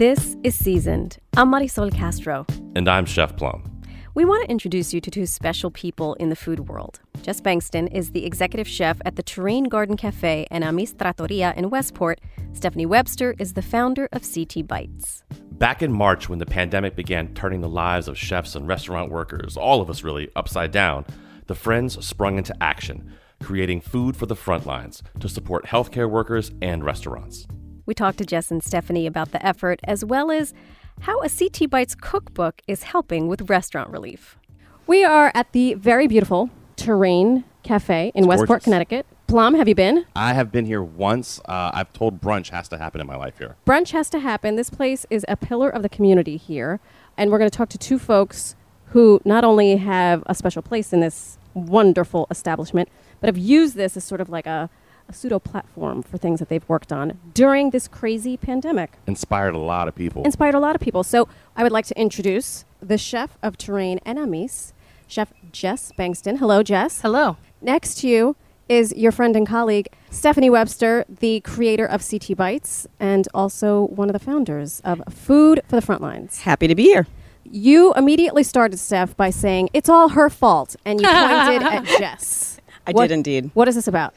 This 0.00 0.34
is 0.42 0.54
Seasoned. 0.54 1.18
I'm 1.36 1.52
Marysol 1.52 1.92
Castro. 1.92 2.46
And 2.74 2.88
I'm 2.88 3.04
Chef 3.04 3.36
Plum. 3.36 3.82
We 4.14 4.24
want 4.24 4.42
to 4.42 4.50
introduce 4.50 4.94
you 4.94 5.00
to 5.02 5.10
two 5.10 5.26
special 5.26 5.70
people 5.70 6.14
in 6.14 6.30
the 6.30 6.36
food 6.36 6.70
world. 6.70 7.00
Jess 7.20 7.42
Bengston 7.42 7.86
is 7.94 8.12
the 8.12 8.24
executive 8.24 8.66
chef 8.66 8.98
at 9.04 9.16
the 9.16 9.22
Terrain 9.22 9.64
Garden 9.64 9.98
Cafe 9.98 10.46
and 10.50 10.64
Amis 10.64 10.94
Trattoria 10.94 11.52
in 11.54 11.68
Westport. 11.68 12.18
Stephanie 12.54 12.86
Webster 12.86 13.34
is 13.38 13.52
the 13.52 13.60
founder 13.60 14.08
of 14.10 14.22
CT 14.22 14.66
Bites. 14.66 15.22
Back 15.52 15.82
in 15.82 15.92
March, 15.92 16.30
when 16.30 16.38
the 16.38 16.46
pandemic 16.46 16.96
began 16.96 17.34
turning 17.34 17.60
the 17.60 17.68
lives 17.68 18.08
of 18.08 18.16
chefs 18.16 18.54
and 18.54 18.66
restaurant 18.66 19.12
workers, 19.12 19.58
all 19.58 19.82
of 19.82 19.90
us 19.90 20.02
really, 20.02 20.30
upside 20.34 20.70
down, 20.70 21.04
the 21.46 21.54
Friends 21.54 22.02
sprung 22.02 22.38
into 22.38 22.56
action, 22.62 23.12
creating 23.42 23.82
food 23.82 24.16
for 24.16 24.24
the 24.24 24.34
front 24.34 24.64
lines 24.64 25.02
to 25.18 25.28
support 25.28 25.66
healthcare 25.66 26.08
workers 26.08 26.52
and 26.62 26.86
restaurants. 26.86 27.46
We 27.90 27.94
talked 27.94 28.18
to 28.18 28.24
Jess 28.24 28.52
and 28.52 28.62
Stephanie 28.62 29.04
about 29.04 29.32
the 29.32 29.44
effort 29.44 29.80
as 29.82 30.04
well 30.04 30.30
as 30.30 30.54
how 31.00 31.20
a 31.22 31.28
CT 31.28 31.68
Bites 31.68 31.96
cookbook 31.96 32.62
is 32.68 32.84
helping 32.84 33.26
with 33.26 33.50
restaurant 33.50 33.90
relief. 33.90 34.38
We 34.86 35.02
are 35.02 35.32
at 35.34 35.50
the 35.50 35.74
very 35.74 36.06
beautiful 36.06 36.50
Terrain 36.76 37.42
Cafe 37.64 38.12
in 38.14 38.22
It's 38.22 38.28
Westport, 38.28 38.46
gorgeous. 38.46 38.64
Connecticut. 38.64 39.06
Plum, 39.26 39.54
have 39.54 39.66
you 39.66 39.74
been? 39.74 40.06
I 40.14 40.34
have 40.34 40.52
been 40.52 40.66
here 40.66 40.84
once. 40.84 41.40
Uh, 41.46 41.72
I've 41.74 41.92
told 41.92 42.20
brunch 42.20 42.50
has 42.50 42.68
to 42.68 42.78
happen 42.78 43.00
in 43.00 43.08
my 43.08 43.16
life 43.16 43.38
here. 43.38 43.56
Brunch 43.66 43.90
has 43.90 44.08
to 44.10 44.20
happen. 44.20 44.54
This 44.54 44.70
place 44.70 45.04
is 45.10 45.26
a 45.26 45.34
pillar 45.34 45.68
of 45.68 45.82
the 45.82 45.88
community 45.88 46.36
here. 46.36 46.78
And 47.16 47.32
we're 47.32 47.38
going 47.38 47.50
to 47.50 47.56
talk 47.56 47.70
to 47.70 47.78
two 47.78 47.98
folks 47.98 48.54
who 48.90 49.20
not 49.24 49.42
only 49.42 49.78
have 49.78 50.22
a 50.26 50.36
special 50.36 50.62
place 50.62 50.92
in 50.92 51.00
this 51.00 51.38
wonderful 51.54 52.28
establishment, 52.30 52.88
but 53.20 53.26
have 53.26 53.36
used 53.36 53.74
this 53.74 53.96
as 53.96 54.04
sort 54.04 54.20
of 54.20 54.28
like 54.28 54.46
a, 54.46 54.70
a 55.10 55.12
pseudo 55.12 55.38
platform 55.38 56.02
for 56.02 56.16
things 56.18 56.38
that 56.38 56.48
they've 56.48 56.68
worked 56.68 56.92
on 56.92 57.18
during 57.34 57.70
this 57.70 57.88
crazy 57.88 58.36
pandemic. 58.36 58.92
Inspired 59.06 59.54
a 59.54 59.58
lot 59.58 59.88
of 59.88 59.94
people. 59.94 60.22
Inspired 60.24 60.54
a 60.54 60.60
lot 60.60 60.74
of 60.76 60.80
people. 60.80 61.02
So 61.02 61.28
I 61.56 61.62
would 61.62 61.72
like 61.72 61.86
to 61.86 62.00
introduce 62.00 62.64
the 62.80 62.96
chef 62.96 63.36
of 63.42 63.58
Terrain 63.58 63.98
and 64.06 64.18
Amis, 64.18 64.72
Chef 65.08 65.32
Jess 65.52 65.92
Bengston. 65.98 66.38
Hello, 66.38 66.62
Jess. 66.62 67.00
Hello. 67.02 67.36
Next 67.60 67.96
to 68.00 68.08
you 68.08 68.36
is 68.68 68.94
your 68.96 69.10
friend 69.10 69.34
and 69.34 69.46
colleague, 69.48 69.88
Stephanie 70.10 70.48
Webster, 70.48 71.04
the 71.08 71.40
creator 71.40 71.84
of 71.84 72.08
CT 72.08 72.36
Bites 72.36 72.86
and 73.00 73.26
also 73.34 73.86
one 73.88 74.08
of 74.08 74.12
the 74.12 74.20
founders 74.24 74.80
of 74.84 75.02
Food 75.12 75.60
for 75.66 75.74
the 75.74 75.82
Frontlines. 75.84 76.42
Happy 76.42 76.68
to 76.68 76.76
be 76.76 76.84
here. 76.84 77.08
You 77.44 77.92
immediately 77.94 78.44
started, 78.44 78.78
Steph, 78.78 79.16
by 79.16 79.30
saying 79.30 79.70
it's 79.74 79.88
all 79.88 80.10
her 80.10 80.30
fault, 80.30 80.76
and 80.84 81.00
you 81.00 81.06
pointed 81.08 81.62
at 81.64 81.84
Jess. 81.98 82.60
I 82.86 82.92
What- 82.92 83.08
did 83.08 83.14
indeed. 83.14 83.50
What 83.54 83.66
is 83.66 83.74
this 83.74 83.88
about? 83.88 84.14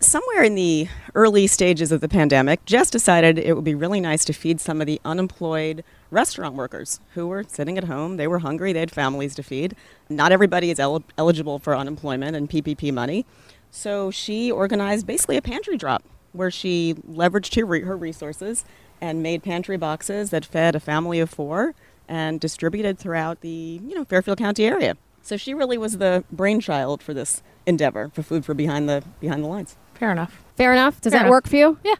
Somewhere 0.00 0.44
in 0.44 0.54
the 0.54 0.86
early 1.16 1.48
stages 1.48 1.90
of 1.90 2.00
the 2.00 2.08
pandemic, 2.08 2.64
Jess 2.64 2.88
decided 2.88 3.36
it 3.36 3.54
would 3.54 3.64
be 3.64 3.74
really 3.74 4.00
nice 4.00 4.24
to 4.26 4.32
feed 4.32 4.60
some 4.60 4.80
of 4.80 4.86
the 4.86 5.00
unemployed 5.04 5.82
restaurant 6.12 6.54
workers 6.54 7.00
who 7.14 7.26
were 7.26 7.42
sitting 7.42 7.76
at 7.76 7.84
home. 7.84 8.16
They 8.16 8.28
were 8.28 8.38
hungry, 8.38 8.72
they 8.72 8.78
had 8.78 8.92
families 8.92 9.34
to 9.34 9.42
feed. 9.42 9.74
Not 10.08 10.30
everybody 10.30 10.70
is 10.70 10.78
el- 10.78 11.02
eligible 11.18 11.58
for 11.58 11.76
unemployment 11.76 12.36
and 12.36 12.48
PPP 12.48 12.92
money. 12.92 13.26
So 13.72 14.12
she 14.12 14.52
organized 14.52 15.04
basically 15.04 15.36
a 15.36 15.42
pantry 15.42 15.76
drop 15.76 16.04
where 16.30 16.50
she 16.52 16.94
leveraged 17.10 17.56
her, 17.56 17.66
re- 17.66 17.82
her 17.82 17.96
resources 17.96 18.64
and 19.00 19.20
made 19.20 19.42
pantry 19.42 19.76
boxes 19.76 20.30
that 20.30 20.44
fed 20.44 20.76
a 20.76 20.80
family 20.80 21.18
of 21.18 21.28
four 21.28 21.74
and 22.06 22.38
distributed 22.38 23.00
throughout 23.00 23.40
the 23.40 23.80
you 23.84 23.96
know 23.96 24.04
Fairfield 24.04 24.38
County 24.38 24.64
area. 24.64 24.96
So 25.22 25.36
she 25.36 25.54
really 25.54 25.76
was 25.76 25.98
the 25.98 26.24
brainchild 26.30 27.02
for 27.02 27.12
this 27.12 27.42
endeavor 27.66 28.10
for 28.14 28.22
food 28.22 28.44
for 28.44 28.54
behind 28.54 28.88
the 28.88 29.02
behind 29.20 29.42
the 29.42 29.48
lines. 29.48 29.76
Fair 29.98 30.12
enough. 30.12 30.42
Fair 30.56 30.72
enough. 30.72 31.00
Does 31.00 31.12
Fair 31.12 31.20
that 31.20 31.26
enough. 31.26 31.30
work 31.30 31.48
for 31.48 31.56
you? 31.56 31.78
Yeah. 31.84 31.94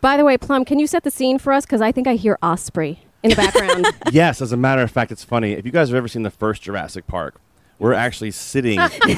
By 0.00 0.16
the 0.16 0.24
way, 0.24 0.36
Plum, 0.36 0.64
can 0.64 0.78
you 0.78 0.86
set 0.86 1.02
the 1.02 1.10
scene 1.10 1.38
for 1.38 1.52
us? 1.52 1.64
Because 1.64 1.80
I 1.80 1.90
think 1.92 2.06
I 2.06 2.14
hear 2.16 2.38
Osprey 2.42 3.00
in 3.22 3.30
the 3.30 3.36
background. 3.36 3.86
yes, 4.12 4.42
as 4.42 4.52
a 4.52 4.56
matter 4.56 4.82
of 4.82 4.90
fact, 4.90 5.10
it's 5.10 5.24
funny. 5.24 5.52
If 5.52 5.64
you 5.64 5.72
guys 5.72 5.88
have 5.88 5.96
ever 5.96 6.08
seen 6.08 6.22
the 6.22 6.30
first 6.30 6.62
Jurassic 6.62 7.06
Park, 7.06 7.40
we're 7.78 7.94
actually 7.94 8.30
sitting 8.30 8.78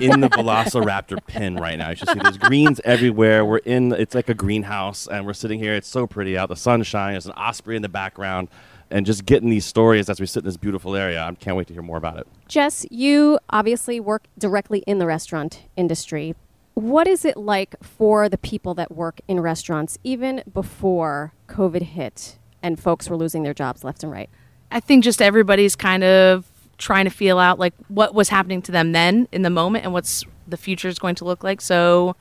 in 0.00 0.20
the 0.20 0.28
Velociraptor 0.32 1.24
pen 1.26 1.56
right 1.56 1.78
now. 1.78 1.90
You 1.90 1.96
should 1.96 2.08
see 2.10 2.18
there's 2.18 2.38
greens 2.38 2.80
everywhere. 2.84 3.44
We're 3.44 3.58
in, 3.58 3.92
it's 3.92 4.14
like 4.14 4.28
a 4.28 4.34
greenhouse, 4.34 5.06
and 5.06 5.24
we're 5.26 5.32
sitting 5.32 5.58
here. 5.58 5.74
It's 5.74 5.88
so 5.88 6.06
pretty 6.06 6.36
out. 6.36 6.48
The 6.48 6.56
sun's 6.56 6.86
shining. 6.86 7.14
There's 7.14 7.26
an 7.26 7.32
osprey 7.32 7.76
in 7.76 7.82
the 7.82 7.88
background, 7.88 8.48
and 8.90 9.06
just 9.06 9.24
getting 9.24 9.50
these 9.50 9.64
stories 9.64 10.10
as 10.10 10.20
we 10.20 10.26
sit 10.26 10.40
in 10.40 10.46
this 10.46 10.56
beautiful 10.56 10.94
area. 10.94 11.24
I 11.24 11.32
can't 11.34 11.56
wait 11.56 11.66
to 11.68 11.72
hear 11.72 11.82
more 11.82 11.96
about 11.96 12.18
it. 12.18 12.26
Jess, 12.46 12.84
you 12.90 13.38
obviously 13.50 14.00
work 14.00 14.24
directly 14.38 14.80
in 14.80 14.98
the 14.98 15.06
restaurant 15.06 15.62
industry. 15.76 16.34
What 16.74 17.06
is 17.06 17.24
it 17.24 17.36
like 17.36 17.76
for 17.82 18.28
the 18.28 18.38
people 18.38 18.74
that 18.74 18.90
work 18.90 19.20
in 19.28 19.40
restaurants, 19.40 19.96
even 20.02 20.42
before 20.52 21.32
COVID 21.48 21.82
hit 21.82 22.38
and 22.62 22.80
folks 22.80 23.08
were 23.08 23.16
losing 23.16 23.44
their 23.44 23.54
jobs 23.54 23.84
left 23.84 24.02
and 24.02 24.10
right? 24.10 24.28
I 24.72 24.80
think 24.80 25.04
just 25.04 25.22
everybody's 25.22 25.76
kind 25.76 26.02
of 26.02 26.46
trying 26.78 27.04
to 27.04 27.10
feel 27.10 27.38
out 27.38 27.60
like 27.60 27.74
what 27.86 28.12
was 28.14 28.28
happening 28.28 28.60
to 28.62 28.72
them 28.72 28.90
then 28.90 29.28
in 29.30 29.42
the 29.42 29.50
moment 29.50 29.84
and 29.84 29.92
what's 29.92 30.24
the 30.48 30.56
future 30.56 30.88
is 30.88 30.98
going 30.98 31.14
to 31.14 31.24
look 31.24 31.44
like. 31.44 31.60
So 31.60 32.16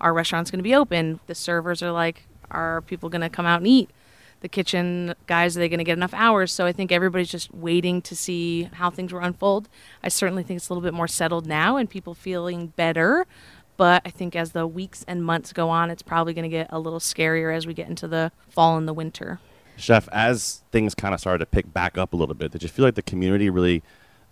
our 0.00 0.12
restaurant's 0.12 0.50
going 0.50 0.58
to 0.58 0.64
be 0.64 0.74
open. 0.74 1.20
The 1.26 1.34
servers 1.34 1.82
are 1.82 1.92
like, 1.92 2.24
Are 2.50 2.82
people 2.82 3.08
going 3.08 3.22
to 3.22 3.30
come 3.30 3.46
out 3.46 3.60
and 3.60 3.66
eat? 3.66 3.90
The 4.40 4.48
kitchen 4.48 5.14
guys, 5.26 5.56
are 5.56 5.60
they 5.60 5.70
going 5.70 5.78
to 5.78 5.84
get 5.84 5.96
enough 5.96 6.12
hours? 6.12 6.52
So 6.52 6.66
I 6.66 6.72
think 6.72 6.92
everybody's 6.92 7.30
just 7.30 7.54
waiting 7.54 8.02
to 8.02 8.14
see 8.14 8.64
how 8.74 8.90
things 8.90 9.10
will 9.10 9.20
unfold. 9.20 9.70
I 10.02 10.08
certainly 10.10 10.42
think 10.42 10.58
it's 10.58 10.68
a 10.68 10.72
little 10.74 10.82
bit 10.82 10.92
more 10.92 11.08
settled 11.08 11.46
now 11.46 11.78
and 11.78 11.88
people 11.88 12.12
feeling 12.12 12.66
better. 12.66 13.26
But 13.76 14.02
I 14.04 14.10
think 14.10 14.36
as 14.36 14.52
the 14.52 14.66
weeks 14.66 15.04
and 15.08 15.24
months 15.24 15.52
go 15.52 15.68
on, 15.68 15.90
it's 15.90 16.02
probably 16.02 16.32
going 16.32 16.44
to 16.44 16.48
get 16.48 16.68
a 16.70 16.78
little 16.78 17.00
scarier 17.00 17.54
as 17.54 17.66
we 17.66 17.74
get 17.74 17.88
into 17.88 18.06
the 18.06 18.30
fall 18.48 18.76
and 18.76 18.86
the 18.86 18.92
winter. 18.92 19.40
Chef, 19.76 20.08
as 20.12 20.62
things 20.70 20.94
kind 20.94 21.14
of 21.14 21.20
started 21.20 21.38
to 21.38 21.46
pick 21.46 21.72
back 21.72 21.98
up 21.98 22.12
a 22.12 22.16
little 22.16 22.34
bit, 22.34 22.52
did 22.52 22.62
you 22.62 22.68
feel 22.68 22.84
like 22.84 22.94
the 22.94 23.02
community 23.02 23.50
really 23.50 23.82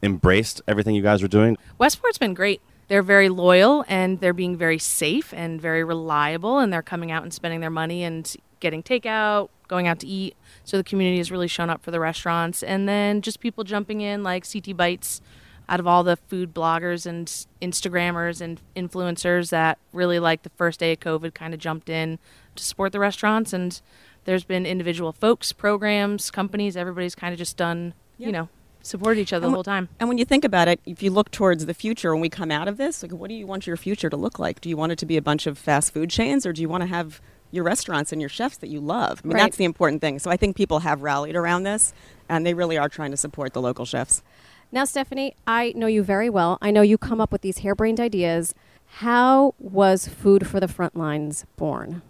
embraced 0.03 0.63
everything 0.69 0.95
you 0.95 1.03
guys 1.03 1.23
were 1.23 1.29
doing? 1.29 1.57
Westport's 1.79 2.19
been 2.19 2.35
great. 2.35 2.61
They're 2.89 3.03
very 3.03 3.29
loyal 3.29 3.85
and 3.89 4.21
they're 4.21 4.33
being 4.33 4.57
very 4.57 4.79
safe 4.79 5.33
and 5.35 5.61
very 5.61 5.83
reliable, 5.83 6.59
and 6.59 6.73
they're 6.73 6.83
coming 6.83 7.11
out 7.11 7.23
and 7.23 7.33
spending 7.33 7.61
their 7.61 7.71
money 7.71 8.05
and 8.05 8.33
getting 8.61 8.83
takeout, 8.83 9.49
going 9.67 9.89
out 9.89 9.99
to 10.01 10.07
eat. 10.07 10.37
So 10.63 10.77
the 10.77 10.85
community 10.85 11.19
has 11.19 11.31
really 11.33 11.49
shown 11.49 11.71
up 11.71 11.83
for 11.83 11.91
the 11.91 11.99
restaurants. 11.99 12.63
And 12.63 12.89
then 12.89 13.23
just 13.23 13.41
people 13.41 13.65
jumping 13.65 14.01
in, 14.01 14.23
like 14.23 14.47
CT 14.51 14.77
Bites, 14.77 15.21
out 15.73 15.81
of 15.81 15.87
all 15.87 16.05
the 16.05 16.17
food 16.17 16.53
bloggers 16.53 17.07
and 17.07 17.27
Instagrammers 17.63 18.43
and 18.43 18.61
influencers 18.77 19.49
that 19.49 19.79
really, 19.95 20.19
like 20.19 20.43
the 20.43 20.51
first 20.51 20.79
day 20.79 20.93
of 20.93 21.01
COVID, 21.01 21.33
kind 21.33 21.55
of 21.55 21.61
jumped 21.61 21.89
in 21.89 22.19
to 22.57 22.63
support 22.63 22.93
the 22.93 23.01
restaurants. 23.01 23.55
And 23.55 23.81
there's 24.27 24.45
been 24.45 24.67
individual 24.67 25.13
folks, 25.13 25.51
programs, 25.55 26.31
companies, 26.31 26.77
everybody's 26.77 27.15
kind 27.15 27.33
of 27.33 27.39
just 27.39 27.57
done, 27.57 27.95
you 28.19 28.31
know, 28.31 28.51
supported 28.83 29.19
each 29.19 29.33
other 29.33 29.47
And 29.47 29.55
the 29.55 29.57
whole 29.57 29.65
time. 29.65 29.89
And 29.99 30.11
when 30.11 30.19
you 30.19 30.27
think 30.27 30.45
about 30.45 30.69
it, 30.69 30.79
if 30.85 31.03
you 31.03 31.11
look 31.11 31.31
towards 31.31 31.65
the 31.65 31.73
future 31.73 32.13
when 32.13 32.21
we 32.21 32.29
come 32.29 32.51
out 32.51 32.69
of 32.69 32.77
this, 32.77 33.03
like 33.03 33.13
what 33.13 33.29
do 33.31 33.35
you 33.35 33.47
want 33.47 33.67
your 33.67 33.79
future 33.79 34.11
to 34.11 34.17
look 34.17 34.39
like? 34.39 34.61
Do 34.61 34.69
you 34.69 34.77
want 34.77 34.93
it 34.93 34.99
to 34.99 35.07
be 35.07 35.17
a 35.17 35.23
bunch 35.23 35.47
of 35.47 35.57
fast 35.57 35.95
food 35.95 36.11
chains 36.11 36.45
or 36.45 36.53
do 36.53 36.61
you 36.61 36.69
want 36.69 36.83
to 36.83 36.87
have 36.89 37.19
your 37.51 37.65
restaurants 37.65 38.13
and 38.13 38.21
your 38.21 38.29
chefs 38.29 38.59
that 38.59 38.69
you 38.69 38.81
love? 38.81 39.23
I 39.25 39.29
mean, 39.29 39.35
Right. 39.37 39.43
that's 39.45 39.57
the 39.57 39.65
important 39.65 40.03
thing. 40.03 40.19
So 40.19 40.31
I 40.31 40.37
think 40.37 40.55
people 40.55 40.81
have 40.81 41.03
rallied 41.03 41.35
around 41.37 41.63
this 41.63 41.95
and 42.29 42.45
they 42.45 42.53
really 42.53 42.77
are 42.77 42.91
trying 42.91 43.13
to 43.13 43.17
support 43.17 43.55
the 43.55 43.63
local 43.63 43.87
chefs. 43.87 44.23
Now, 44.75 44.87
Stephanie, 44.87 45.37
I 45.47 45.75
know 45.77 45.87
you 45.87 46.03
very 46.03 46.31
well. 46.31 46.57
I 46.63 46.71
know 46.71 46.81
you 46.81 46.97
come 46.97 47.21
up 47.21 47.31
with 47.31 47.43
these 47.43 47.59
harebrained 47.59 48.01
ideas. 48.01 48.55
How 48.87 49.55
was 49.59 50.09
Food 50.09 50.47
for 50.47 50.61
the 50.61 50.69
Front 50.69 50.97
Lines 50.97 51.45
born? 51.59 52.01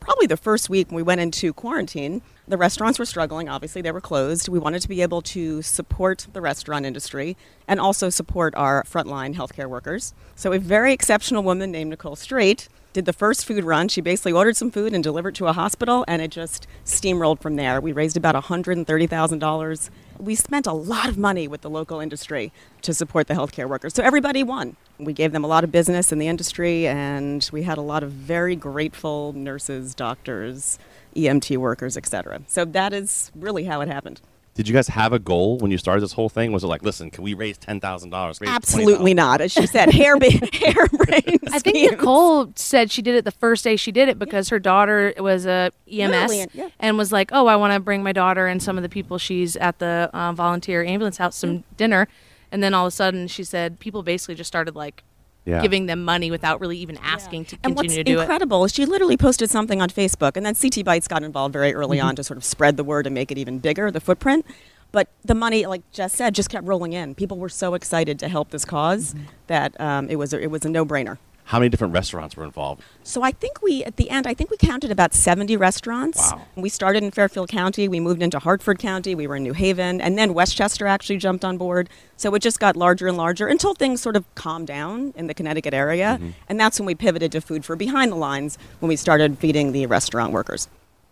Probably 0.00 0.26
the 0.26 0.36
first 0.36 0.68
week 0.68 0.88
when 0.88 0.96
we 0.96 1.02
went 1.02 1.22
into 1.22 1.54
quarantine, 1.54 2.20
the 2.46 2.58
restaurants 2.58 2.98
were 2.98 3.06
struggling. 3.06 3.48
Obviously, 3.48 3.80
they 3.80 3.90
were 3.90 4.02
closed. 4.02 4.50
We 4.50 4.58
wanted 4.58 4.82
to 4.82 4.88
be 4.88 5.00
able 5.00 5.22
to 5.22 5.62
support 5.62 6.26
the 6.34 6.42
restaurant 6.42 6.84
industry 6.84 7.38
and 7.66 7.80
also 7.80 8.10
support 8.10 8.54
our 8.54 8.84
frontline 8.84 9.34
healthcare 9.34 9.68
workers. 9.68 10.12
So, 10.34 10.52
a 10.52 10.58
very 10.58 10.92
exceptional 10.92 11.42
woman 11.42 11.70
named 11.70 11.88
Nicole 11.88 12.16
Straight 12.16 12.68
did 12.92 13.06
the 13.06 13.14
first 13.14 13.46
food 13.46 13.64
run. 13.64 13.88
She 13.88 14.02
basically 14.02 14.32
ordered 14.32 14.58
some 14.58 14.70
food 14.70 14.92
and 14.92 15.02
delivered 15.02 15.34
to 15.36 15.46
a 15.46 15.54
hospital, 15.54 16.04
and 16.06 16.20
it 16.20 16.30
just 16.30 16.66
steamrolled 16.84 17.40
from 17.40 17.56
there. 17.56 17.80
We 17.80 17.92
raised 17.92 18.18
about 18.18 18.34
$130,000. 18.34 19.90
We 20.20 20.34
spent 20.34 20.66
a 20.66 20.72
lot 20.72 21.08
of 21.08 21.16
money 21.16 21.48
with 21.48 21.62
the 21.62 21.70
local 21.70 21.98
industry 22.00 22.52
to 22.82 22.92
support 22.92 23.26
the 23.26 23.34
healthcare 23.34 23.68
workers. 23.68 23.94
So 23.94 24.02
everybody 24.02 24.42
won. 24.42 24.76
We 24.98 25.12
gave 25.14 25.32
them 25.32 25.44
a 25.44 25.46
lot 25.46 25.64
of 25.64 25.72
business 25.72 26.12
in 26.12 26.18
the 26.18 26.28
industry, 26.28 26.86
and 26.86 27.48
we 27.52 27.62
had 27.62 27.78
a 27.78 27.82
lot 27.82 28.02
of 28.02 28.12
very 28.12 28.54
grateful 28.54 29.32
nurses, 29.32 29.94
doctors, 29.94 30.78
EMT 31.16 31.56
workers, 31.56 31.96
etc. 31.96 32.42
So 32.46 32.64
that 32.66 32.92
is 32.92 33.32
really 33.34 33.64
how 33.64 33.80
it 33.80 33.88
happened. 33.88 34.20
Did 34.60 34.68
you 34.68 34.74
guys 34.74 34.88
have 34.88 35.14
a 35.14 35.18
goal 35.18 35.56
when 35.56 35.70
you 35.70 35.78
started 35.78 36.02
this 36.02 36.12
whole 36.12 36.28
thing? 36.28 36.52
Was 36.52 36.64
it 36.64 36.66
like, 36.66 36.82
listen, 36.82 37.10
can 37.10 37.24
we 37.24 37.32
raise 37.32 37.56
ten 37.56 37.80
thousand 37.80 38.10
dollars? 38.10 38.38
Absolutely 38.44 39.14
not. 39.14 39.40
As 39.40 39.52
she 39.52 39.66
said, 39.66 39.90
hair, 39.90 40.18
hair 40.52 40.86
brain. 40.92 41.38
I 41.50 41.58
think 41.60 41.90
Nicole 41.90 42.52
said 42.56 42.90
she 42.90 43.00
did 43.00 43.14
it 43.14 43.24
the 43.24 43.30
first 43.30 43.64
day 43.64 43.76
she 43.76 43.90
did 43.90 44.10
it 44.10 44.18
because 44.18 44.50
her 44.50 44.58
daughter 44.58 45.14
was 45.16 45.46
a 45.46 45.72
EMS 45.90 46.10
Literally, 46.10 46.46
yeah. 46.52 46.68
and 46.78 46.98
was 46.98 47.10
like, 47.10 47.30
"Oh, 47.32 47.46
I 47.46 47.56
want 47.56 47.72
to 47.72 47.80
bring 47.80 48.02
my 48.02 48.12
daughter 48.12 48.46
and 48.46 48.62
some 48.62 48.76
of 48.76 48.82
the 48.82 48.90
people 48.90 49.16
she's 49.16 49.56
at 49.56 49.78
the 49.78 50.10
uh, 50.12 50.34
volunteer 50.34 50.84
ambulance 50.84 51.16
house 51.16 51.36
some 51.36 51.64
dinner." 51.78 52.06
And 52.52 52.62
then 52.62 52.74
all 52.74 52.84
of 52.84 52.92
a 52.92 52.94
sudden, 52.94 53.28
she 53.28 53.44
said 53.44 53.80
people 53.80 54.02
basically 54.02 54.34
just 54.34 54.48
started 54.48 54.76
like 54.76 55.04
Yeah. 55.50 55.62
giving 55.62 55.86
them 55.86 56.04
money 56.04 56.30
without 56.30 56.60
really 56.60 56.78
even 56.78 56.96
asking 57.02 57.44
to 57.46 57.58
And 57.64 57.74
what's 57.74 57.82
continue 57.88 58.04
to 58.04 58.12
do 58.12 58.18
it. 58.18 58.22
incredible 58.22 58.64
is 58.64 58.72
she 58.72 58.86
literally 58.86 59.16
posted 59.16 59.50
something 59.50 59.82
on 59.82 59.88
Facebook, 59.90 60.36
and 60.36 60.46
then 60.46 60.54
CT 60.54 60.84
Bites 60.84 61.08
got 61.08 61.22
involved 61.22 61.52
very 61.52 61.74
early 61.74 61.98
Mm-hmm. 61.98 62.06
on 62.08 62.16
to 62.16 62.24
sort 62.24 62.36
of 62.36 62.44
spread 62.44 62.76
the 62.76 62.84
word 62.84 63.06
and 63.06 63.14
make 63.14 63.30
it 63.30 63.38
even 63.38 63.58
bigger, 63.58 63.90
the 63.90 64.00
footprint. 64.00 64.46
But 64.92 65.08
the 65.24 65.34
money, 65.34 65.66
like 65.66 65.82
Jess 65.92 66.12
said, 66.14 66.34
just 66.34 66.50
kept 66.50 66.66
rolling 66.66 66.92
in. 66.92 67.14
People 67.14 67.38
were 67.38 67.48
so 67.48 67.74
excited 67.74 68.18
to 68.20 68.28
help 68.28 68.50
this 68.50 68.64
cause 68.64 69.14
Mm-hmm. 69.14 69.24
that 69.48 69.80
um, 69.80 70.08
it 70.08 70.16
was 70.16 70.32
a, 70.32 70.40
it 70.40 70.50
was 70.50 70.64
a 70.64 70.68
no 70.70 70.84
brainer. 70.86 71.18
How 71.50 71.58
many 71.58 71.68
different 71.68 71.92
restaurants 71.92 72.36
were 72.36 72.44
involved? 72.44 72.80
So 73.02 73.24
I 73.24 73.32
think 73.32 73.60
we, 73.60 73.82
at 73.82 73.96
the 73.96 74.08
end, 74.08 74.24
I 74.24 74.34
think 74.34 74.52
we 74.52 74.56
counted 74.56 74.92
about 74.92 75.12
70 75.12 75.56
restaurants. 75.56 76.16
Wow. 76.30 76.42
We 76.54 76.68
started 76.68 77.02
in 77.02 77.10
Fairfield 77.10 77.48
County, 77.48 77.88
we 77.88 77.98
moved 77.98 78.22
into 78.22 78.38
Hartford 78.38 78.78
County, 78.78 79.16
we 79.16 79.26
were 79.26 79.34
in 79.34 79.42
New 79.42 79.52
Haven, 79.52 80.00
and 80.00 80.16
then 80.16 80.32
Westchester 80.32 80.86
actually 80.86 81.16
jumped 81.16 81.44
on 81.44 81.58
board. 81.58 81.88
So 82.16 82.32
it 82.36 82.38
just 82.40 82.60
got 82.60 82.76
larger 82.76 83.08
and 83.08 83.16
larger 83.16 83.48
until 83.48 83.74
things 83.74 84.00
sort 84.00 84.14
of 84.14 84.32
calmed 84.36 84.68
down 84.68 85.12
in 85.16 85.26
the 85.26 85.34
Connecticut 85.34 85.74
area. 85.74 86.18
Mm-hmm. 86.20 86.30
And 86.48 86.60
that's 86.60 86.78
when 86.78 86.86
we 86.86 86.94
pivoted 86.94 87.32
to 87.32 87.40
food 87.40 87.64
for 87.64 87.74
behind 87.74 88.12
the 88.12 88.16
lines 88.16 88.56
when 88.78 88.88
we 88.88 88.94
started 88.94 89.36
feeding 89.38 89.72
the 89.72 89.86
restaurant 89.86 90.32
workers. 90.32 90.68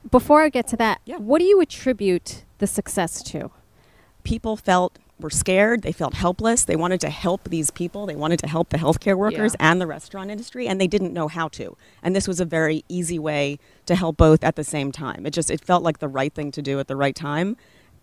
Before 0.09 0.43
I 0.43 0.51
get 0.51 0.69
to 0.69 0.77
that, 0.77 1.01
what 1.17 1.41
do 1.41 1.47
you 1.47 1.61
attribute 1.61 2.45
the 2.59 2.69
success 2.69 3.25
to? 3.25 3.51
People 4.23 4.57
felt 4.57 5.01
were 5.21 5.31
scared, 5.31 5.83
they 5.83 5.93
felt 5.93 6.15
helpless, 6.15 6.65
they 6.65 6.77
wanted 6.77 7.01
to 7.01 7.11
help 7.11 7.45
these 7.49 7.71
people, 7.71 8.07
they 8.07 8.15
wanted 8.17 8.39
to 8.41 8.47
help 8.49 8.69
the 8.71 8.79
healthcare 8.79 9.17
workers 9.17 9.57
Yeah. 9.59 9.71
and 9.73 9.81
the 9.81 9.87
restaurant 9.87 10.31
industry 10.31 10.69
and 10.69 10.81
they 10.81 10.87
didn't 10.87 11.13
know 11.13 11.29
how 11.29 11.49
to. 11.49 11.77
And 12.03 12.15
this 12.15 12.29
was 12.29 12.41
a 12.41 12.45
very 12.45 12.85
easy 12.89 13.19
way 13.19 13.59
to 13.87 13.95
help 13.97 14.17
both 14.17 14.45
at 14.45 14.57
the 14.57 14.65
same 14.65 14.93
time. 14.93 15.27
It 15.27 15.31
just 15.33 15.51
it 15.51 15.65
felt 15.65 15.83
like 15.83 15.99
the 15.99 16.09
right 16.09 16.33
thing 16.33 16.51
to 16.53 16.63
do 16.63 16.79
at 16.81 16.89
the 16.89 16.97
right 16.97 17.17
time 17.17 17.57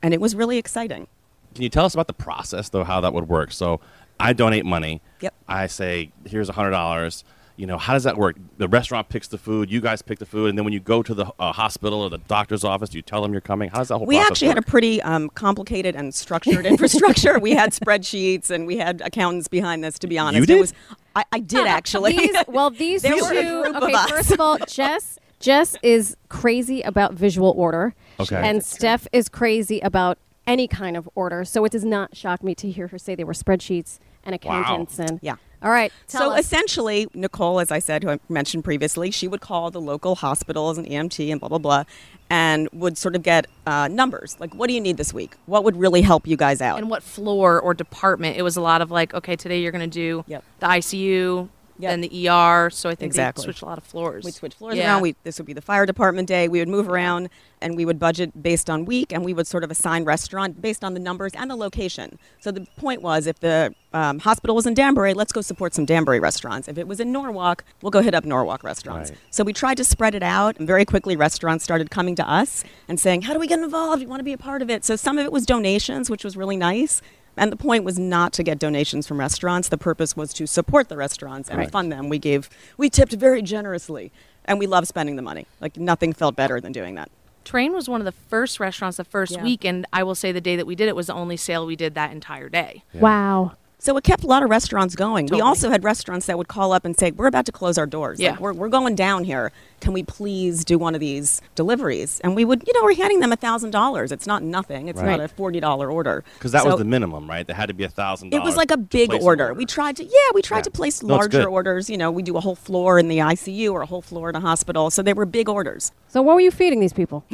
and 0.03 0.13
it 0.13 0.19
was 0.21 0.35
really 0.35 0.57
exciting. 0.57 1.07
Can 1.53 1.63
you 1.63 1.69
tell 1.69 1.85
us 1.85 1.93
about 1.93 2.07
the 2.07 2.13
process, 2.13 2.67
though, 2.67 2.83
how 2.83 2.99
that 2.99 3.13
would 3.13 3.29
work? 3.29 3.51
So, 3.53 3.79
I 4.19 4.33
donate 4.33 4.65
money. 4.65 5.01
Yep. 5.21 5.33
I 5.47 5.67
say, 5.67 6.11
here's 6.25 6.49
a 6.49 6.53
hundred 6.53 6.71
dollars. 6.71 7.23
You 7.57 7.65
know, 7.65 7.77
how 7.77 7.93
does 7.93 8.03
that 8.03 8.17
work? 8.17 8.35
The 8.57 8.67
restaurant 8.67 9.07
picks 9.07 9.27
the 9.29 9.37
food. 9.37 9.71
You 9.71 9.79
guys 9.79 10.01
pick 10.01 10.19
the 10.19 10.25
food, 10.25 10.49
and 10.49 10.57
then 10.57 10.65
when 10.65 10.73
you 10.73 10.81
go 10.81 11.01
to 11.01 11.13
the 11.13 11.31
uh, 11.39 11.53
hospital 11.53 12.01
or 12.01 12.09
the 12.09 12.17
doctor's 12.17 12.63
office, 12.65 12.93
you 12.93 13.01
tell 13.01 13.21
them 13.21 13.31
you're 13.31 13.39
coming. 13.39 13.69
How 13.69 13.77
does 13.77 13.87
that 13.87 13.97
whole 13.97 14.05
process 14.05 14.19
We 14.21 14.27
actually 14.27 14.47
work? 14.49 14.55
had 14.57 14.63
a 14.65 14.69
pretty 14.69 15.01
um, 15.03 15.29
complicated 15.29 15.95
and 15.95 16.13
structured 16.13 16.65
infrastructure. 16.73 17.39
we 17.39 17.51
had 17.51 17.71
spreadsheets 17.71 18.49
and 18.49 18.67
we 18.67 18.75
had 18.77 19.01
accountants 19.05 19.47
behind 19.47 19.83
this. 19.85 19.97
To 19.99 20.07
be 20.07 20.19
honest, 20.19 20.39
you 20.41 20.45
did? 20.45 20.57
it 20.57 20.59
was 20.61 20.73
I, 21.15 21.23
I 21.31 21.39
did 21.39 21.65
actually. 21.65 22.17
These, 22.17 22.35
well, 22.49 22.69
these 22.71 23.01
There 23.03 23.15
two. 23.17 23.21
were 23.23 23.31
a 23.31 23.63
group 23.63 23.75
of 23.77 23.83
okay, 23.83 23.95
first 24.09 24.31
of 24.31 24.41
all, 24.41 24.57
Jess. 24.67 25.17
Jess 25.39 25.77
is 25.81 26.17
crazy 26.29 26.81
about 26.81 27.13
visual 27.13 27.53
order, 27.55 27.93
Okay. 28.19 28.35
and 28.35 28.63
Steph 28.63 29.07
is 29.13 29.29
crazy 29.29 29.79
about 29.81 30.17
any 30.47 30.67
kind 30.67 30.95
of 30.97 31.09
order. 31.15 31.43
So 31.45 31.63
it 31.65 31.71
does 31.71 31.85
not 31.85 32.15
shock 32.17 32.43
me 32.43 32.53
to 32.55 32.69
hear 32.69 32.87
her 32.87 32.97
say 32.97 33.15
they 33.15 33.23
were 33.23 33.33
spreadsheets 33.33 33.99
and 34.23 34.35
accountants 34.35 34.99
and 34.99 35.19
Yeah. 35.21 35.35
All 35.65 35.71
right, 35.71 35.91
so 36.05 36.31
us. 36.31 36.41
essentially, 36.45 37.07
Nicole, 37.15 37.59
as 37.59 37.71
I 37.71 37.79
said, 37.79 38.03
who 38.03 38.11
I 38.11 38.19
mentioned 38.29 38.63
previously, 38.63 39.09
she 39.09 39.27
would 39.27 39.41
call 39.41 39.71
the 39.71 39.81
local 39.81 40.13
hospitals 40.13 40.77
and 40.77 40.85
EMT 40.87 41.31
and 41.31 41.39
blah 41.39 41.49
blah 41.49 41.57
blah, 41.57 41.85
and 42.29 42.69
would 42.71 42.99
sort 42.99 43.15
of 43.15 43.23
get 43.23 43.47
uh, 43.65 43.87
numbers 43.87 44.37
like, 44.39 44.53
"What 44.53 44.67
do 44.67 44.73
you 44.73 44.79
need 44.81 44.97
this 44.97 45.11
week? 45.11 45.33
What 45.47 45.63
would 45.63 45.75
really 45.75 46.03
help 46.03 46.27
you 46.27 46.37
guys 46.37 46.61
out?" 46.61 46.77
and 46.77 46.87
what 46.87 47.01
floor 47.01 47.59
or 47.59 47.73
department. 47.73 48.37
It 48.37 48.43
was 48.43 48.55
a 48.55 48.61
lot 48.61 48.83
of 48.83 48.91
like, 48.91 49.15
okay, 49.15 49.35
today 49.35 49.59
you're 49.59 49.71
going 49.71 49.89
to 49.89 49.93
do 49.93 50.23
Yep. 50.27 50.43
the 50.59 50.67
ICU, 50.67 51.49
Yep. 51.79 51.91
then 51.91 52.01
the 52.01 52.29
ER. 52.29 52.69
So 52.69 52.89
I 52.89 52.95
think 52.95 53.09
Exactly. 53.09 53.41
they 53.41 53.45
switched 53.45 53.61
a 53.61 53.65
lot 53.65 53.77
of 53.77 53.83
floors. 53.83 54.23
We'd 54.23 54.33
switch 54.33 54.53
floors 54.55 54.75
Yeah. 54.75 54.93
around. 54.93 55.01
We, 55.01 55.15
this 55.23 55.37
would 55.37 55.45
be 55.45 55.53
the 55.53 55.61
fire 55.61 55.85
department 55.85 56.27
day. 56.27 56.47
We 56.47 56.59
would 56.59 56.67
move 56.69 56.87
around 56.87 57.29
and 57.61 57.75
we 57.75 57.85
would 57.85 57.99
budget 57.99 58.41
based 58.41 58.69
on 58.69 58.85
week 58.85 59.11
and 59.11 59.25
we 59.25 59.33
would 59.33 59.47
sort 59.47 59.63
of 59.63 59.71
assign 59.71 60.05
restaurant 60.05 60.61
based 60.61 60.83
on 60.83 60.93
the 60.93 60.99
numbers 60.99 61.33
and 61.35 61.49
the 61.49 61.55
location. 61.55 62.17
So 62.39 62.51
the 62.51 62.65
point 62.77 63.01
was 63.01 63.27
if 63.27 63.39
the 63.39 63.73
um, 63.93 64.19
hospital 64.19 64.55
was 64.55 64.65
in 64.65 64.73
Danbury, 64.73 65.13
let's 65.13 65.31
go 65.31 65.41
support 65.41 65.73
some 65.73 65.85
Danbury 65.85 66.19
restaurants. 66.19 66.67
If 66.67 66.77
it 66.77 66.87
was 66.87 66.99
in 66.99 67.11
Norwalk, 67.11 67.63
we'll 67.81 67.91
go 67.91 68.01
hit 68.01 68.13
up 68.13 68.25
Norwalk 68.25 68.63
restaurants. 68.63 69.09
Right. 69.11 69.19
So 69.31 69.43
we 69.43 69.53
tried 69.53 69.77
to 69.77 69.83
spread 69.83 70.15
it 70.15 70.23
out 70.23 70.57
and 70.57 70.67
very 70.67 70.85
quickly 70.85 71.15
restaurants 71.15 71.63
started 71.63 71.89
coming 71.91 72.15
to 72.15 72.29
us 72.29 72.63
and 72.87 72.99
saying, 72.99 73.23
how 73.23 73.33
do 73.33 73.39
we 73.39 73.47
get 73.47 73.59
involved? 73.59 74.01
We 74.01 74.07
want 74.07 74.19
to 74.19 74.25
be 74.25 74.33
a 74.33 74.37
part 74.37 74.61
of 74.61 74.69
it. 74.69 74.83
So 74.85 74.95
some 74.95 75.17
of 75.17 75.25
it 75.25 75.31
was 75.31 75.45
donations, 75.45 76.09
which 76.09 76.23
was 76.23 76.35
really 76.37 76.57
nice. 76.57 77.01
And 77.37 77.51
the 77.51 77.57
point 77.57 77.83
was 77.83 77.99
not 77.99 78.31
to 78.33 78.43
get 78.43 78.59
donations 78.59 79.07
from 79.07 79.19
restaurants. 79.19 79.67
The 79.69 79.77
purpose 79.77 80.15
was 80.15 80.33
to 80.33 80.47
support 80.47 80.89
the 80.89 80.97
restaurants 80.97 81.49
and 81.49 81.59
Right. 81.59 81.71
fund 81.71 81.91
them. 81.91 82.07
We 82.09 82.17
gave, 82.19 82.49
we 82.77 82.89
tipped 82.89 83.13
very 83.13 83.41
generously, 83.41 84.11
and 84.45 84.57
we 84.59 84.67
love 84.67 84.87
spending 84.87 85.15
the 85.15 85.21
money. 85.21 85.45
Like 85.59 85.77
nothing 85.77 86.13
felt 86.13 86.35
better 86.35 86.61
than 86.61 86.71
doing 86.71 86.95
that. 86.95 87.09
Terrain 87.43 87.73
was 87.73 87.87
one 87.87 88.01
of 88.01 88.05
the 88.05 88.11
first 88.11 88.59
restaurants 88.59 88.97
the 88.97 89.03
first 89.03 89.33
Yeah. 89.33 89.43
week, 89.43 89.63
and 89.65 89.85
I 89.93 90.01
will 90.03 90.15
say 90.15 90.31
the 90.31 90.41
day 90.41 90.55
that 90.55 90.65
we 90.65 90.75
did 90.75 90.87
it 90.87 90.95
was 90.95 91.07
the 91.07 91.13
only 91.13 91.37
sale 91.37 91.65
we 91.65 91.75
did 91.75 91.93
that 91.95 92.11
entire 92.11 92.49
day. 92.49 92.83
wow. 92.93 93.51
So 93.77 93.95
it 93.97 94.03
kept 94.03 94.23
a 94.23 94.27
lot 94.27 94.41
of 94.41 94.49
restaurants 94.49 94.95
going. 94.95 95.27
Totally. 95.27 95.41
We 95.41 95.45
also 95.45 95.69
had 95.69 95.83
restaurants 95.83 96.25
that 96.25 96.37
would 96.37 96.47
call 96.47 96.71
up 96.71 96.85
and 96.85 96.97
say, 96.97 97.11
"We're 97.11 97.27
about 97.27 97.45
to 97.47 97.51
close 97.51 97.77
our 97.77 97.85
doors. 97.85 98.19
Yeah. 98.19 98.31
Like, 98.31 98.39
we're, 98.39 98.53
we're 98.53 98.69
going 98.69 98.95
down 98.95 99.23
here. 99.25 99.51
Can 99.81 99.93
we 99.93 100.01
please 100.01 100.65
do 100.65 100.77
one 100.79 100.95
of 100.95 101.01
these 101.01 101.41
deliveries?" 101.55 102.19
And 102.21 102.35
we 102.35 102.45
would, 102.45 102.63
you 102.65 102.73
know, 102.73 102.83
we're 102.83 102.95
handing 102.95 103.19
them 103.19 103.31
a 103.31 103.35
thousand 103.35 103.71
dollars. 103.71 104.11
It's 104.11 104.25
not 104.25 104.41
nothing. 104.43 104.87
It's 104.87 104.99
Right. 104.99 105.11
not 105.11 105.19
a 105.19 105.27
forty 105.27 105.59
dollar 105.59 105.91
order. 105.91 106.23
Because 106.35 106.51
that 106.53 106.63
So 106.63 106.69
was 106.69 106.77
the 106.79 106.85
minimum, 106.85 107.29
right? 107.29 107.45
There 107.45 107.55
had 107.55 107.67
to 107.67 107.73
be 107.73 107.83
a 107.83 107.89
thousand. 107.89 108.33
It 108.33 108.41
was 108.41 108.55
like 108.57 108.71
a 108.71 108.77
big 108.77 109.11
order. 109.13 109.25
order. 109.25 109.53
We 109.53 109.65
tried 109.65 109.97
to, 109.97 110.03
yeah, 110.03 110.09
we 110.33 110.41
tried 110.41 110.59
Yeah. 110.59 110.63
to 110.63 110.71
place 110.71 111.03
No, 111.03 111.15
larger 111.15 111.45
orders. 111.47 111.89
You 111.89 111.97
know, 111.97 112.09
we 112.11 112.23
do 112.23 112.37
a 112.37 112.41
whole 112.41 112.55
floor 112.55 112.97
in 112.97 113.07
the 113.07 113.19
ICU 113.19 113.71
or 113.73 113.81
a 113.81 113.85
whole 113.85 114.01
floor 114.01 114.29
in 114.29 114.35
a 114.35 114.39
hospital. 114.39 114.89
So 114.89 115.01
they 115.03 115.13
were 115.13 115.25
big 115.25 115.47
orders. 115.49 115.91
So 116.07 116.21
what 116.21 116.35
were 116.35 116.41
you 116.41 116.51
feeding 116.51 116.79
these 116.79 116.93
people? 116.93 117.23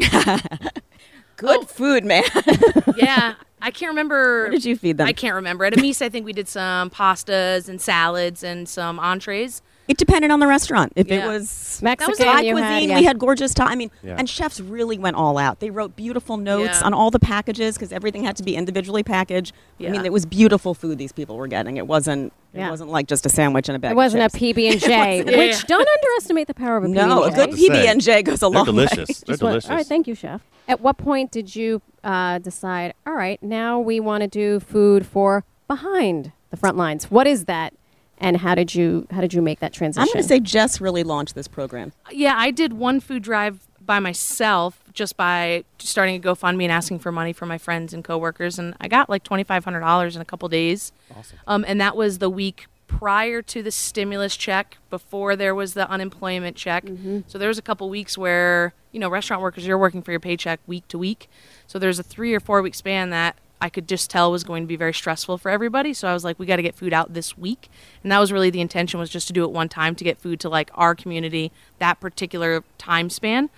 Good 1.37 1.59
oh. 1.61 1.65
food, 1.65 2.03
man. 2.05 2.23
yeah, 2.97 3.33
I 3.62 3.72
can't 3.72 3.89
remember. 3.89 4.45
What 4.45 4.51
did 4.51 4.66
you 4.66 4.76
feed 4.76 4.97
them? 4.97 5.07
I 5.07 5.14
can't 5.14 5.36
remember. 5.36 5.66
At 5.66 5.78
Amis, 5.78 6.01
I 6.01 6.09
think 6.09 6.26
we 6.26 6.34
did 6.34 6.47
some 6.47 6.89
pastas 6.89 7.70
and 7.70 7.80
salads 7.82 8.43
and 8.43 8.68
some 8.68 8.99
entrees. 8.99 9.62
It 9.88 9.97
depended 9.97 10.32
on 10.32 10.39
the 10.39 10.47
restaurant. 10.47 10.93
If 10.95 11.11
it 11.11 11.25
was 11.25 11.79
Mexican, 11.82 12.15
Thai 12.25 12.41
you 12.41 12.53
cuisine, 12.53 12.71
had, 12.71 12.84
yeah. 12.89 12.99
we 12.99 13.03
had 13.03 13.19
gorgeous 13.19 13.53
Thai. 13.53 13.65
I 13.65 13.75
mean, 13.75 13.91
Yeah. 14.03 14.15
and 14.17 14.29
chefs 14.29 14.59
really 14.61 14.97
went 14.97 15.15
all 15.17 15.38
out. 15.38 15.59
They 15.59 15.69
wrote 15.69 15.95
beautiful 15.95 16.38
notes 16.38 16.79
Yeah. 16.79 16.86
on 16.86 16.93
all 16.93 17.11
the 17.11 17.19
packages 17.19 17.75
because 17.75 17.91
everything 17.91 18.23
had 18.23 18.38
to 18.38 18.43
be 18.43 18.55
individually 18.55 19.03
packaged. 19.03 19.53
I 19.79 19.89
mean, 19.89 20.05
it 20.05 20.13
was 20.13 20.25
beautiful 20.25 20.73
food 20.73 20.97
these 20.97 21.11
people 21.11 21.36
were 21.36 21.47
getting. 21.47 21.77
It 21.77 21.88
wasn't. 21.88 22.32
Yeah. 22.53 22.67
It 22.67 22.69
wasn't 22.71 22.91
like 22.91 23.07
just 23.07 23.25
a 23.25 23.29
sandwich 23.29 23.69
and 23.69 23.75
a 23.75 23.79
bag. 23.79 23.91
It 23.93 23.95
wasn't 23.95 24.21
a 24.23 24.25
of 24.25 24.32
chips. 24.34 24.41
PB 24.57 24.67
and 24.71 24.79
J, 24.82 25.23
which 25.23 25.65
don't 25.67 25.88
underestimate 25.88 26.47
the 26.47 26.53
power 26.53 26.77
of 26.77 26.84
a 26.84 26.88
PB 26.88 26.93
No, 26.93 27.23
a 27.23 27.27
and 27.27 27.36
J. 27.36 27.45
good 27.45 27.51
to 27.51 27.57
say. 27.57 27.67
PB 27.69 27.75
and 27.91 28.01
J 28.01 28.23
goes 28.23 28.36
a 28.38 28.39
They're 28.41 28.49
long 28.49 28.65
delicious. 28.65 28.97
way. 28.97 29.05
They're 29.05 29.05
Just 29.05 29.27
what- 29.27 29.49
delicious. 29.49 29.69
all 29.69 29.75
right, 29.77 29.86
thank 29.86 30.07
you, 30.07 30.15
chef. 30.15 30.41
At 30.67 30.79
what 30.82 30.97
point 30.97 31.32
did 31.32 31.55
you 31.55 31.82
uh, 32.03 32.38
decide? 32.39 32.93
All 33.05 33.13
right, 33.13 33.41
now 33.43 33.79
we 33.79 33.99
want 33.99 34.21
to 34.21 34.27
do 34.27 34.59
food 34.59 35.05
for 35.05 35.43
behind 35.67 36.32
the 36.49 36.57
front 36.57 36.77
lines. 36.77 37.09
What 37.09 37.25
is 37.27 37.45
that, 37.45 37.73
and 38.22 38.38
how 38.38 38.55
did 38.55 38.74
you 38.74 39.05
how 39.11 39.19
did 39.19 39.34
you 39.34 39.41
make 39.41 39.59
that 39.59 39.74
transition? 39.74 40.01
I'm 40.01 40.13
going 40.13 40.24
to 40.24 40.28
say 40.28 40.39
Jess 40.39 40.80
really 40.80 41.03
launched 41.03 41.36
this 41.36 41.49
program. 41.49 41.91
Yeah, 42.11 42.36
I 42.38 42.51
did 42.51 42.74
one 42.74 43.01
food 43.01 43.24
drive 43.24 43.67
by 43.84 43.99
myself 43.99 44.84
just 44.93 45.17
by 45.17 45.63
starting 45.80 46.15
a 46.15 46.19
GoFundMe 46.19 46.63
and 46.63 46.72
asking 46.72 46.99
for 46.99 47.11
money 47.11 47.34
from 47.34 47.49
my 47.49 47.57
friends 47.57 47.93
and 47.93 48.03
coworkers, 48.03 48.59
and 48.59 48.76
I 48.80 48.88
got 48.88 49.09
like 49.09 49.24
twenty 49.24 49.43
five 49.43 49.65
hundred 49.65 49.82
dollars 49.82 50.15
in 50.15 50.22
a 50.22 50.26
couple 50.26 50.47
days. 50.47 50.93
Awesome. 51.17 51.39
Um, 51.47 51.65
and 51.67 51.82
that 51.82 51.97
was 51.97 52.19
the 52.19 52.30
week 52.30 52.67
prior 52.88 53.41
to 53.41 53.63
the 53.63 53.72
stimulus 53.72 54.36
check, 54.36 54.78
before 54.89 55.36
there 55.36 55.55
was 55.55 55.74
the 55.74 55.89
unemployment 55.89 56.57
check. 56.57 56.86
So 57.28 57.38
there 57.38 57.47
was 57.47 57.57
a 57.57 57.61
couple 57.61 57.89
weeks 57.89 58.17
where 58.17 58.74
you 58.91 58.99
know 58.99 59.09
restaurant 59.09 59.41
workers 59.41 59.65
you're 59.65 59.78
working 59.78 60.01
for 60.01 60.11
your 60.11 60.19
paycheck 60.19 60.59
week 60.67 60.88
to 60.89 60.97
week. 60.99 61.28
So 61.67 61.80
there's 61.80 61.99
a 61.99 62.03
three 62.03 62.34
or 62.36 62.39
four 62.39 62.61
week 62.61 62.76
span 62.76 63.09
that 63.09 63.36
I 63.62 63.70
could 63.70 63.88
just 63.88 64.09
tell 64.09 64.32
was 64.32 64.43
going 64.43 64.64
to 64.64 64.68
be 64.68 64.76
very 64.76 64.93
stressful 64.93 65.38
for 65.38 65.49
everybody. 65.49 65.93
So 65.93 66.07
I 66.07 66.14
was 66.14 66.24
like, 66.24 66.39
we 66.39 66.45
got 66.47 66.55
to 66.55 66.64
get 66.64 66.76
food 66.76 66.93
out 66.93 67.14
this 67.14 67.38
week, 67.38 67.70
and 68.03 68.12
that 68.12 68.20
was 68.20 68.32
really 68.32 68.49
the 68.49 68.62
intention 68.62 68.99
was 68.99 69.09
just 69.09 69.28
to 69.28 69.34
do 69.34 69.43
it 69.43 69.51
one 69.51 69.70
time 69.70 69.95
to 69.95 70.03
get 70.03 70.20
food 70.20 70.39
to 70.41 70.49
like 70.49 70.72
our 70.74 70.95
community 70.95 71.51
that 71.80 71.99
particular 71.99 72.64
time 72.78 73.09
span, 73.09 73.49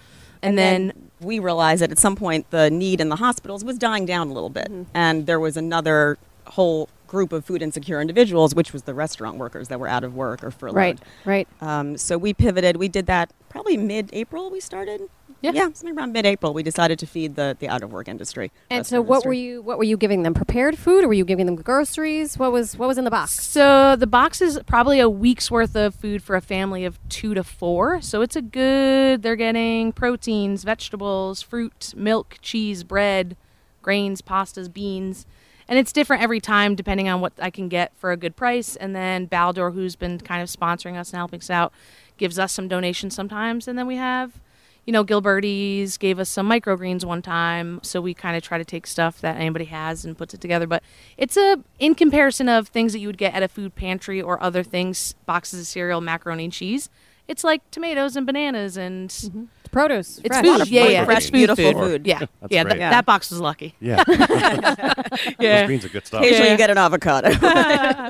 and, 0.41 0.57
then, 0.57 1.09
we 1.21 1.39
realized 1.39 1.81
that 1.81 1.89
at 1.89 1.97
some 1.97 2.17
point 2.17 2.49
the 2.51 2.69
need 2.69 2.99
in 2.99 3.07
the 3.07 3.15
hospitals 3.15 3.63
was 3.63 3.77
dying 3.77 4.05
down 4.05 4.27
a 4.27 4.33
little 4.33 4.49
bit, 4.49 4.69
and 4.93 5.25
there 5.25 5.39
was 5.39 5.55
another 5.55 6.17
whole 6.47 6.89
group 7.07 7.31
of 7.31 7.45
food 7.45 7.61
insecure 7.61 8.01
individuals, 8.01 8.53
which 8.53 8.73
was 8.73 8.83
the 8.83 8.93
restaurant 8.93 9.37
workers 9.37 9.69
that 9.69 9.79
were 9.79 9.87
out 9.87 10.03
of 10.03 10.15
work 10.15 10.43
or 10.43 10.51
furloughed. 10.51 10.75
right, 10.75 10.99
right. 11.23 11.47
Um, 11.61 11.95
so 11.95 12.17
we 12.17 12.33
pivoted. 12.33 12.75
We 12.75 12.89
did 12.89 13.05
that 13.05 13.31
probably 13.49 13.77
mid-April. 13.77 14.49
We 14.49 14.59
started. 14.59 15.03
Yeah. 15.43 15.51
yeah, 15.51 15.63
something 15.73 15.97
around 15.97 16.13
mid-April. 16.13 16.53
We 16.53 16.63
decided 16.63 16.99
to 16.99 17.05
feed 17.05 17.35
the 17.35 17.57
the 17.59 17.67
out-of-work 17.67 18.07
industry. 18.07 18.49
And 18.69 18.87
so, 18.87 19.01
what 19.01 19.17
industry. 19.17 19.27
were 19.27 19.33
you 19.33 19.61
what 19.61 19.77
were 19.77 19.83
you 19.83 19.97
giving 19.97 20.23
them? 20.23 20.33
Prepared 20.33 20.77
food, 20.77 21.03
or 21.03 21.09
were 21.09 21.13
you 21.13 21.25
giving 21.25 21.47
them 21.47 21.57
groceries? 21.57 22.37
What 22.37 22.53
was 22.53 22.77
what 22.77 22.87
was 22.87 22.97
in 22.97 23.03
the 23.03 23.11
box? 23.11 23.43
So 23.43 23.97
the 23.97 24.07
box 24.07 24.41
is 24.41 24.57
probably 24.65 25.01
a 25.01 25.09
week's 25.09 25.51
worth 25.51 25.75
of 25.75 25.95
food 25.95 26.23
for 26.23 26.37
a 26.37 26.41
family 26.41 26.85
of 26.85 26.97
two 27.09 27.33
to 27.33 27.43
four. 27.43 28.01
So 28.01 28.21
it's 28.21 28.37
a 28.37 28.41
good. 28.41 29.21
They're 29.21 29.35
getting 29.35 29.91
proteins, 29.91 30.63
vegetables, 30.63 31.41
fruit, 31.41 31.93
milk, 31.93 32.37
cheese, 32.41 32.85
bread, 32.85 33.35
grains, 33.81 34.21
pastas, 34.21 34.71
beans, 34.71 35.25
and 35.67 35.77
it's 35.77 35.91
different 35.91 36.23
every 36.23 36.39
time 36.39 36.73
depending 36.73 37.09
on 37.09 37.19
what 37.19 37.33
I 37.37 37.49
can 37.49 37.67
get 37.67 37.91
for 37.97 38.13
a 38.13 38.17
good 38.17 38.37
price. 38.37 38.77
And 38.77 38.95
then 38.95 39.27
Baldor, 39.27 39.73
who's 39.73 39.97
been 39.97 40.19
kind 40.19 40.41
of 40.41 40.47
sponsoring 40.47 40.97
us 40.97 41.09
and 41.09 41.17
helping 41.17 41.41
us 41.41 41.49
out, 41.49 41.73
gives 42.15 42.39
us 42.39 42.53
some 42.53 42.69
donations 42.69 43.13
sometimes. 43.13 43.67
And 43.67 43.77
then 43.77 43.87
we 43.87 43.97
have. 43.97 44.39
You 44.85 44.91
know, 44.91 45.03
Gilbertie's 45.05 45.97
gave 45.97 46.19
us 46.19 46.29
some 46.29 46.49
microgreens 46.49 47.05
one 47.05 47.21
time, 47.21 47.79
so 47.83 48.01
we 48.01 48.13
kind 48.13 48.35
of 48.35 48.43
try 48.43 48.57
to 48.57 48.65
take 48.65 48.85
stuff 48.85 49.21
that 49.21 49.37
anybody 49.37 49.65
has 49.65 50.03
and 50.03 50.17
puts 50.17 50.33
it 50.33 50.41
together. 50.41 50.67
But 50.67 50.83
it's 51.17 51.37
a 51.37 51.63
in 51.79 51.95
comparison 51.95 52.49
of 52.49 52.67
things 52.67 52.91
that 52.93 52.99
you 52.99 53.07
would 53.07 53.17
get 53.17 53.33
at 53.33 53.43
a 53.43 53.47
food 53.47 53.75
pantry 53.75 54.21
or 54.21 54.41
other 54.43 54.61
things, 54.63 55.13
boxes 55.25 55.61
of 55.61 55.67
cereal, 55.67 56.01
macaroni 56.01 56.43
and 56.45 56.53
cheese. 56.53 56.89
It's 57.25 57.45
like 57.45 57.61
tomatoes 57.71 58.17
and 58.17 58.25
bananas 58.25 58.75
and 58.75 59.09
mm-hmm. 59.09 59.43
It's 59.61 59.69
produce. 59.69 60.17
it's 60.25 60.27
fresh. 60.37 60.45
food. 60.45 60.67
Yeah, 60.67 60.87
yeah, 60.87 61.05
fresh, 61.05 61.29
beautiful 61.29 61.63
food. 61.63 61.77
food. 61.77 62.05
Yeah, 62.05 62.19
That's 62.19 62.51
yeah, 62.51 62.63
great. 62.63 62.73
th- 62.73 62.79
That 62.91 63.05
box 63.05 63.31
was 63.31 63.39
lucky. 63.39 63.75
Yeah. 63.79 64.03
Yeah. 65.39 65.59
Those 65.61 65.67
greens 65.67 65.85
are 65.85 65.89
good 65.89 66.05
stuff. 66.05 66.21
Occasionally, 66.21 66.45
Yeah. 66.47 66.51
you 66.51 66.57
get 66.57 66.69
an 66.69 66.77
avocado. 66.77 67.29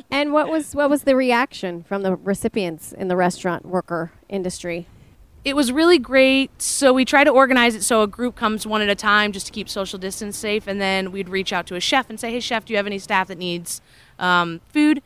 And 0.12 0.34
what 0.34 0.50
was 0.50 0.74
what 0.76 0.90
was 0.90 1.04
the 1.04 1.16
reaction 1.16 1.84
from 1.84 2.02
the 2.02 2.16
recipients 2.16 2.92
in 2.94 3.08
the 3.08 3.16
restaurant 3.16 3.66
worker 3.66 4.12
industry? 4.30 4.88
It 5.46 5.56
was 5.56 5.72
really 5.72 6.00
great. 6.00 6.62
So 6.62 6.94
we 6.94 7.06
try 7.06 7.24
to 7.24 7.30
organize 7.30 7.76
it 7.76 7.84
so 7.84 8.02
a 8.02 8.08
group 8.08 8.36
comes 8.36 8.66
one 8.66 8.82
at 8.82 8.90
a 8.90 8.96
time 8.96 9.32
just 9.32 9.46
to 9.48 9.52
keep 9.52 9.68
social 9.68 10.00
distance 10.00 10.38
safe, 10.38 10.68
and 10.68 10.80
then 10.80 11.12
we'd 11.12 11.30
reach 11.30 11.52
out 11.52 11.68
to 11.68 11.76
a 11.76 11.80
chef 11.80 12.10
and 12.10 12.20
say, 12.20 12.32
"Hey, 12.32 12.40
chef, 12.40 12.66
do 12.66 12.74
you 12.74 12.78
have 12.78 12.88
any 12.88 13.00
staff 13.00 13.28
that 13.28 13.38
needs 13.38 13.82
um, 14.20 14.62
food?" 14.70 15.02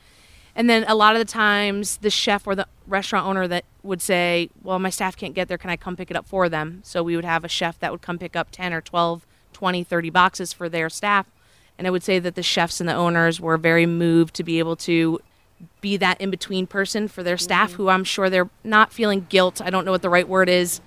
And 0.56 0.70
then 0.70 0.86
a 0.88 0.96
lot 0.96 1.16
of 1.16 1.20
the 1.20 1.32
times, 1.32 1.98
the 1.98 2.10
chef 2.10 2.48
or 2.48 2.56
the 2.56 2.68
restaurant 2.88 3.28
owner 3.28 3.48
that 3.48 3.66
would 3.84 4.02
say, 4.02 4.50
"Well, 4.64 4.80
my 4.80 4.90
staff 4.90 5.18
can't 5.18 5.34
get 5.34 5.48
there. 5.48 5.58
Can 5.58 5.70
I 5.70 5.78
come 5.78 5.96
pick 5.96 6.12
it 6.12 6.18
up 6.18 6.28
for 6.28 6.50
them?" 6.50 6.82
So 6.84 7.02
we 7.02 7.16
would 7.16 7.26
have 7.26 7.44
a 7.44 7.50
chef 7.50 7.80
that 7.80 7.92
would 7.92 8.02
come 8.02 8.20
pick 8.20 8.36
up 8.36 8.50
10 8.52 8.74
or 8.74 8.82
12, 8.82 9.26
20, 9.54 9.84
30 9.84 10.10
boxes 10.12 10.54
for 10.54 10.70
their 10.70 10.90
staff. 10.90 11.32
And 11.80 11.86
I 11.86 11.90
would 11.92 12.04
say 12.04 12.20
that 12.20 12.36
the 12.36 12.44
chefs 12.44 12.80
and 12.80 12.90
the 12.90 12.96
owners 12.96 13.40
were 13.40 13.58
very 13.58 13.86
moved 13.86 14.34
to 14.36 14.44
be 14.44 14.60
able 14.60 14.76
to 14.78 15.20
be 15.82 15.98
that 15.98 16.20
in 16.22 16.30
between 16.30 16.68
person 16.68 17.08
for 17.08 17.24
their 17.24 17.38
staff 17.38 17.72
mm-hmm. 17.72 17.84
who 17.84 17.90
I'm 17.90 18.04
sure 18.04 18.30
they're 18.30 18.50
not 18.64 18.92
feeling 18.92 19.26
guilt. 19.30 19.62
I 19.62 19.70
don't 19.70 19.86
know 19.86 19.92
what 19.92 20.02
the 20.02 20.10
right 20.10 20.28
word 20.28 20.50
is. 20.50 20.82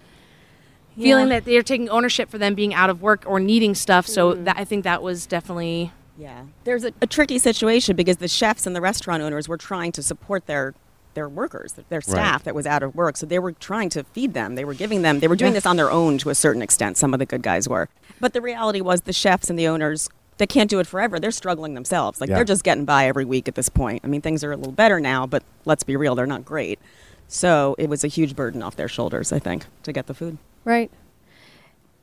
Feeling 0.96 1.28
that 1.30 1.46
they're 1.46 1.62
taking 1.62 1.88
ownership 1.88 2.28
for 2.28 2.36
them 2.36 2.54
being 2.54 2.74
out 2.74 2.90
of 2.90 3.00
work 3.00 3.22
or 3.26 3.40
needing 3.40 3.74
stuff. 3.74 4.06
So 4.06 4.32
mm-hmm. 4.32 4.44
that 4.44 4.58
I 4.58 4.64
think 4.64 4.84
that 4.84 5.02
was 5.02 5.24
definitely 5.24 5.92
Yeah, 6.18 6.44
there's 6.64 6.84
a, 6.84 6.92
a 7.00 7.06
tricky 7.06 7.38
situation 7.38 7.96
because 7.96 8.18
the 8.18 8.28
chefs 8.28 8.66
and 8.66 8.76
the 8.76 8.80
restaurant 8.82 9.22
owners 9.22 9.48
were 9.48 9.56
trying 9.56 9.92
to 9.92 10.02
support 10.02 10.46
their 10.46 10.74
their 11.14 11.28
workers, 11.28 11.72
their 11.88 12.00
staff 12.00 12.44
that 12.44 12.54
was 12.54 12.66
out 12.66 12.82
of 12.82 12.94
work. 12.94 13.16
So 13.16 13.26
they 13.26 13.38
were 13.38 13.52
trying 13.52 13.88
to 13.90 14.04
feed 14.04 14.34
them. 14.34 14.54
They 14.54 14.64
were 14.64 14.74
giving 14.74 15.02
them. 15.02 15.20
They 15.20 15.28
were 15.28 15.36
doing 15.36 15.54
this 15.54 15.66
on 15.66 15.76
their 15.76 15.90
own 15.90 16.18
to 16.18 16.30
a 16.30 16.34
certain 16.34 16.62
extent. 16.62 16.98
Some 16.98 17.14
of 17.14 17.18
the 17.18 17.26
good 17.26 17.42
guys 17.42 17.68
were, 17.68 17.88
but 18.20 18.32
the 18.32 18.40
reality 18.40 18.80
was 18.80 19.02
the 19.02 19.12
chefs 19.12 19.48
and 19.48 19.58
the 19.58 19.68
owners. 19.68 20.08
They 20.40 20.46
can't 20.46 20.70
do 20.70 20.78
it 20.80 20.86
forever. 20.86 21.20
They're 21.20 21.30
struggling 21.30 21.74
themselves. 21.74 22.18
Like 22.18 22.30
Yeah. 22.30 22.36
they're 22.36 22.44
just 22.46 22.64
getting 22.64 22.86
by 22.86 23.06
every 23.06 23.26
week 23.26 23.46
at 23.46 23.54
this 23.56 23.68
point. 23.68 24.00
I 24.02 24.06
mean, 24.06 24.22
things 24.22 24.42
are 24.42 24.52
a 24.52 24.56
little 24.56 24.72
better 24.72 24.98
now, 24.98 25.26
but 25.26 25.42
let's 25.66 25.82
be 25.82 25.96
real, 25.96 26.14
they're 26.14 26.26
not 26.26 26.46
great. 26.46 26.78
So 27.28 27.76
it 27.78 27.90
was 27.90 28.04
a 28.04 28.08
huge 28.08 28.34
burden 28.34 28.62
off 28.62 28.74
their 28.74 28.88
shoulders, 28.88 29.32
I 29.32 29.38
think, 29.38 29.66
to 29.82 29.92
get 29.92 30.06
the 30.06 30.14
food. 30.14 30.38
Right. 30.64 30.90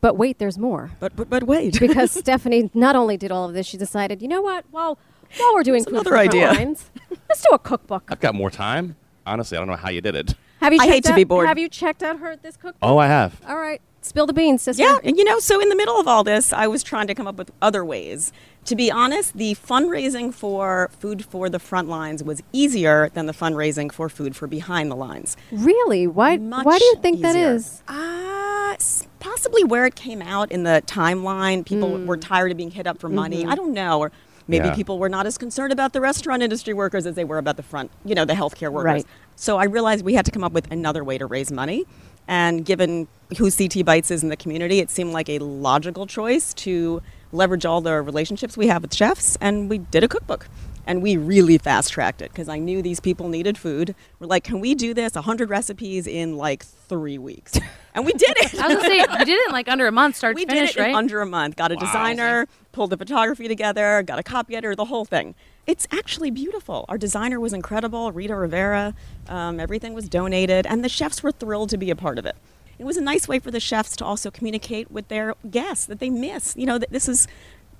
But 0.02 0.18
wait, 0.18 0.38
there's 0.38 0.60
more. 0.60 0.92
But 1.00 1.16
but, 1.16 1.32
but 1.32 1.44
wait, 1.46 1.80
Because 1.80 2.12
Stephanie 2.12 2.70
not 2.76 2.96
only 2.96 3.18
did 3.18 3.32
all 3.32 3.46
of 3.46 3.56
this, 3.56 3.66
she 3.66 3.76
decided, 3.78 4.22
you 4.22 4.28
know 4.28 4.42
what? 4.44 4.66
Well, 4.72 5.00
while 5.38 5.54
we're 5.56 5.64
doing 5.64 5.80
That's 5.82 5.90
food 5.90 5.96
another 6.08 6.12
for 6.12 6.18
idea. 6.18 6.50
Frontlines, 6.54 6.84
let's 7.28 7.42
do 7.42 7.50
a 7.54 7.60
cookbook. 7.60 8.04
I've 8.10 8.20
got 8.20 8.36
more 8.36 8.52
time. 8.52 8.96
Honestly, 9.26 9.58
I 9.58 9.60
don't 9.62 9.68
know 9.68 9.76
how 9.76 9.90
you 9.90 10.00
did 10.02 10.16
it. 10.16 10.36
Have 10.62 10.74
you? 10.74 10.80
I 10.80 10.86
checked 10.86 10.94
hate 10.94 11.04
to 11.06 11.12
out, 11.14 11.16
be 11.16 11.24
bored. 11.24 11.48
Have 11.48 11.58
you 11.58 11.68
checked 11.70 12.04
out 12.04 12.20
her 12.20 12.36
this 12.36 12.56
cookbook? 12.56 12.78
Oh, 12.84 13.00
I 13.00 13.08
have. 13.08 13.42
All 13.48 13.58
right, 13.58 13.82
spill 14.08 14.26
the 14.26 14.34
beans, 14.34 14.62
sister. 14.62 14.82
Yeah, 14.84 14.98
and 15.04 15.18
you 15.18 15.24
know, 15.24 15.40
so 15.40 15.60
in 15.60 15.70
the 15.70 15.76
middle 15.76 16.00
of 16.00 16.08
all 16.08 16.24
this, 16.24 16.52
I 16.54 16.68
was 16.68 16.84
trying 16.84 17.08
to 17.08 17.16
come 17.16 17.28
up 17.28 17.36
with 17.36 17.52
other 17.62 17.84
ways. 17.86 18.32
To 18.66 18.76
be 18.76 18.92
honest, 18.92 19.38
the 19.38 19.56
fundraising 19.56 20.34
for 20.34 20.90
Food 21.00 21.24
for 21.24 21.50
the 21.50 21.60
Front 21.60 21.88
Lines 21.88 22.24
was 22.24 22.42
easier 22.52 23.10
than 23.14 23.26
the 23.26 23.34
fundraising 23.34 23.92
for 23.92 24.10
Food 24.10 24.36
for 24.36 24.46
Behind 24.48 24.92
the 24.92 24.96
Lines. 24.96 25.38
Really? 25.52 26.06
Why? 26.08 26.38
Much 26.38 26.66
why 26.66 26.78
do 26.78 26.86
you 26.86 26.96
think 27.02 27.22
that 27.22 27.36
easier. 27.36 27.54
is? 27.54 27.82
Uh, 27.88 28.76
possibly 29.20 29.64
where 29.64 29.86
it 29.86 29.96
came 29.96 30.22
out 30.22 30.52
in 30.52 30.64
the 30.64 30.84
timeline. 30.86 31.66
People 31.66 31.98
were 32.06 32.18
tired 32.18 32.52
of 32.52 32.58
being 32.58 32.72
hit 32.72 32.88
up 32.88 33.00
for 33.00 33.10
money. 33.10 33.46
I 33.46 33.56
don't 33.56 33.74
know. 33.74 34.00
Or 34.00 34.12
maybe 34.48 34.68
Yeah. 34.68 34.76
people 34.76 35.00
were 35.00 35.10
not 35.10 35.26
as 35.26 35.38
concerned 35.38 35.72
about 35.72 35.94
the 35.94 36.02
restaurant 36.02 36.44
industry 36.44 36.74
workers 36.74 37.06
as 37.06 37.16
they 37.16 37.24
were 37.24 37.38
about 37.38 37.58
the 37.58 37.64
front, 37.64 37.92
you 38.06 38.16
know, 38.16 38.26
the 38.26 38.34
healthcare 38.34 38.72
workers. 38.72 38.86
Right. 38.86 39.06
So 39.36 39.58
I 39.58 39.66
realized 39.66 40.04
we 40.04 40.14
had 40.16 40.26
to 40.26 40.32
come 40.32 40.44
up 40.44 40.52
with 40.52 40.70
another 40.72 41.04
way 41.04 41.18
to 41.18 41.26
raise 41.26 41.52
money. 41.52 41.86
And 42.28 42.66
given 42.66 43.08
who 43.38 43.52
CT 43.52 43.86
Bites 43.86 44.12
is 44.12 44.24
in 44.24 44.30
the 44.30 44.38
community, 44.38 44.80
it 44.80 44.90
seemed 44.90 45.14
like 45.14 45.30
a 45.30 45.40
logical 45.40 46.06
choice 46.08 46.54
to 46.56 47.02
leverage 47.32 47.66
all 47.66 47.82
the 47.82 48.02
relationships 48.02 48.58
we 48.58 48.68
have 48.68 48.82
with 48.82 48.94
chefs. 48.94 49.38
And 49.42 49.70
we 49.70 49.78
did 49.80 50.04
a 50.04 50.08
cookbook. 50.08 50.48
And 50.86 51.02
we 51.02 51.18
really 51.18 51.58
fast 51.58 51.92
tracked 51.92 52.22
it 52.22 52.32
because 52.32 52.48
I 52.48 52.60
knew 52.60 52.82
these 52.82 53.02
people 53.02 53.28
needed 53.28 53.58
food. 53.58 53.94
We're 54.20 54.28
like, 54.28 54.46
can 54.46 54.62
we 54.62 54.74
do 54.74 54.94
this 54.94 55.16
100 55.16 55.50
recipes 55.50 56.08
in 56.08 56.38
like 56.38 56.64
three 56.66 57.18
weeks? 57.18 57.60
And 57.98 58.06
we 58.06 58.14
did 58.14 58.38
it. 58.38 58.54
I 58.54 58.68
was 58.68 58.76
gonna 58.78 58.88
say 58.90 58.98
you 59.00 59.26
did 59.26 59.30
it 59.30 59.48
in 59.48 59.52
like 59.52 59.68
under 59.68 59.88
a 59.88 59.92
month, 59.92 60.18
start 60.18 60.36
we 60.36 60.46
to 60.46 60.52
finish, 60.52 60.70
We 60.70 60.74
did 60.74 60.80
it 60.80 60.82
right? 60.84 60.90
in 60.92 60.96
under 60.96 61.20
a 61.20 61.26
month. 61.26 61.56
Got 61.56 61.72
a 61.72 61.76
designer, 61.78 62.46
pulled 62.78 62.92
the 62.92 62.98
photography 62.98 63.48
together, 63.48 64.04
got 64.04 64.20
a 64.20 64.24
copy 64.24 64.56
editor, 64.56 64.76
the 64.76 64.86
whole 64.86 65.04
thing. 65.04 65.34
It's 65.66 65.88
actually 65.92 66.30
beautiful. 66.30 66.86
Our 66.88 67.00
designer 67.00 67.40
was 67.40 67.52
incredible, 67.52 68.12
Rita 68.12 68.36
Rivera. 68.36 68.94
Um, 69.28 69.60
everything 69.60 69.96
was 69.96 70.08
donated, 70.08 70.68
and 70.68 70.86
the 70.86 70.88
chefs 70.88 71.24
were 71.24 71.32
thrilled 71.32 71.72
to 71.72 71.78
be 71.78 71.90
a 71.90 71.96
part 71.96 72.20
of 72.20 72.28
it. 72.28 72.36
It 72.78 72.86
was 72.86 72.96
a 72.96 73.02
nice 73.02 73.28
way 73.28 73.40
for 73.40 73.50
the 73.50 73.60
chefs 73.60 73.96
to 73.96 74.06
also 74.06 74.30
communicate 74.30 74.92
with 74.92 75.08
their 75.08 75.34
guests 75.50 75.88
that 75.88 75.98
they 75.98 76.12
miss. 76.12 76.56
You 76.56 76.68
know, 76.68 76.78
that 76.78 76.92
this 76.92 77.10
is 77.10 77.28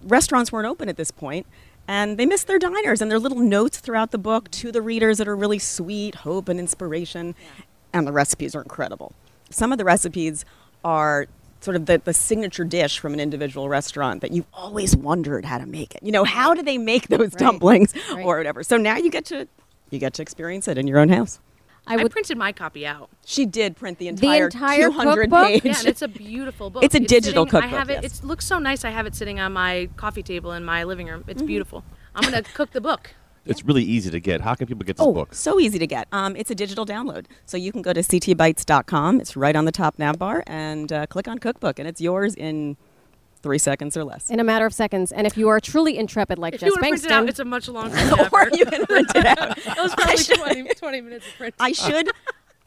restaurants 0.02 0.52
weren't 0.52 0.66
open 0.66 0.90
at 0.90 0.98
this 0.98 1.12
point, 1.12 1.46
and 1.88 2.18
they 2.18 2.26
miss 2.26 2.44
their 2.44 2.58
diners 2.58 3.00
and 3.00 3.12
their 3.12 3.20
little 3.20 3.40
notes 3.40 3.78
throughout 3.78 4.10
the 4.10 4.18
book 4.18 4.50
to 4.50 4.72
the 4.72 4.82
readers 4.82 5.20
that 5.20 5.28
are 5.28 5.36
really 5.36 5.60
sweet, 5.60 6.16
hope 6.16 6.50
and 6.50 6.60
inspiration. 6.60 7.36
And 7.94 8.08
the 8.08 8.12
recipes 8.12 8.56
are 8.56 8.64
incredible. 8.64 9.14
Some 9.52 9.72
of 9.72 9.78
the 9.78 9.86
recipes 9.86 10.44
are 10.84 11.28
sort 11.60 11.76
of 11.76 11.86
the, 11.86 12.02
the 12.04 12.14
signature 12.14 12.64
dish 12.64 13.00
from 13.00 13.14
an 13.14 13.20
individual 13.20 13.68
restaurant 13.70 14.22
that 14.22 14.32
you've 14.32 14.48
always 14.54 14.96
wondered 14.96 15.46
how 15.46 15.58
to 15.58 15.66
make 15.66 15.96
it. 15.96 16.04
You 16.04 16.12
know, 16.12 16.24
how 16.24 16.54
do 16.54 16.62
they 16.62 16.78
make 16.78 17.08
those 17.08 17.32
dumplings 17.32 17.94
right. 18.12 18.26
or 18.26 18.38
whatever? 18.38 18.64
So 18.64 18.78
now 18.78 18.98
you 18.98 19.10
get 19.10 19.26
to 19.26 19.48
you 19.90 20.00
get 20.00 20.14
to 20.16 20.22
experience 20.22 20.68
it 20.68 20.78
in 20.78 20.88
your 20.88 21.00
own 21.00 21.10
house. 21.10 21.40
I, 21.90 22.06
printed 22.10 22.38
my 22.38 22.52
copy 22.52 22.86
out. 22.86 23.10
She 23.26 23.46
did 23.46 23.78
print 23.78 23.98
the 23.98 24.06
The 24.06 24.10
entire, 24.10 24.46
entire 24.46 24.90
200 24.90 25.30
cookbook? 25.30 25.48
page. 25.48 25.62
Yeah, 25.64 25.80
and 25.80 25.88
it's 25.88 26.02
a 26.02 26.10
beautiful 26.10 26.70
book. 26.70 26.84
It's 26.86 26.96
a 26.96 27.00
digital 27.00 27.46
sitting- 27.46 27.60
I 27.60 27.62
cookbook, 27.62 27.80
have 27.80 27.90
it. 27.90 28.04
yes. 28.04 28.20
It 28.20 28.26
looks 28.26 28.46
so 28.46 28.60
nice. 28.60 28.84
I 28.84 28.90
have 28.90 29.06
it 29.06 29.16
sitting 29.16 29.40
on 29.40 29.54
my 29.54 29.88
coffee 29.96 30.24
table 30.24 30.52
in 30.52 30.66
my 30.66 30.84
living 30.84 31.08
room. 31.08 31.22
Mm-hmm. 31.22 31.30
It's 31.32 31.42
beautiful. 31.42 31.86
I'm 32.14 32.24
gonna 32.30 32.44
cook 32.44 32.72
the 32.72 32.82
book. 32.82 33.12
It's 33.50 33.64
really 33.64 33.84
easy 33.84 34.10
to 34.12 34.20
get. 34.20 34.42
How 34.42 34.56
can 34.56 34.68
people 34.68 34.84
get 34.86 34.98
this 34.98 35.06
Oh, 35.06 35.14
book? 35.14 35.34
so 35.34 35.60
easy 35.60 35.80
to 35.80 35.88
get. 35.88 36.08
Um, 36.12 36.36
it's 36.36 36.52
a 36.52 36.56
digital 36.56 36.86
download. 36.86 37.26
So 37.46 37.58
you 37.58 37.72
can 37.72 37.82
go 37.82 37.94
to 37.94 38.02
ctbites.com. 38.02 39.22
It's 39.22 39.36
right 39.36 39.56
on 39.56 39.66
the 39.66 39.72
top 39.72 39.98
nav 40.00 40.18
bar 40.20 40.44
and 40.48 40.92
uh, 40.92 41.06
click 41.08 41.28
on 41.28 41.38
cookbook, 41.40 41.80
and 41.80 41.88
it's 41.88 42.02
yours 42.02 42.36
in 42.36 42.78
three 43.44 43.58
seconds 43.60 43.96
or 43.96 44.04
less. 44.04 44.30
In 44.30 44.40
a 44.40 44.44
matter 44.44 44.66
of 44.66 44.74
seconds. 44.74 45.12
And 45.12 45.28
if 45.28 45.38
you 45.38 45.48
are 45.50 45.60
truly 45.60 45.98
intrepid 45.98 46.40
like 46.40 46.56
If 46.56 46.62
Jess 46.62 46.68
you 46.68 46.72
want 46.74 46.84
to 46.84 46.90
print 46.90 47.06
it 47.06 47.12
out, 47.12 47.30
it's 47.30 47.40
a 47.40 47.46
much 47.46 47.68
longer 47.70 47.96
or 48.34 48.50
you 48.54 48.66
can 48.66 48.86
print 48.86 49.12
it 49.16 49.26
out. 49.26 49.58
It 49.66 49.78
was 49.78 49.94
probably 49.96 50.64
20, 50.64 50.74
20 50.74 51.02
minutes 51.02 51.28
of 51.28 51.34
print. 51.38 51.56
I 51.60 51.72
should. 51.72 52.10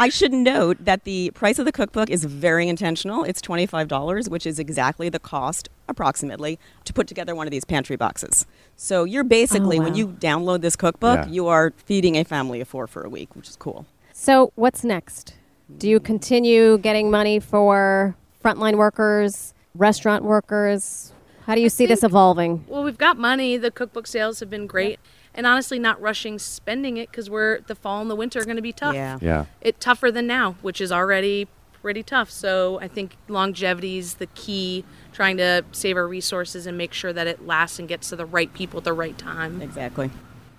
I 0.01 0.09
should 0.09 0.33
note 0.33 0.79
that 0.81 1.05
the 1.05 1.31
price 1.33 1.59
of 1.59 1.67
the 1.67 1.73
cookbook 1.73 2.09
is 2.09 2.25
very 2.25 2.71
intentional. 2.71 3.23
It's 3.23 3.43
$25, 3.43 4.31
which 4.31 4.47
is 4.47 4.59
exactly 4.59 5.11
the 5.11 5.19
cost, 5.19 5.69
approximately, 5.91 6.59
to 6.87 6.95
put 6.95 7.07
together 7.07 7.35
one 7.35 7.47
of 7.47 7.51
these 7.51 7.67
pantry 7.67 7.97
boxes. 7.97 8.47
So 8.77 9.05
you're 9.05 9.27
oh, 9.27 9.29
basically, 9.29 9.79
when 9.79 9.93
wow. 9.93 9.99
you 9.99 10.09
download 10.09 10.63
this 10.63 10.75
cookbook, 10.75 11.27
Yeah. 11.27 11.29
you 11.29 11.49
are 11.49 11.75
feeding 11.85 12.17
a 12.17 12.25
family 12.25 12.63
of 12.63 12.69
four 12.69 12.87
for 12.87 13.03
a 13.03 13.11
week, 13.11 13.37
which 13.37 13.51
is 13.51 13.57
cool. 13.57 13.85
So, 14.15 14.53
what's 14.55 14.85
next? 14.85 15.35
Do 15.77 15.87
you 15.87 16.01
continue 16.01 16.79
getting 16.79 17.11
money 17.11 17.39
for 17.39 18.17
frontline 18.43 18.77
workers, 18.77 19.53
restaurant 19.75 20.25
workers? 20.25 21.13
How 21.45 21.55
do 21.55 21.61
you 21.61 21.69
see 21.69 21.85
this 21.85 22.03
evolving? 22.03 22.65
Well, 22.69 22.85
we've 22.85 22.97
got 22.97 23.19
money. 23.19 23.59
The 23.59 23.71
cookbook 23.71 24.07
sales 24.07 24.41
have 24.41 24.49
been 24.49 24.67
great, 24.67 24.99
and 25.35 25.47
honestly, 25.47 25.79
not 25.79 26.01
rushing 26.01 26.39
spending 26.39 26.97
it 26.97 27.11
because 27.11 27.31
we're 27.31 27.61
the 27.61 27.75
fall 27.75 28.01
and 28.01 28.11
the 28.11 28.17
winter 28.17 28.41
are 28.41 28.45
going 28.45 28.57
to 28.57 28.63
be 28.63 28.73
tough. 28.73 28.95
Yeah. 28.95 29.19
Yeah. 29.21 29.47
It 29.61 29.81
tougher 29.81 30.11
than 30.11 30.27
now, 30.27 30.57
which 30.63 30.81
is 30.81 30.91
already 30.93 31.49
pretty 31.81 32.03
tough. 32.03 32.31
So 32.31 32.79
I 32.81 32.89
think 32.89 33.17
longevity 33.29 33.99
is 33.99 34.15
the 34.15 34.27
key. 34.27 34.85
Trying 35.13 35.39
to 35.39 35.65
save 35.73 35.97
our 35.97 36.07
resources 36.07 36.67
and 36.67 36.79
make 36.79 36.93
sure 36.93 37.13
that 37.13 37.27
it 37.27 37.47
lasts 37.47 37.79
and 37.79 37.89
gets 37.89 38.09
to 38.11 38.17
the 38.17 38.25
right 38.25 38.53
people 38.55 38.79
at 38.79 38.85
the 38.85 38.93
right 38.93 39.19
time. 39.19 39.61
Exactly. 39.61 40.11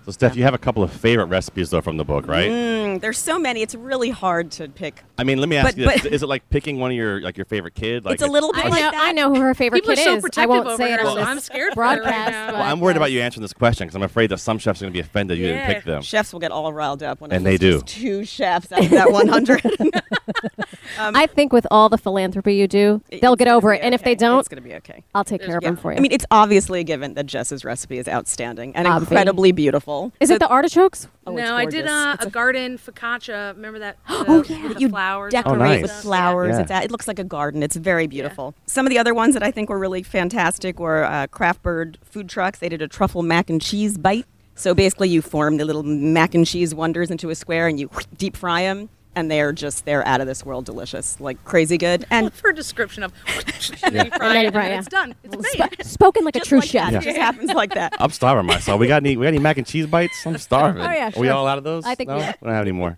So, 0.04 0.10
Steph, 0.10 0.34
you 0.34 0.42
have 0.42 0.52
a 0.54 0.58
couple 0.58 0.82
of 0.82 0.90
favorite 0.92 1.26
recipes 1.26 1.70
though 1.70 1.80
from 1.80 1.96
the 1.96 2.04
book, 2.04 2.26
right? 2.26 2.50
Mm, 2.50 3.00
there's 3.00 3.18
so 3.18 3.38
many. 3.38 3.62
It's 3.62 3.76
really 3.76 4.10
hard 4.10 4.50
to 4.52 4.68
pick. 4.68 5.04
I 5.16 5.22
mean, 5.22 5.38
let 5.38 5.48
me 5.48 5.54
ask 5.56 5.68
But- 5.68 5.78
you: 5.78 5.84
this. 5.88 6.02
but- 6.02 6.12
Is 6.12 6.22
it 6.24 6.26
like 6.26 6.48
picking 6.50 6.80
one 6.80 6.90
of 6.90 6.96
your 6.96 7.20
like 7.20 7.36
your 7.36 7.46
favorite 7.46 7.74
kid? 7.74 8.04
Like 8.04 8.14
it's 8.14 8.22
a 8.22 8.26
little 8.26 8.52
bit 8.52 8.64
I 8.64 8.68
like 8.68 8.80
know, 8.80 8.90
that. 8.90 9.00
I 9.00 9.12
know 9.12 9.32
who 9.32 9.40
her 9.40 9.54
favorite 9.54 9.82
People 9.82 9.92
are 9.92 9.96
kid 9.96 10.04
so 10.04 10.16
is. 10.16 10.24
I 10.24 10.26
protective 10.26 10.50
won't 10.50 10.66
over 10.66 10.76
say 10.76 10.92
it 10.92 11.00
her, 11.00 11.06
on 11.06 11.12
so 11.12 11.20
this 11.20 11.28
I'm 11.28 11.38
scared 11.40 11.74
for 11.74 11.82
her 11.84 11.88
right 11.90 11.98
broadcast. 12.02 12.32
now. 12.32 12.52
Well, 12.54 12.62
I'm 12.62 12.80
worried 12.80 12.96
about 12.96 13.12
you 13.12 13.20
answering 13.20 13.42
this 13.42 13.52
question 13.52 13.86
because 13.86 13.94
I'm 13.94 14.02
afraid 14.02 14.30
that 14.30 14.38
some 14.38 14.58
chefs 14.58 14.82
are 14.82 14.86
going 14.86 14.92
to 14.92 14.96
be 14.96 15.00
offended 15.00 15.38
you 15.38 15.46
didn't 15.46 15.66
pick 15.66 15.84
them. 15.84 16.02
Chefs 16.02 16.32
will 16.32 16.40
get 16.40 16.50
all 16.50 16.72
riled 16.72 17.04
up 17.04 17.20
when 17.20 17.30
And 17.30 17.46
it's 17.46 17.60
they 17.60 17.70
just 17.70 17.86
do. 17.86 17.92
two 18.02 18.24
chefs 18.24 18.72
out 18.72 18.84
of 18.84 18.90
that 18.90 19.12
100. 19.12 19.62
I 20.98 21.26
think 21.26 21.52
with 21.52 21.66
all 21.70 21.88
the 21.88 21.98
philanthropy 21.98 22.54
you 22.56 22.66
do, 22.66 23.00
they'll 23.20 23.36
get 23.36 23.48
over 23.48 23.70
be 23.70 23.76
it. 23.78 23.82
And 23.82 23.94
if 23.94 24.02
they 24.02 24.14
don't, 24.14 24.40
it's 24.40 24.48
going 24.48 24.62
to 24.62 24.68
be 24.68 24.74
okay. 24.76 25.04
I'll 25.14 25.24
take 25.24 25.42
care 25.42 25.56
of 25.58 25.62
them 25.62 25.76
for 25.76 25.92
you. 25.92 25.98
I 25.98 26.00
mean, 26.00 26.12
it's 26.12 26.26
obviously 26.30 26.80
a 26.80 26.84
given 26.84 27.14
that 27.14 27.26
Jess's 27.26 27.64
recipe 27.64 27.98
is 27.98 28.08
outstanding 28.08 28.74
and 28.74 28.86
incredibly 28.88 29.52
beautiful. 29.52 29.91
Is 30.20 30.28
So- 30.28 30.34
it 30.36 30.38
the 30.38 30.48
artichokes? 30.48 31.08
Oh, 31.26 31.34
no, 31.34 31.54
I 31.56 31.64
did 31.66 31.84
gorgeous. 31.86 31.90
uh, 31.90 32.16
It's 32.18 32.26
a, 32.26 32.30
garden 32.30 32.78
focaccia. 32.78 33.54
Remember 33.54 33.78
that? 33.78 33.96
Oh, 34.08 34.44
yeah. 34.48 34.68
the 34.74 34.80
you 34.80 34.88
flowers. 34.88 35.32
decorate 35.32 35.54
Oh, 35.54 35.58
nice. 35.58 35.82
with 35.82 35.92
flowers. 35.92 36.54
Yeah. 36.56 36.60
It's 36.78 36.86
it 36.86 36.90
looks 36.90 37.06
like 37.08 37.18
a 37.18 37.24
garden. 37.24 37.62
It's 37.62 37.76
very 37.76 38.06
beautiful. 38.06 38.54
Some 38.66 38.86
of 38.86 38.90
the 38.90 38.98
other 38.98 39.14
ones 39.14 39.34
that 39.34 39.42
I 39.42 39.50
think 39.50 39.68
were 39.68 39.78
really 39.78 40.02
fantastic 40.02 40.78
were 40.80 41.04
uh, 41.04 41.26
Craft 41.28 41.62
Bird 41.62 41.98
food 42.02 42.28
trucks. 42.28 42.58
They 42.58 42.68
did 42.68 42.82
a 42.82 42.88
truffle 42.88 43.22
mac 43.22 43.48
and 43.50 43.60
cheese 43.60 43.96
bite. 43.98 44.26
So 44.54 44.74
basically, 44.74 45.08
you 45.08 45.22
form 45.22 45.56
the 45.56 45.64
little 45.64 45.82
mac 45.82 46.34
and 46.34 46.46
cheese 46.46 46.74
wonders 46.74 47.10
into 47.10 47.30
a 47.30 47.34
square 47.34 47.66
and 47.68 47.80
you 47.80 47.88
deep 48.18 48.36
fry 48.36 48.62
them. 48.62 48.88
And 49.14 49.30
they're 49.30 49.52
just, 49.52 49.84
they're 49.84 50.06
out 50.06 50.20
of 50.22 50.26
this 50.26 50.44
world 50.44 50.64
delicious, 50.64 51.20
like 51.20 51.42
crazy 51.44 51.76
good. 51.76 52.06
And 52.10 52.24
Look 52.24 52.34
for 52.34 52.50
a 52.50 52.54
description 52.54 53.02
of 53.02 53.12
and 53.82 53.94
then 53.94 54.06
you 54.06 54.10
fry 54.12 54.26
And 54.28 54.36
then 54.36 54.42
you 54.42 54.48
it, 54.48 54.52
fry 54.52 54.64
and 54.64 54.68
it. 54.68 54.70
then 54.70 54.78
it's 54.78 54.88
done. 54.88 55.14
It's 55.22 55.36
made. 55.58 55.70
Sp- 55.82 55.82
spoken 55.84 56.24
like 56.24 56.36
a 56.36 56.40
true 56.40 56.60
like 56.60 56.68
chef. 56.68 56.92
that. 56.92 57.02
It 57.02 57.04
just 57.06 57.16
happens 57.18 57.52
like 57.52 57.74
that. 57.74 57.92
I'm 58.00 58.10
starving 58.10 58.46
myself. 58.46 58.80
We 58.80 58.86
got 58.86 59.02
any? 59.02 59.16
We 59.16 59.24
got 59.24 59.28
any 59.28 59.38
mac 59.38 59.58
and 59.58 59.66
cheese 59.66 59.86
bites? 59.86 60.26
I'm 60.26 60.38
starving. 60.38 60.82
Oh, 60.82 60.90
yeah, 60.90 61.10
Are 61.14 61.20
we 61.20 61.26
sure. 61.26 61.36
all 61.36 61.46
out 61.46 61.58
of 61.58 61.64
those? 61.64 61.84
I 61.84 61.94
think 61.94 62.08
no? 62.08 62.16
we 62.16 62.22
we 62.22 62.32
don't 62.46 62.54
have 62.54 62.62
any 62.62 62.72
more. 62.72 62.96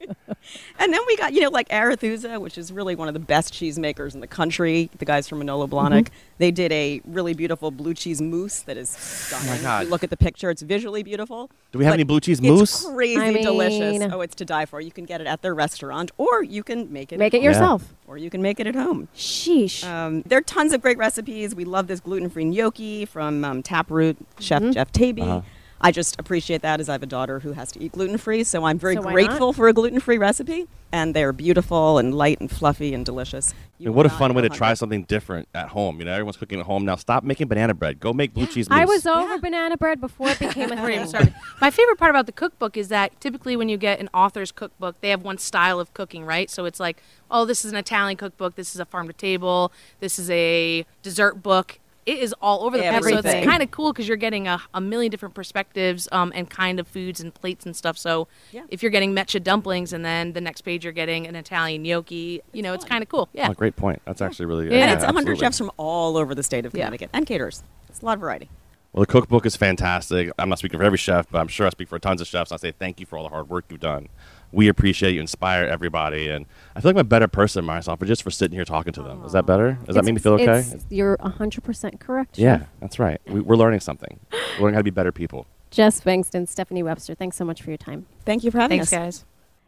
And 0.79 0.93
then 0.93 1.01
we 1.07 1.17
got, 1.17 1.33
you 1.33 1.41
know, 1.41 1.49
like 1.51 1.69
Arethusa, 1.71 2.41
which 2.41 2.59
is 2.59 2.71
really 2.73 2.95
one 2.95 3.09
of 3.09 3.15
the 3.15 3.21
best 3.21 3.53
cheese 3.53 3.79
makers 3.79 4.15
in 4.15 4.21
the 4.21 4.27
country. 4.27 4.91
The 4.99 5.05
guys 5.05 5.29
from 5.29 5.39
Manolo 5.39 5.67
Blahnik. 5.67 6.05
Mm-hmm. 6.05 6.15
They 6.39 6.51
did 6.51 6.71
a 6.73 7.01
really 7.05 7.33
beautiful 7.35 7.71
blue 7.71 7.95
cheese 7.95 8.21
mousse 8.21 8.61
that 8.62 8.77
is 8.77 8.95
oh 8.95 8.99
stunning. 9.39 9.61
Oh 9.61 9.62
God. 9.62 9.79
If 9.83 9.87
you 9.87 9.91
look 9.91 10.05
at 10.05 10.11
the 10.11 10.17
picture, 10.17 10.51
it's 10.51 10.62
visually 10.62 11.03
beautiful. 11.03 11.51
Do 11.73 11.79
we 11.79 11.85
have 11.87 11.95
any 11.95 12.03
blue 12.05 12.21
cheese 12.21 12.41
mousse? 12.43 12.83
It's 12.83 12.87
crazy 12.93 13.21
I 13.21 13.33
delicious. 13.43 14.03
Oh, 14.12 14.21
it's 14.21 14.35
to 14.37 14.45
die 14.45 14.67
for. 14.67 14.81
You 14.81 14.93
can 14.93 15.05
get 15.07 15.21
it 15.21 15.27
at 15.27 15.43
their 15.43 15.55
restaurant, 15.55 16.04
or 16.17 16.43
you 16.43 16.63
can 16.63 16.93
make 16.93 17.13
it. 17.13 17.19
Make 17.19 17.35
it 17.35 17.39
home. 17.39 17.45
yourself. 17.45 17.95
Or 18.07 18.19
you 18.19 18.31
can 18.31 18.43
make 18.43 18.61
it 18.61 18.67
at 18.67 18.75
home. 18.75 19.09
Sheesh. 19.17 19.85
Um, 19.85 20.23
there 20.23 20.39
are 20.39 20.43
tons 20.43 20.73
of 20.73 20.83
great 20.83 20.99
recipes. 20.99 21.55
We 21.55 21.65
love 21.65 21.87
this 21.87 22.01
gluten-free 22.01 22.45
gnocchi 22.47 23.05
from 23.05 23.45
um, 23.45 23.63
Taproot 23.63 24.17
chef 24.39 24.63
Mm-hmm. 24.63 24.71
Jeff 24.73 24.93
Taibe. 24.93 25.23
Uh-huh. 25.23 25.41
I 25.85 25.91
just 25.91 26.18
appreciate 26.18 26.62
that 26.62 26.80
as 26.80 26.89
I 26.89 26.93
have 26.93 27.03
a 27.03 27.07
daughter 27.07 27.41
who 27.41 27.53
has 27.53 27.70
to 27.72 27.82
eat 27.82 27.93
gluten-free, 27.93 28.45
so 28.45 28.64
I'm 28.64 28.78
very 28.78 28.95
So 28.95 29.03
why 29.03 29.12
grateful 29.12 29.53
for 29.53 29.68
a 29.68 29.72
gluten-free 29.74 30.16
recipe. 30.16 30.66
And 30.91 31.12
they're 31.12 31.32
beautiful 31.35 31.99
and 31.99 32.14
light 32.14 32.41
and 32.41 32.51
fluffy 32.51 32.95
and 32.95 33.05
delicious. 33.05 33.53
I 33.53 33.57
You 33.78 33.87
mean, 33.89 33.97
what 33.97 34.07
a 34.07 34.09
fun 34.09 34.32
way 34.32 34.41
go 34.41 34.49
to 34.49 34.55
try 34.55 34.72
something 34.72 35.03
different 35.05 35.47
at 35.55 35.68
home. 35.68 35.99
You 35.99 36.07
know, 36.07 36.12
everyone's 36.12 36.39
cooking 36.39 36.59
at 36.59 36.64
home 36.64 36.87
now. 36.87 36.97
Stop 36.97 37.22
making 37.22 37.49
banana 37.49 37.74
bread. 37.74 38.01
Go 38.01 38.14
make 38.14 38.32
blue 38.32 38.47
cheese 38.47 38.70
mousse. 38.70 38.80
I 38.80 38.87
was 38.87 39.05
over 39.05 39.37
banana 39.37 39.76
bread 39.76 40.01
before 40.01 40.30
it 40.30 40.39
became 40.39 40.72
a 40.72 40.76
Sorry, 40.76 40.97
thing. 40.97 41.07
Sorry. 41.11 41.35
My 41.61 41.70
favorite 41.70 41.99
part 41.99 42.09
about 42.09 42.24
the 42.24 42.32
cookbook 42.32 42.78
is 42.78 42.89
that 42.89 43.20
typically 43.20 43.55
when 43.55 43.68
you 43.68 43.76
get 43.76 44.01
an 44.01 44.09
author's 44.14 44.53
cookbook, 44.53 44.99
they 45.03 45.11
have 45.11 45.22
one 45.22 45.37
style 45.37 45.80
of 45.80 45.93
cooking, 45.93 46.24
right? 46.24 46.49
So 46.49 46.64
it's 46.64 46.80
like, 46.80 47.03
oh, 47.30 47.45
this 47.45 47.62
is 47.62 47.72
an 47.72 47.76
Italian 47.76 48.16
cookbook, 48.16 48.55
this 48.55 48.74
is 48.74 48.80
a 48.80 48.87
farm 48.87 49.07
to 49.09 49.12
table, 49.12 49.70
this 50.01 50.18
is 50.18 50.30
a 50.30 50.87
dessert 51.03 51.43
book. 51.43 51.78
It 52.07 52.19
is 52.19 52.35
all 52.43 52.65
over 52.65 52.77
the 52.77 52.83
place. 52.83 53.05
So 53.05 53.19
it's 53.19 53.47
kind 53.47 53.63
of 53.63 53.71
cool 53.71 53.93
because 53.93 54.07
you're 54.07 54.17
getting 54.17 54.47
a, 54.47 54.61
a 54.75 54.81
million 54.81 55.11
different 55.11 55.35
perspectives 55.35 56.09
um, 56.13 56.33
and 56.35 56.49
kind 56.51 56.79
of 56.79 56.87
foods 56.87 57.21
and 57.21 57.33
plates 57.33 57.65
and 57.65 57.75
stuff. 57.75 57.97
So 57.97 58.29
Yeah. 58.53 58.63
if 58.69 58.83
you're 58.83 58.91
getting 58.91 59.15
mecha 59.15 59.43
dumplings 59.43 59.93
and 59.93 60.05
then 60.05 60.33
the 60.35 60.41
next 60.41 60.61
page 60.63 60.85
you're 60.85 60.93
getting 60.93 61.27
an 61.27 61.35
Italian 61.35 61.83
gnocchi, 61.83 62.43
you 62.53 62.63
know, 62.63 62.75
it's 62.75 62.85
kind 62.85 63.03
of 63.03 63.09
cool. 63.09 63.29
Yeah. 63.33 63.49
Oh, 63.51 63.55
great 63.55 63.77
point. 63.77 64.03
That's 64.05 64.21
actually 64.21 64.47
really. 64.47 64.67
Yeah. 64.71 64.85
And 64.85 64.91
it's 64.93 65.05
100 65.05 65.09
absolutely. 65.19 65.41
chefs 65.47 65.59
from 65.59 65.71
all 65.77 66.17
over 66.17 66.35
the 66.35 66.43
state 66.43 66.67
of 66.67 66.75
Yeah. 66.75 66.85
Connecticut 66.85 67.11
and 67.13 67.27
caterers. 67.27 67.63
It's 67.89 68.03
a 68.03 68.05
lot 68.05 68.15
of 68.15 68.21
variety. 68.21 68.51
Well, 68.93 69.01
the 69.01 69.07
cookbook 69.11 69.45
is 69.47 69.57
fantastic. 69.57 70.31
I'm 70.39 70.49
not 70.49 70.59
speaking 70.59 70.79
for 70.79 70.85
every 70.85 70.99
chef, 70.99 71.27
but 71.31 71.41
I'm 71.41 71.49
sure 71.49 71.67
I 71.67 71.71
speak 71.71 71.89
for 71.89 71.99
tons 71.99 72.21
of 72.21 72.27
chefs. 72.29 72.53
I 72.53 72.57
say 72.59 72.71
thank 72.71 73.01
you 73.01 73.07
for 73.07 73.17
all 73.17 73.25
the 73.25 73.31
hard 73.31 73.49
work 73.49 73.65
you've 73.69 73.81
done. 73.81 74.09
We 74.55 74.69
appreciate 74.69 75.15
you, 75.15 75.21
inspire 75.21 75.65
everybody, 75.65 76.29
and 76.29 76.47
I 76.77 76.81
feel 76.81 76.91
like 76.91 76.95
I'm 76.97 77.01
a 77.01 77.05
better 77.05 77.27
person 77.29 77.65
myself, 77.65 77.99
but 77.99 78.07
just 78.07 78.23
for 78.23 78.31
sitting 78.31 78.55
here 78.57 78.65
talking 78.65 78.93
to 78.93 79.03
them. 79.03 79.25
Is 79.25 79.33
that 79.33 79.47
better? 79.47 79.77
Does 79.85 79.97
that 79.97 80.05
make 80.05 80.15
me 80.15 80.21
feel 80.21 80.35
okay? 80.35 80.61
It's- 80.61 80.87
you're 80.91 81.17
100% 81.19 81.99
correct. 82.01 82.39
Yeah, 82.39 82.59
Chef. 82.59 82.69
that's 82.81 82.99
right. 82.99 83.21
We, 83.27 83.41
we're 83.41 83.57
learning 83.57 83.81
something. 83.81 84.21
We're 84.33 84.63
learning 84.67 84.75
how 84.75 84.81
to 84.81 84.85
be 84.85 84.91
better 84.91 85.13
people. 85.13 85.47
Jess 85.71 86.01
Bengston, 86.01 86.47
Stephanie 86.49 86.85
Webster, 86.85 87.15
thanks 87.17 87.37
so 87.37 87.45
much 87.45 87.61
for 87.63 87.71
your 87.71 87.77
time. 87.79 88.07
Thank 88.25 88.45
you 88.45 88.53
for 88.53 88.59
having 88.59 88.79
Thanks, 88.79 88.93
us. 88.93 88.99
guys. 88.99 89.25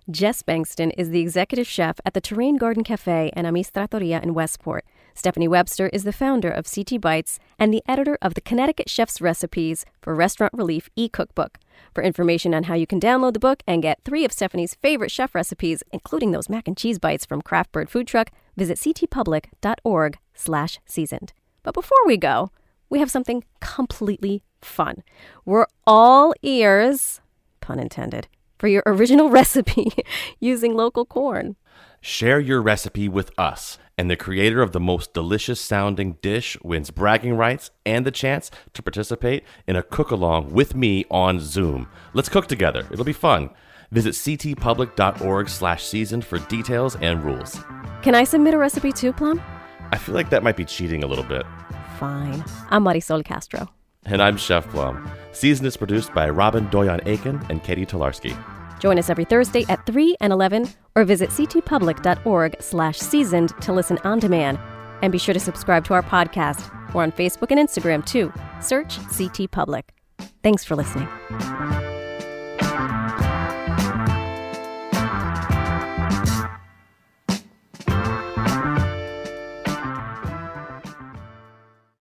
Jess 0.08 0.42
Bengston 0.42 0.92
is 0.96 1.10
the 1.10 1.18
executive 1.20 1.66
chef 1.66 1.98
at 2.04 2.14
the 2.14 2.20
Terrain 2.20 2.56
Garden 2.58 2.84
Cafe 2.84 3.30
and 3.34 3.44
Amis 3.44 3.72
Trattoria 3.72 4.20
in 4.22 4.34
Westport. 4.34 4.84
Stephanie 5.16 5.48
Webster 5.48 5.88
is 5.94 6.04
the 6.04 6.12
founder 6.12 6.50
of 6.50 6.70
CT 6.70 7.00
Bites 7.00 7.38
and 7.58 7.72
the 7.72 7.82
editor 7.88 8.18
of 8.20 8.34
the 8.34 8.42
Connecticut 8.42 8.90
Chef's 8.90 9.18
Recipes 9.18 9.86
for 10.02 10.14
Restaurant 10.14 10.52
Relief 10.52 10.90
e-cookbook. 10.94 11.56
For 11.94 12.04
information 12.04 12.52
on 12.52 12.64
how 12.64 12.74
you 12.74 12.86
can 12.86 13.00
download 13.00 13.32
the 13.32 13.38
book 13.38 13.62
and 13.66 13.82
get 13.82 14.04
three 14.04 14.26
of 14.26 14.32
Stephanie's 14.32 14.74
favorite 14.74 15.10
chef 15.10 15.34
recipes, 15.34 15.82
including 15.90 16.32
those 16.32 16.50
mac 16.50 16.68
and 16.68 16.76
cheese 16.76 16.98
bites 16.98 17.24
from 17.24 17.40
Craft 17.40 17.72
Bird 17.72 17.88
Food 17.88 18.06
Truck, 18.06 18.30
visit 18.58 18.76
ctpublic.org 18.76 20.18
slash 20.34 20.80
seasoned. 20.84 21.32
But 21.62 21.72
before 21.72 22.06
we 22.06 22.18
go, 22.18 22.50
we 22.90 22.98
have 22.98 23.10
something 23.10 23.42
completely 23.60 24.42
fun. 24.60 25.02
We're 25.46 25.66
all 25.86 26.34
ears, 26.42 27.22
pun 27.62 27.78
intended, 27.78 28.28
for 28.58 28.68
your 28.68 28.82
original 28.84 29.30
recipe 29.40 29.92
using 30.40 30.74
local 30.74 31.06
corn. 31.06 31.56
Share 32.02 32.38
your 32.38 32.60
recipe 32.60 33.08
with 33.08 33.30
us, 33.38 33.78
and 33.98 34.10
the 34.10 34.16
creator 34.16 34.62
of 34.62 34.72
the 34.72 34.80
most 34.80 35.14
delicious 35.14 35.60
sounding 35.60 36.12
dish 36.20 36.56
wins 36.62 36.90
bragging 36.90 37.34
rights 37.34 37.70
and 37.84 38.04
the 38.04 38.10
chance 38.10 38.50
to 38.74 38.82
participate 38.82 39.44
in 39.66 39.76
a 39.76 39.82
cook 39.82 40.10
along 40.10 40.52
with 40.52 40.74
me 40.74 41.04
on 41.10 41.40
Zoom. 41.40 41.88
Let's 42.12 42.28
cook 42.28 42.46
together. 42.46 42.86
It'll 42.90 43.04
be 43.04 43.12
fun. 43.12 43.50
Visit 43.92 44.14
ctpublic.org 44.14 45.48
slash 45.48 45.84
seasoned 45.84 46.24
for 46.24 46.38
details 46.40 46.96
and 46.96 47.24
rules. 47.24 47.58
Can 48.02 48.14
I 48.14 48.24
submit 48.24 48.54
a 48.54 48.58
recipe 48.58 48.92
too, 48.92 49.12
Plum? 49.12 49.40
I 49.92 49.98
feel 49.98 50.14
like 50.14 50.30
that 50.30 50.42
might 50.42 50.56
be 50.56 50.64
cheating 50.64 51.04
a 51.04 51.06
little 51.06 51.24
bit. 51.24 51.46
Fine. 51.98 52.44
I'm 52.70 52.84
Marysol 52.84 53.24
Castro. 53.24 53.68
And 54.04 54.20
I'm 54.20 54.36
Chef 54.36 54.68
Plum. 54.68 55.10
Season 55.32 55.66
is 55.66 55.76
produced 55.76 56.12
by 56.14 56.28
Robyn 56.28 56.68
Doyon 56.70 57.00
Aitken 57.06 57.44
and 57.48 57.62
Catie 57.62 57.86
Talarski. 57.86 58.36
Join 58.78 58.98
us 58.98 59.10
every 59.10 59.24
Thursday 59.24 59.64
at 59.68 59.84
3 59.86 60.16
and 60.20 60.32
11 60.32 60.68
or 60.94 61.04
visit 61.04 61.30
ctpublic.org 61.30 62.56
slash 62.60 62.98
seasoned 62.98 63.52
to 63.60 63.72
listen 63.72 63.98
on 64.04 64.18
demand. 64.18 64.58
And 65.02 65.12
be 65.12 65.18
sure 65.18 65.34
to 65.34 65.40
subscribe 65.40 65.84
to 65.86 65.94
our 65.94 66.02
podcast. 66.02 66.72
We're 66.94 67.02
on 67.02 67.12
Facebook 67.12 67.50
and 67.50 67.60
Instagram 67.60 68.04
too. 68.04 68.32
Search 68.60 68.98
CT 69.16 69.50
Public. 69.50 69.92
Thanks 70.42 70.64
for 70.64 70.76
listening. 70.76 71.08